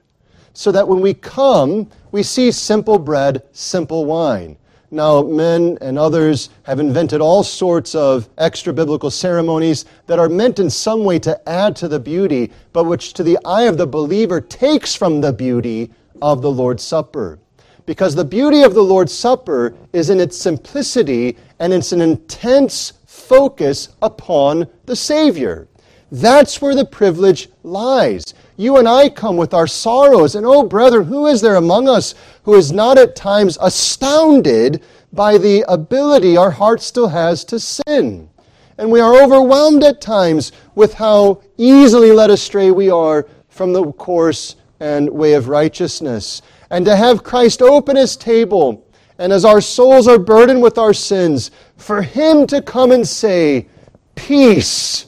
So 0.52 0.72
that 0.72 0.88
when 0.88 1.00
we 1.00 1.14
come, 1.14 1.88
we 2.12 2.22
see 2.22 2.50
simple 2.52 2.98
bread, 2.98 3.42
simple 3.52 4.04
wine. 4.04 4.56
Now, 4.92 5.22
men 5.22 5.78
and 5.80 5.96
others 5.96 6.50
have 6.64 6.80
invented 6.80 7.20
all 7.20 7.44
sorts 7.44 7.94
of 7.94 8.28
extra 8.38 8.72
biblical 8.72 9.10
ceremonies 9.10 9.84
that 10.06 10.18
are 10.18 10.28
meant 10.28 10.58
in 10.58 10.68
some 10.68 11.04
way 11.04 11.20
to 11.20 11.48
add 11.48 11.76
to 11.76 11.86
the 11.86 12.00
beauty, 12.00 12.50
but 12.72 12.84
which 12.84 13.12
to 13.12 13.22
the 13.22 13.38
eye 13.44 13.64
of 13.64 13.78
the 13.78 13.86
believer 13.86 14.40
takes 14.40 14.96
from 14.96 15.20
the 15.20 15.32
beauty 15.32 15.92
of 16.20 16.42
the 16.42 16.50
Lord's 16.50 16.82
Supper. 16.82 17.38
Because 17.86 18.16
the 18.16 18.24
beauty 18.24 18.62
of 18.62 18.74
the 18.74 18.82
Lord's 18.82 19.12
Supper 19.12 19.74
is 19.92 20.10
in 20.10 20.18
its 20.18 20.36
simplicity 20.36 21.36
and 21.60 21.72
it's 21.72 21.92
an 21.92 22.00
intense 22.00 22.94
focus 23.06 23.90
upon 24.02 24.66
the 24.86 24.96
Savior. 24.96 25.68
That's 26.10 26.60
where 26.60 26.74
the 26.74 26.84
privilege 26.84 27.48
lies. 27.62 28.34
You 28.60 28.76
and 28.76 28.86
I 28.86 29.08
come 29.08 29.38
with 29.38 29.54
our 29.54 29.66
sorrows, 29.66 30.34
and 30.34 30.44
oh, 30.44 30.62
brethren, 30.64 31.06
who 31.06 31.26
is 31.26 31.40
there 31.40 31.54
among 31.54 31.88
us 31.88 32.14
who 32.42 32.52
is 32.52 32.72
not 32.72 32.98
at 32.98 33.16
times 33.16 33.56
astounded 33.58 34.82
by 35.14 35.38
the 35.38 35.64
ability 35.66 36.36
our 36.36 36.50
heart 36.50 36.82
still 36.82 37.08
has 37.08 37.42
to 37.46 37.58
sin? 37.58 38.28
And 38.76 38.90
we 38.90 39.00
are 39.00 39.22
overwhelmed 39.22 39.82
at 39.82 40.02
times 40.02 40.52
with 40.74 40.92
how 40.92 41.40
easily 41.56 42.12
led 42.12 42.28
astray 42.28 42.70
we 42.70 42.90
are 42.90 43.26
from 43.48 43.72
the 43.72 43.92
course 43.92 44.56
and 44.78 45.08
way 45.08 45.32
of 45.32 45.48
righteousness. 45.48 46.42
And 46.68 46.84
to 46.84 46.96
have 46.96 47.24
Christ 47.24 47.62
open 47.62 47.96
his 47.96 48.14
table, 48.14 48.86
and 49.16 49.32
as 49.32 49.46
our 49.46 49.62
souls 49.62 50.06
are 50.06 50.18
burdened 50.18 50.60
with 50.60 50.76
our 50.76 50.92
sins, 50.92 51.50
for 51.78 52.02
him 52.02 52.46
to 52.48 52.60
come 52.60 52.92
and 52.92 53.08
say, 53.08 53.68
Peace, 54.16 55.06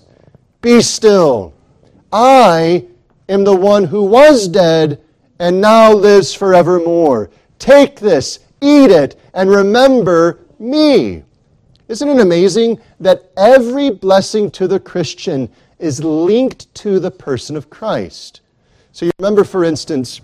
be 0.62 0.80
still. 0.80 1.53
I 2.11 2.86
am 3.28 3.44
the 3.44 3.56
one 3.56 3.84
who 3.84 4.04
was 4.04 4.48
dead 4.48 5.00
and 5.38 5.60
now 5.60 5.92
lives 5.92 6.34
forevermore. 6.34 7.30
Take 7.58 8.00
this, 8.00 8.40
eat 8.60 8.90
it, 8.90 9.18
and 9.34 9.50
remember 9.50 10.40
me. 10.58 11.24
Isn't 11.88 12.08
it 12.08 12.20
amazing 12.20 12.80
that 13.00 13.30
every 13.36 13.90
blessing 13.90 14.50
to 14.52 14.66
the 14.66 14.80
Christian 14.80 15.50
is 15.78 16.02
linked 16.02 16.72
to 16.76 17.00
the 17.00 17.10
person 17.10 17.56
of 17.56 17.70
Christ? 17.70 18.40
So 18.92 19.06
you 19.06 19.12
remember, 19.18 19.44
for 19.44 19.64
instance, 19.64 20.20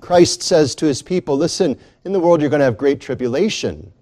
Christ 0.00 0.42
says 0.42 0.74
to 0.76 0.86
his 0.86 1.02
people, 1.02 1.36
Listen, 1.36 1.78
in 2.04 2.12
the 2.12 2.20
world 2.20 2.40
you're 2.40 2.50
going 2.50 2.60
to 2.60 2.66
have 2.66 2.78
great 2.78 3.00
tribulation. 3.00 3.92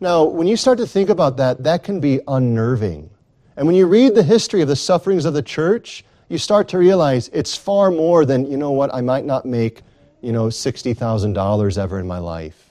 Now, 0.00 0.24
when 0.24 0.46
you 0.46 0.56
start 0.56 0.78
to 0.78 0.86
think 0.86 1.08
about 1.08 1.36
that, 1.38 1.64
that 1.64 1.82
can 1.82 2.00
be 2.00 2.20
unnerving. 2.28 3.08
And 3.56 3.66
when 3.66 3.76
you 3.76 3.86
read 3.86 4.14
the 4.14 4.22
history 4.22 4.60
of 4.60 4.68
the 4.68 4.76
sufferings 4.76 5.24
of 5.24 5.32
the 5.32 5.42
church, 5.42 6.04
you 6.28 6.38
start 6.38 6.68
to 6.68 6.78
realize 6.78 7.28
it's 7.32 7.56
far 7.56 7.90
more 7.90 8.24
than, 8.24 8.50
you 8.50 8.56
know 8.56 8.72
what, 8.72 8.92
I 8.92 9.00
might 9.00 9.24
not 9.24 9.46
make, 9.46 9.82
you 10.20 10.32
know, 10.32 10.46
$60,000 10.46 11.78
ever 11.78 12.00
in 12.00 12.06
my 12.06 12.18
life. 12.18 12.70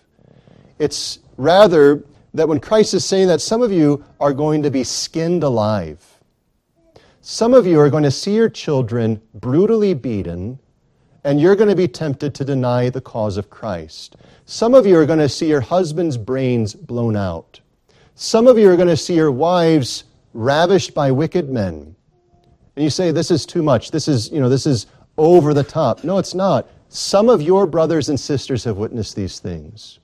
It's 0.79 1.19
rather 1.37 2.03
that 2.33 2.47
when 2.47 2.59
Christ 2.59 2.93
is 2.93 3.05
saying 3.05 3.29
that 3.29 3.41
some 3.41 3.61
of 3.61 3.71
you 3.71 4.03
are 4.19 4.33
going 4.33 4.63
to 4.63 4.71
be 4.71 4.83
skinned 4.83 5.43
alive, 5.43 6.03
some 7.21 7.53
of 7.53 7.65
you 7.65 7.79
are 7.79 7.89
going 7.89 8.03
to 8.03 8.11
see 8.11 8.35
your 8.35 8.49
children 8.49 9.21
brutally 9.33 9.93
beaten, 9.93 10.59
and 11.23 11.41
you're 11.41 11.55
going 11.55 11.69
to 11.69 11.75
be 11.75 11.87
tempted 11.87 12.35
to 12.35 12.45
deny 12.45 12.89
the 12.89 13.01
cause 13.01 13.37
of 13.37 13.49
Christ. 13.49 14.15
Some 14.45 14.75
of 14.75 14.85
you 14.85 14.97
are 14.97 15.07
going 15.07 15.19
to 15.19 15.29
see 15.29 15.47
your 15.47 15.61
husband's 15.61 16.17
brains 16.17 16.75
blown 16.75 17.15
out. 17.15 17.61
Some 18.13 18.45
of 18.45 18.59
you 18.59 18.69
are 18.69 18.75
going 18.75 18.89
to 18.89 18.97
see 18.97 19.15
your 19.15 19.31
wives 19.31 20.03
ravished 20.33 20.93
by 20.93 21.09
wicked 21.09 21.49
men. 21.49 21.94
And 22.75 22.83
you 22.83 22.89
say, 22.89 23.11
this 23.11 23.31
is 23.31 23.45
too 23.45 23.63
much. 23.63 23.91
This 23.91 24.07
is, 24.07 24.31
you 24.31 24.39
know, 24.39 24.49
this 24.49 24.65
is 24.65 24.87
over 25.17 25.53
the 25.53 25.63
top. 25.63 26.03
No, 26.03 26.17
it's 26.17 26.33
not. 26.33 26.67
Some 26.89 27.29
of 27.29 27.41
your 27.41 27.65
brothers 27.65 28.09
and 28.09 28.19
sisters 28.19 28.63
have 28.65 28.77
witnessed 28.77 29.15
these 29.15 29.39
things. 29.39 29.99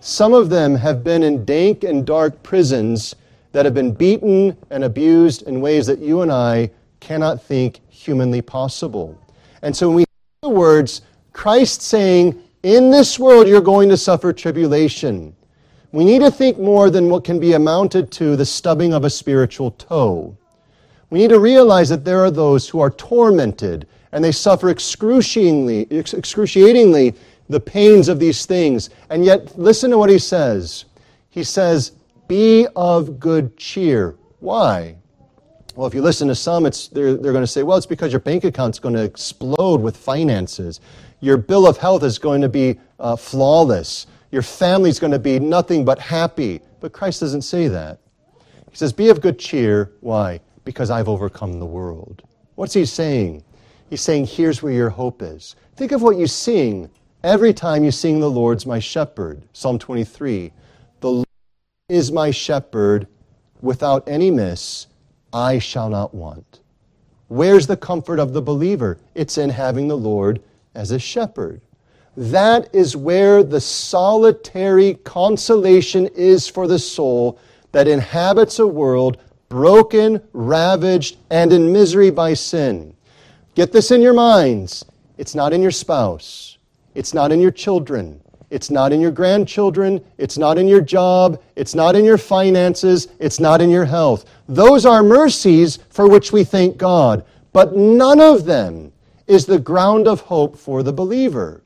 Some 0.00 0.34
of 0.34 0.50
them 0.50 0.74
have 0.74 1.02
been 1.02 1.22
in 1.22 1.44
dank 1.44 1.82
and 1.82 2.06
dark 2.06 2.42
prisons 2.42 3.14
that 3.52 3.64
have 3.64 3.74
been 3.74 3.92
beaten 3.92 4.56
and 4.70 4.84
abused 4.84 5.42
in 5.42 5.60
ways 5.60 5.86
that 5.86 5.98
you 5.98 6.20
and 6.20 6.30
I 6.30 6.70
cannot 7.00 7.42
think 7.42 7.80
humanly 7.88 8.42
possible. 8.42 9.18
And 9.62 9.74
so 9.74 9.88
when 9.88 9.96
we 9.96 10.00
hear 10.02 10.06
the 10.42 10.48
words, 10.50 11.02
Christ 11.32 11.80
saying, 11.80 12.38
In 12.62 12.90
this 12.90 13.18
world 13.18 13.48
you're 13.48 13.60
going 13.60 13.88
to 13.88 13.96
suffer 13.96 14.32
tribulation, 14.32 15.34
we 15.92 16.04
need 16.04 16.20
to 16.20 16.30
think 16.30 16.58
more 16.58 16.90
than 16.90 17.08
what 17.08 17.24
can 17.24 17.38
be 17.38 17.52
amounted 17.52 18.10
to 18.12 18.36
the 18.36 18.44
stubbing 18.44 18.92
of 18.92 19.04
a 19.04 19.10
spiritual 19.10 19.70
toe. 19.70 20.36
We 21.14 21.20
need 21.20 21.30
to 21.30 21.38
realize 21.38 21.90
that 21.90 22.04
there 22.04 22.24
are 22.24 22.30
those 22.32 22.68
who 22.68 22.80
are 22.80 22.90
tormented 22.90 23.86
and 24.10 24.24
they 24.24 24.32
suffer 24.32 24.70
excruciatingly, 24.70 25.86
excruciatingly 25.88 27.14
the 27.48 27.60
pains 27.60 28.08
of 28.08 28.18
these 28.18 28.46
things. 28.46 28.90
And 29.10 29.24
yet, 29.24 29.56
listen 29.56 29.92
to 29.92 29.98
what 29.98 30.10
he 30.10 30.18
says. 30.18 30.86
He 31.30 31.44
says, 31.44 31.92
be 32.26 32.66
of 32.74 33.20
good 33.20 33.56
cheer. 33.56 34.16
Why? 34.40 34.96
Well, 35.76 35.86
if 35.86 35.94
you 35.94 36.02
listen 36.02 36.26
to 36.26 36.34
some, 36.34 36.66
it's, 36.66 36.88
they're, 36.88 37.14
they're 37.14 37.30
going 37.30 37.44
to 37.44 37.46
say, 37.46 37.62
well, 37.62 37.76
it's 37.76 37.86
because 37.86 38.12
your 38.12 38.18
bank 38.18 38.42
account's 38.42 38.80
going 38.80 38.96
to 38.96 39.04
explode 39.04 39.80
with 39.80 39.96
finances. 39.96 40.80
Your 41.20 41.36
bill 41.36 41.68
of 41.68 41.76
health 41.76 42.02
is 42.02 42.18
going 42.18 42.40
to 42.40 42.48
be 42.48 42.80
uh, 42.98 43.14
flawless. 43.14 44.08
Your 44.32 44.42
family's 44.42 44.98
going 44.98 45.12
to 45.12 45.20
be 45.20 45.38
nothing 45.38 45.84
but 45.84 46.00
happy. 46.00 46.60
But 46.80 46.92
Christ 46.92 47.20
doesn't 47.20 47.42
say 47.42 47.68
that. 47.68 48.00
He 48.68 48.76
says, 48.76 48.92
Be 48.92 49.10
of 49.10 49.20
good 49.20 49.38
cheer. 49.38 49.92
Why? 50.00 50.40
Because 50.64 50.90
I've 50.90 51.08
overcome 51.08 51.58
the 51.58 51.66
world. 51.66 52.22
What's 52.54 52.74
he 52.74 52.84
saying? 52.84 53.44
He's 53.90 54.00
saying, 54.00 54.26
Here's 54.26 54.62
where 54.62 54.72
your 54.72 54.90
hope 54.90 55.22
is. 55.22 55.56
Think 55.76 55.92
of 55.92 56.02
what 56.02 56.16
you 56.16 56.26
sing 56.26 56.90
every 57.22 57.52
time 57.52 57.84
you 57.84 57.90
sing, 57.90 58.20
The 58.20 58.30
Lord's 58.30 58.66
my 58.66 58.78
shepherd. 58.78 59.42
Psalm 59.52 59.78
23. 59.78 60.52
The 61.00 61.10
Lord 61.10 61.26
is 61.88 62.12
my 62.12 62.30
shepherd 62.30 63.06
without 63.60 64.08
any 64.08 64.30
miss. 64.30 64.86
I 65.32 65.58
shall 65.58 65.88
not 65.88 66.14
want. 66.14 66.60
Where's 67.28 67.66
the 67.66 67.76
comfort 67.76 68.18
of 68.20 68.32
the 68.32 68.42
believer? 68.42 68.98
It's 69.14 69.38
in 69.38 69.50
having 69.50 69.88
the 69.88 69.96
Lord 69.96 70.42
as 70.74 70.90
a 70.90 70.98
shepherd. 70.98 71.60
That 72.16 72.72
is 72.72 72.96
where 72.96 73.42
the 73.42 73.60
solitary 73.60 74.94
consolation 75.02 76.06
is 76.14 76.46
for 76.46 76.68
the 76.68 76.78
soul 76.78 77.38
that 77.72 77.88
inhabits 77.88 78.60
a 78.60 78.66
world 78.66 79.18
broken, 79.54 80.20
ravaged, 80.32 81.16
and 81.30 81.52
in 81.52 81.72
misery 81.72 82.10
by 82.10 82.34
sin. 82.34 82.92
Get 83.54 83.70
this 83.70 83.92
in 83.92 84.02
your 84.02 84.12
minds. 84.12 84.84
It's 85.16 85.36
not 85.36 85.52
in 85.52 85.62
your 85.62 85.70
spouse. 85.70 86.58
It's 86.96 87.14
not 87.14 87.30
in 87.30 87.38
your 87.38 87.52
children. 87.52 88.20
It's 88.50 88.68
not 88.68 88.92
in 88.92 89.00
your 89.00 89.12
grandchildren. 89.12 90.04
It's 90.18 90.36
not 90.36 90.58
in 90.58 90.66
your 90.66 90.80
job. 90.80 91.40
It's 91.54 91.72
not 91.72 91.94
in 91.94 92.04
your 92.04 92.18
finances. 92.18 93.06
It's 93.20 93.38
not 93.38 93.60
in 93.60 93.70
your 93.70 93.84
health. 93.84 94.24
Those 94.48 94.84
are 94.84 95.04
mercies 95.04 95.78
for 95.88 96.08
which 96.08 96.32
we 96.32 96.42
thank 96.42 96.76
God. 96.76 97.24
But 97.52 97.76
none 97.76 98.18
of 98.18 98.46
them 98.46 98.92
is 99.28 99.46
the 99.46 99.60
ground 99.60 100.08
of 100.08 100.22
hope 100.22 100.56
for 100.58 100.82
the 100.82 100.92
believer. 100.92 101.62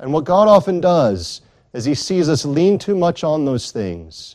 And 0.00 0.12
what 0.12 0.24
God 0.24 0.48
often 0.48 0.80
does 0.80 1.42
is 1.72 1.84
He 1.84 1.94
sees 1.94 2.28
us 2.28 2.44
lean 2.44 2.80
too 2.80 2.96
much 2.96 3.22
on 3.22 3.44
those 3.44 3.70
things. 3.70 4.34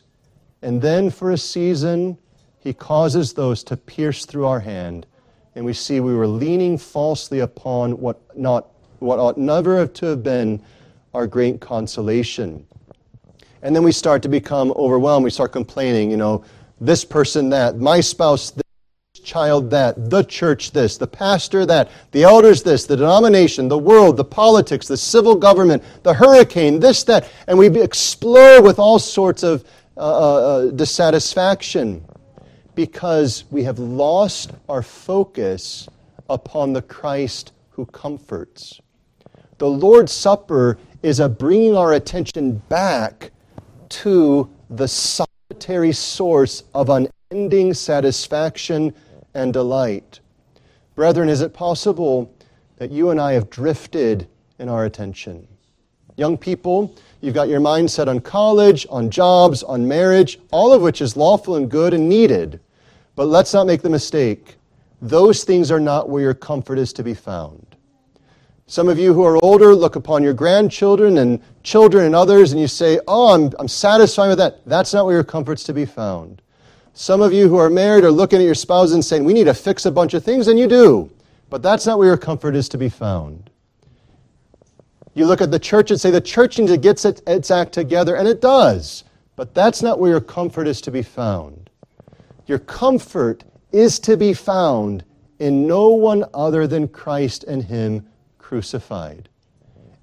And 0.62 0.80
then 0.80 1.10
for 1.10 1.32
a 1.32 1.36
season, 1.36 2.16
He 2.62 2.72
causes 2.72 3.32
those 3.32 3.64
to 3.64 3.76
pierce 3.76 4.24
through 4.24 4.46
our 4.46 4.60
hand. 4.60 5.06
And 5.56 5.64
we 5.64 5.72
see 5.72 5.98
we 5.98 6.14
were 6.14 6.28
leaning 6.28 6.78
falsely 6.78 7.40
upon 7.40 7.98
what, 7.98 8.20
not, 8.38 8.68
what 9.00 9.18
ought 9.18 9.36
never 9.36 9.86
to 9.86 10.06
have 10.06 10.22
been 10.22 10.62
our 11.12 11.26
great 11.26 11.60
consolation. 11.60 12.64
And 13.62 13.74
then 13.74 13.82
we 13.82 13.92
start 13.92 14.22
to 14.22 14.28
become 14.28 14.72
overwhelmed. 14.76 15.24
We 15.24 15.30
start 15.30 15.52
complaining, 15.52 16.10
you 16.10 16.16
know, 16.16 16.44
this 16.80 17.04
person 17.04 17.50
that, 17.50 17.78
my 17.78 18.00
spouse 18.00 18.52
this, 18.52 18.62
child 19.24 19.70
that, 19.70 20.10
the 20.10 20.22
church 20.24 20.72
this, 20.72 20.96
the 20.96 21.06
pastor 21.06 21.66
that, 21.66 21.90
the 22.12 22.24
elders 22.24 22.62
this, 22.62 22.86
the 22.86 22.96
denomination, 22.96 23.68
the 23.68 23.78
world, 23.78 24.16
the 24.16 24.24
politics, 24.24 24.88
the 24.88 24.96
civil 24.96 25.34
government, 25.36 25.82
the 26.02 26.14
hurricane, 26.14 26.80
this, 26.80 27.04
that. 27.04 27.28
And 27.46 27.58
we 27.58 27.68
explode 27.80 28.62
with 28.62 28.78
all 28.78 28.98
sorts 28.98 29.42
of 29.42 29.64
uh, 29.96 30.00
uh, 30.00 30.04
uh 30.04 30.70
dissatisfaction 30.70 32.04
because 32.74 33.44
we 33.50 33.64
have 33.64 33.78
lost 33.78 34.52
our 34.68 34.82
focus 34.82 35.88
upon 36.28 36.72
the 36.72 36.82
Christ 36.82 37.52
who 37.70 37.86
comforts. 37.86 38.80
The 39.58 39.68
Lord's 39.68 40.12
Supper 40.12 40.78
is 41.02 41.20
a 41.20 41.28
bringing 41.28 41.76
our 41.76 41.92
attention 41.92 42.62
back 42.68 43.30
to 43.88 44.48
the 44.70 44.88
solitary 44.88 45.92
source 45.92 46.64
of 46.74 46.88
unending 46.88 47.74
satisfaction 47.74 48.94
and 49.34 49.52
delight. 49.52 50.20
Brethren, 50.94 51.28
is 51.28 51.40
it 51.40 51.52
possible 51.52 52.34
that 52.76 52.90
you 52.90 53.10
and 53.10 53.20
I 53.20 53.32
have 53.32 53.50
drifted 53.50 54.28
in 54.58 54.68
our 54.68 54.84
attention? 54.84 55.46
Young 56.16 56.36
people, 56.36 56.94
you've 57.22 57.34
got 57.34 57.48
your 57.48 57.60
mind 57.60 57.90
set 57.90 58.08
on 58.08 58.20
college, 58.20 58.86
on 58.90 59.08
jobs, 59.08 59.62
on 59.62 59.88
marriage, 59.88 60.38
all 60.50 60.74
of 60.74 60.82
which 60.82 61.00
is 61.00 61.16
lawful 61.16 61.56
and 61.56 61.70
good 61.70 61.94
and 61.94 62.08
needed. 62.08 62.60
But 63.14 63.28
let's 63.28 63.54
not 63.54 63.66
make 63.66 63.80
the 63.80 63.88
mistake. 63.88 64.56
Those 65.00 65.44
things 65.44 65.70
are 65.70 65.80
not 65.80 66.10
where 66.10 66.22
your 66.22 66.34
comfort 66.34 66.78
is 66.78 66.92
to 66.94 67.02
be 67.02 67.14
found. 67.14 67.76
Some 68.66 68.88
of 68.88 68.98
you 68.98 69.12
who 69.12 69.24
are 69.24 69.42
older 69.44 69.74
look 69.74 69.96
upon 69.96 70.22
your 70.22 70.32
grandchildren 70.32 71.18
and 71.18 71.40
children 71.62 72.06
and 72.06 72.14
others 72.14 72.52
and 72.52 72.60
you 72.60 72.68
say, 72.68 73.00
Oh, 73.06 73.34
I'm, 73.34 73.52
I'm 73.58 73.68
satisfied 73.68 74.28
with 74.28 74.38
that. 74.38 74.64
That's 74.66 74.94
not 74.94 75.04
where 75.04 75.14
your 75.14 75.24
comfort's 75.24 75.64
to 75.64 75.74
be 75.74 75.84
found. 75.84 76.40
Some 76.94 77.20
of 77.22 77.32
you 77.32 77.48
who 77.48 77.56
are 77.56 77.70
married 77.70 78.04
are 78.04 78.10
looking 78.10 78.38
at 78.38 78.44
your 78.44 78.54
spouse 78.54 78.92
and 78.92 79.04
saying, 79.04 79.24
We 79.24 79.32
need 79.32 79.44
to 79.44 79.54
fix 79.54 79.86
a 79.86 79.90
bunch 79.90 80.14
of 80.14 80.24
things, 80.24 80.48
and 80.48 80.58
you 80.58 80.66
do. 80.66 81.10
But 81.50 81.62
that's 81.62 81.86
not 81.86 81.98
where 81.98 82.08
your 82.08 82.16
comfort 82.16 82.54
is 82.54 82.68
to 82.70 82.78
be 82.78 82.88
found. 82.88 83.50
You 85.14 85.26
look 85.26 85.40
at 85.40 85.50
the 85.50 85.58
church 85.58 85.90
and 85.90 86.00
say, 86.00 86.10
The 86.10 86.20
church 86.20 86.58
needs 86.58 86.72
to 86.72 86.78
get 86.78 87.04
its 87.26 87.50
act 87.50 87.72
together, 87.72 88.16
and 88.16 88.26
it 88.26 88.40
does. 88.40 89.04
But 89.36 89.54
that's 89.54 89.82
not 89.82 89.98
where 89.98 90.10
your 90.10 90.20
comfort 90.20 90.66
is 90.66 90.80
to 90.82 90.90
be 90.90 91.02
found. 91.02 91.70
Your 92.46 92.58
comfort 92.58 93.44
is 93.72 93.98
to 94.00 94.16
be 94.16 94.34
found 94.34 95.04
in 95.38 95.66
no 95.66 95.90
one 95.90 96.24
other 96.34 96.66
than 96.66 96.88
Christ 96.88 97.44
and 97.44 97.64
Him 97.64 98.06
crucified. 98.38 99.28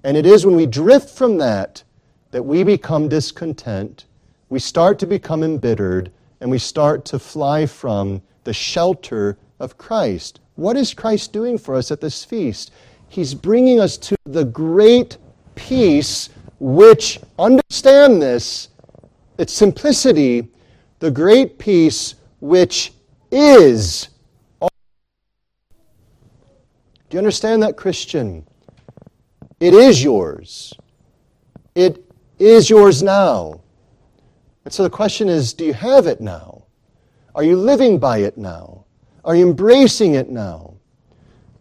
And 0.04 0.16
it 0.16 0.26
is 0.26 0.46
when 0.46 0.56
we 0.56 0.66
drift 0.66 1.10
from 1.10 1.38
that 1.38 1.82
that 2.30 2.42
we 2.42 2.62
become 2.62 3.08
discontent, 3.08 4.06
we 4.48 4.58
start 4.58 4.98
to 5.00 5.06
become 5.06 5.42
embittered, 5.42 6.10
and 6.40 6.50
we 6.50 6.58
start 6.58 7.04
to 7.06 7.18
fly 7.18 7.66
from 7.66 8.22
the 8.44 8.52
shelter 8.52 9.36
of 9.58 9.78
Christ. 9.78 10.40
What 10.54 10.76
is 10.76 10.94
Christ 10.94 11.32
doing 11.32 11.58
for 11.58 11.74
us 11.74 11.90
at 11.90 12.00
this 12.00 12.24
feast? 12.24 12.72
He's 13.08 13.34
bringing 13.34 13.80
us 13.80 13.96
to 13.98 14.16
the 14.32 14.44
great 14.44 15.18
peace 15.54 16.30
which, 16.58 17.18
understand 17.38 18.20
this, 18.20 18.68
its 19.38 19.52
simplicity, 19.52 20.48
the 20.98 21.10
great 21.10 21.58
peace 21.58 22.14
which 22.40 22.92
is 23.30 24.08
do 27.10 27.16
you 27.16 27.18
understand 27.18 27.64
that, 27.64 27.76
Christian? 27.76 28.46
It 29.58 29.74
is 29.74 30.02
yours. 30.02 30.72
It 31.74 32.04
is 32.38 32.70
yours 32.70 33.02
now. 33.02 33.62
And 34.64 34.72
so 34.72 34.84
the 34.84 34.90
question 34.90 35.28
is 35.28 35.52
do 35.52 35.64
you 35.64 35.72
have 35.72 36.06
it 36.06 36.20
now? 36.20 36.66
Are 37.34 37.42
you 37.42 37.56
living 37.56 37.98
by 37.98 38.18
it 38.18 38.38
now? 38.38 38.84
Are 39.24 39.34
you 39.34 39.48
embracing 39.48 40.14
it 40.14 40.30
now? 40.30 40.69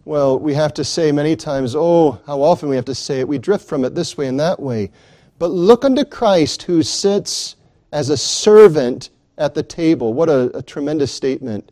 Well, 0.06 0.40
we 0.40 0.54
have 0.54 0.74
to 0.76 0.84
say 0.84 1.12
many 1.12 1.36
times, 1.36 1.76
oh, 1.76 2.20
how 2.26 2.42
often 2.42 2.70
we 2.70 2.76
have 2.76 2.86
to 2.86 2.96
say 2.96 3.20
it. 3.20 3.28
We 3.28 3.38
drift 3.38 3.68
from 3.68 3.84
it 3.86 3.96
this 3.96 4.18
way 4.18 4.28
and 4.28 4.40
that 4.40 4.60
way. 4.60 4.92
But 5.38 5.52
look 5.52 5.86
unto 5.86 6.04
Christ 6.04 6.64
who 6.64 6.84
sits 6.84 7.56
as 7.92 8.10
a 8.10 8.18
servant 8.18 9.10
at 9.38 9.54
the 9.54 9.64
table. 9.64 10.14
What 10.14 10.30
a, 10.30 10.58
a 10.58 10.62
tremendous 10.62 11.12
statement. 11.12 11.72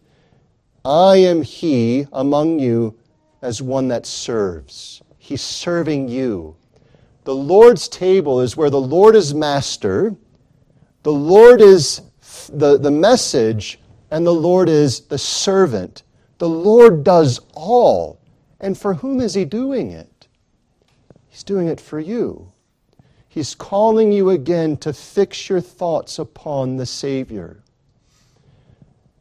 I 0.85 1.17
am 1.17 1.41
he 1.41 2.07
among 2.13 2.59
you 2.59 2.97
as 3.41 3.61
one 3.61 3.87
that 3.89 4.05
serves. 4.05 5.01
He's 5.17 5.41
serving 5.41 6.07
you. 6.07 6.55
The 7.25 7.35
Lord's 7.35 7.89
table 7.89 8.39
is 8.39 8.55
where 8.55 8.69
the 8.69 8.79
Lord 8.79 9.15
is 9.15 9.33
master, 9.33 10.15
the 11.03 11.11
Lord 11.11 11.59
is 11.59 12.01
the, 12.49 12.77
the 12.77 12.91
message, 12.91 13.79
and 14.11 14.25
the 14.25 14.33
Lord 14.33 14.69
is 14.69 15.01
the 15.01 15.17
servant. 15.17 16.03
The 16.37 16.49
Lord 16.49 17.03
does 17.03 17.39
all. 17.53 18.19
And 18.59 18.77
for 18.77 18.95
whom 18.95 19.21
is 19.21 19.33
He 19.33 19.45
doing 19.45 19.91
it? 19.91 20.27
He's 21.29 21.43
doing 21.43 21.67
it 21.67 21.79
for 21.79 21.99
you. 21.99 22.51
He's 23.27 23.53
calling 23.53 24.11
you 24.11 24.31
again 24.31 24.77
to 24.77 24.93
fix 24.93 25.49
your 25.49 25.61
thoughts 25.61 26.17
upon 26.17 26.77
the 26.77 26.85
Savior. 26.85 27.61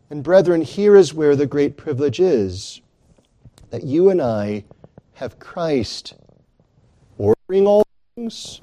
And 0.08 0.22
brethren, 0.22 0.62
here 0.62 0.96
is 0.96 1.12
where 1.12 1.36
the 1.36 1.46
great 1.46 1.76
privilege 1.76 2.20
is 2.20 2.80
that 3.70 3.82
you 3.82 4.08
and 4.08 4.22
I 4.22 4.64
have 5.14 5.38
Christ 5.38 6.14
ordering 7.18 7.66
all 7.66 7.84
things, 8.14 8.60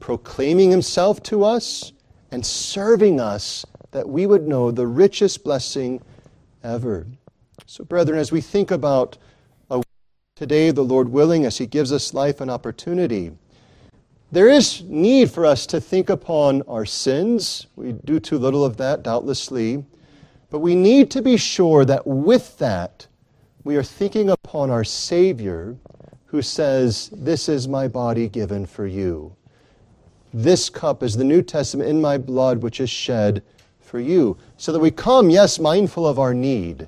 proclaiming 0.00 0.70
himself 0.70 1.22
to 1.24 1.44
us, 1.44 1.92
and 2.30 2.46
serving 2.46 3.20
us 3.20 3.66
that 3.90 4.08
we 4.08 4.26
would 4.26 4.46
know 4.46 4.70
the 4.70 4.86
richest 4.86 5.44
blessing 5.44 6.00
ever. 6.62 7.06
So, 7.66 7.84
brethren, 7.84 8.18
as 8.18 8.32
we 8.32 8.40
think 8.40 8.70
about 8.70 9.18
today, 10.36 10.70
the 10.70 10.84
Lord 10.84 11.08
willing, 11.08 11.44
as 11.44 11.58
He 11.58 11.66
gives 11.66 11.92
us 11.92 12.14
life 12.14 12.40
and 12.40 12.48
opportunity, 12.48 13.32
there 14.30 14.48
is 14.48 14.82
need 14.82 15.30
for 15.30 15.44
us 15.44 15.66
to 15.66 15.80
think 15.80 16.10
upon 16.10 16.62
our 16.68 16.86
sins. 16.86 17.66
We 17.74 17.92
do 17.92 18.20
too 18.20 18.38
little 18.38 18.64
of 18.64 18.76
that, 18.76 19.02
doubtlessly. 19.02 19.84
But 20.50 20.60
we 20.60 20.74
need 20.74 21.10
to 21.10 21.22
be 21.22 21.36
sure 21.36 21.84
that 21.86 22.06
with 22.06 22.56
that, 22.58 23.06
we 23.64 23.76
are 23.76 23.82
thinking 23.82 24.30
upon 24.30 24.70
our 24.70 24.84
Savior 24.84 25.76
who 26.26 26.40
says, 26.42 27.10
This 27.12 27.48
is 27.48 27.66
my 27.66 27.88
body 27.88 28.28
given 28.28 28.64
for 28.66 28.86
you. 28.86 29.34
This 30.32 30.70
cup 30.70 31.02
is 31.02 31.16
the 31.16 31.24
New 31.24 31.42
Testament 31.42 31.88
in 31.88 32.00
my 32.00 32.16
blood, 32.16 32.62
which 32.62 32.80
is 32.80 32.90
shed 32.90 33.42
for 33.80 33.98
you. 33.98 34.36
So 34.56 34.72
that 34.72 34.78
we 34.78 34.90
come, 34.90 35.30
yes, 35.30 35.58
mindful 35.58 36.06
of 36.06 36.18
our 36.18 36.34
need, 36.34 36.86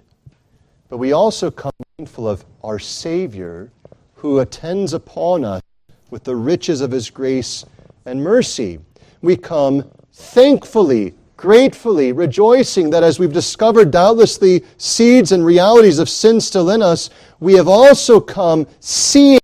but 0.91 0.99
we 0.99 1.13
also 1.13 1.51
come 1.51 1.73
mindful 1.99 2.29
of 2.29 2.45
our 2.63 2.79
Savior 2.79 3.73
who 4.17 4.41
attends 4.41 4.93
upon 4.93 5.45
us 5.45 5.63
with 6.11 6.25
the 6.25 6.37
riches 6.37 6.83
of 6.83 6.91
his 6.91 7.09
grace 7.09 7.65
and 8.05 8.23
mercy. 8.23 8.79
We 9.23 9.37
come 9.37 9.91
thankfully 10.13 11.15
gratefully, 11.41 12.13
rejoicing 12.13 12.91
that 12.91 13.03
as 13.03 13.19
we've 13.19 13.33
discovered 13.33 13.91
doubtlessly 13.91 14.63
seeds 14.77 15.33
and 15.33 15.43
realities 15.43 15.99
of 15.99 16.07
sin 16.07 16.39
still 16.39 16.69
in 16.69 16.83
us, 16.83 17.09
we 17.41 17.55
have 17.55 17.67
also 17.67 18.21
come 18.21 18.67
seeing 18.81 19.41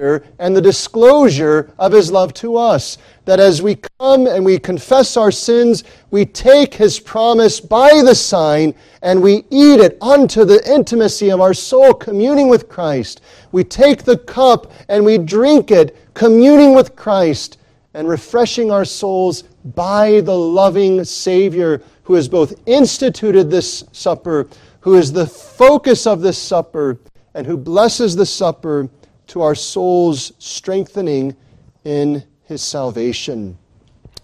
and 0.00 0.54
the 0.54 0.62
disclosure 0.62 1.72
of 1.76 1.90
his 1.90 2.12
love 2.12 2.32
to 2.32 2.56
us. 2.56 2.98
That 3.24 3.40
as 3.40 3.60
we 3.60 3.78
come 3.98 4.28
and 4.28 4.44
we 4.44 4.56
confess 4.56 5.16
our 5.16 5.32
sins, 5.32 5.82
we 6.12 6.24
take 6.24 6.72
his 6.72 7.00
promise 7.00 7.58
by 7.58 8.02
the 8.04 8.14
sign 8.14 8.76
and 9.02 9.20
we 9.20 9.38
eat 9.50 9.80
it 9.80 9.98
unto 10.00 10.44
the 10.44 10.62
intimacy 10.72 11.32
of 11.32 11.40
our 11.40 11.52
soul, 11.52 11.94
communing 11.94 12.48
with 12.48 12.68
Christ. 12.68 13.22
We 13.50 13.64
take 13.64 14.04
the 14.04 14.18
cup 14.18 14.70
and 14.88 15.04
we 15.04 15.18
drink 15.18 15.72
it, 15.72 15.96
communing 16.14 16.76
with 16.76 16.94
Christ 16.94 17.58
and 17.92 18.08
refreshing 18.08 18.70
our 18.70 18.84
souls 18.84 19.42
by 19.74 20.20
the 20.20 20.38
loving 20.38 21.02
Savior 21.02 21.82
who 22.04 22.14
has 22.14 22.28
both 22.28 22.54
instituted 22.66 23.50
this 23.50 23.82
supper, 23.90 24.46
who 24.78 24.94
is 24.94 25.10
the 25.10 25.26
focus 25.26 26.06
of 26.06 26.20
this 26.20 26.38
supper, 26.38 27.00
and 27.34 27.48
who 27.48 27.56
blesses 27.56 28.14
the 28.14 28.24
supper 28.24 28.88
to 29.28 29.42
our 29.42 29.54
souls' 29.54 30.32
strengthening 30.38 31.36
in 31.84 32.24
his 32.44 32.62
salvation. 32.62 33.56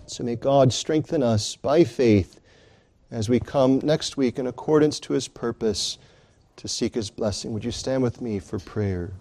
So 0.07 0.25
may 0.25 0.37
God 0.37 0.73
strengthen 0.73 1.23
us 1.23 1.57
by 1.57 1.85
faith 1.85 2.41
as 3.11 3.29
we 3.29 3.39
come 3.39 3.81
next 3.83 4.17
week 4.17 4.39
in 4.39 4.47
accordance 4.47 4.99
to 5.01 5.13
his 5.13 5.29
purpose 5.29 5.99
to 6.57 6.69
seek 6.69 6.95
his 6.95 7.11
blessing. 7.11 7.53
Would 7.53 7.65
you 7.65 7.71
stand 7.71 8.03
with 8.03 8.21
me 8.21 8.39
for 8.39 8.59
prayer? 8.59 9.13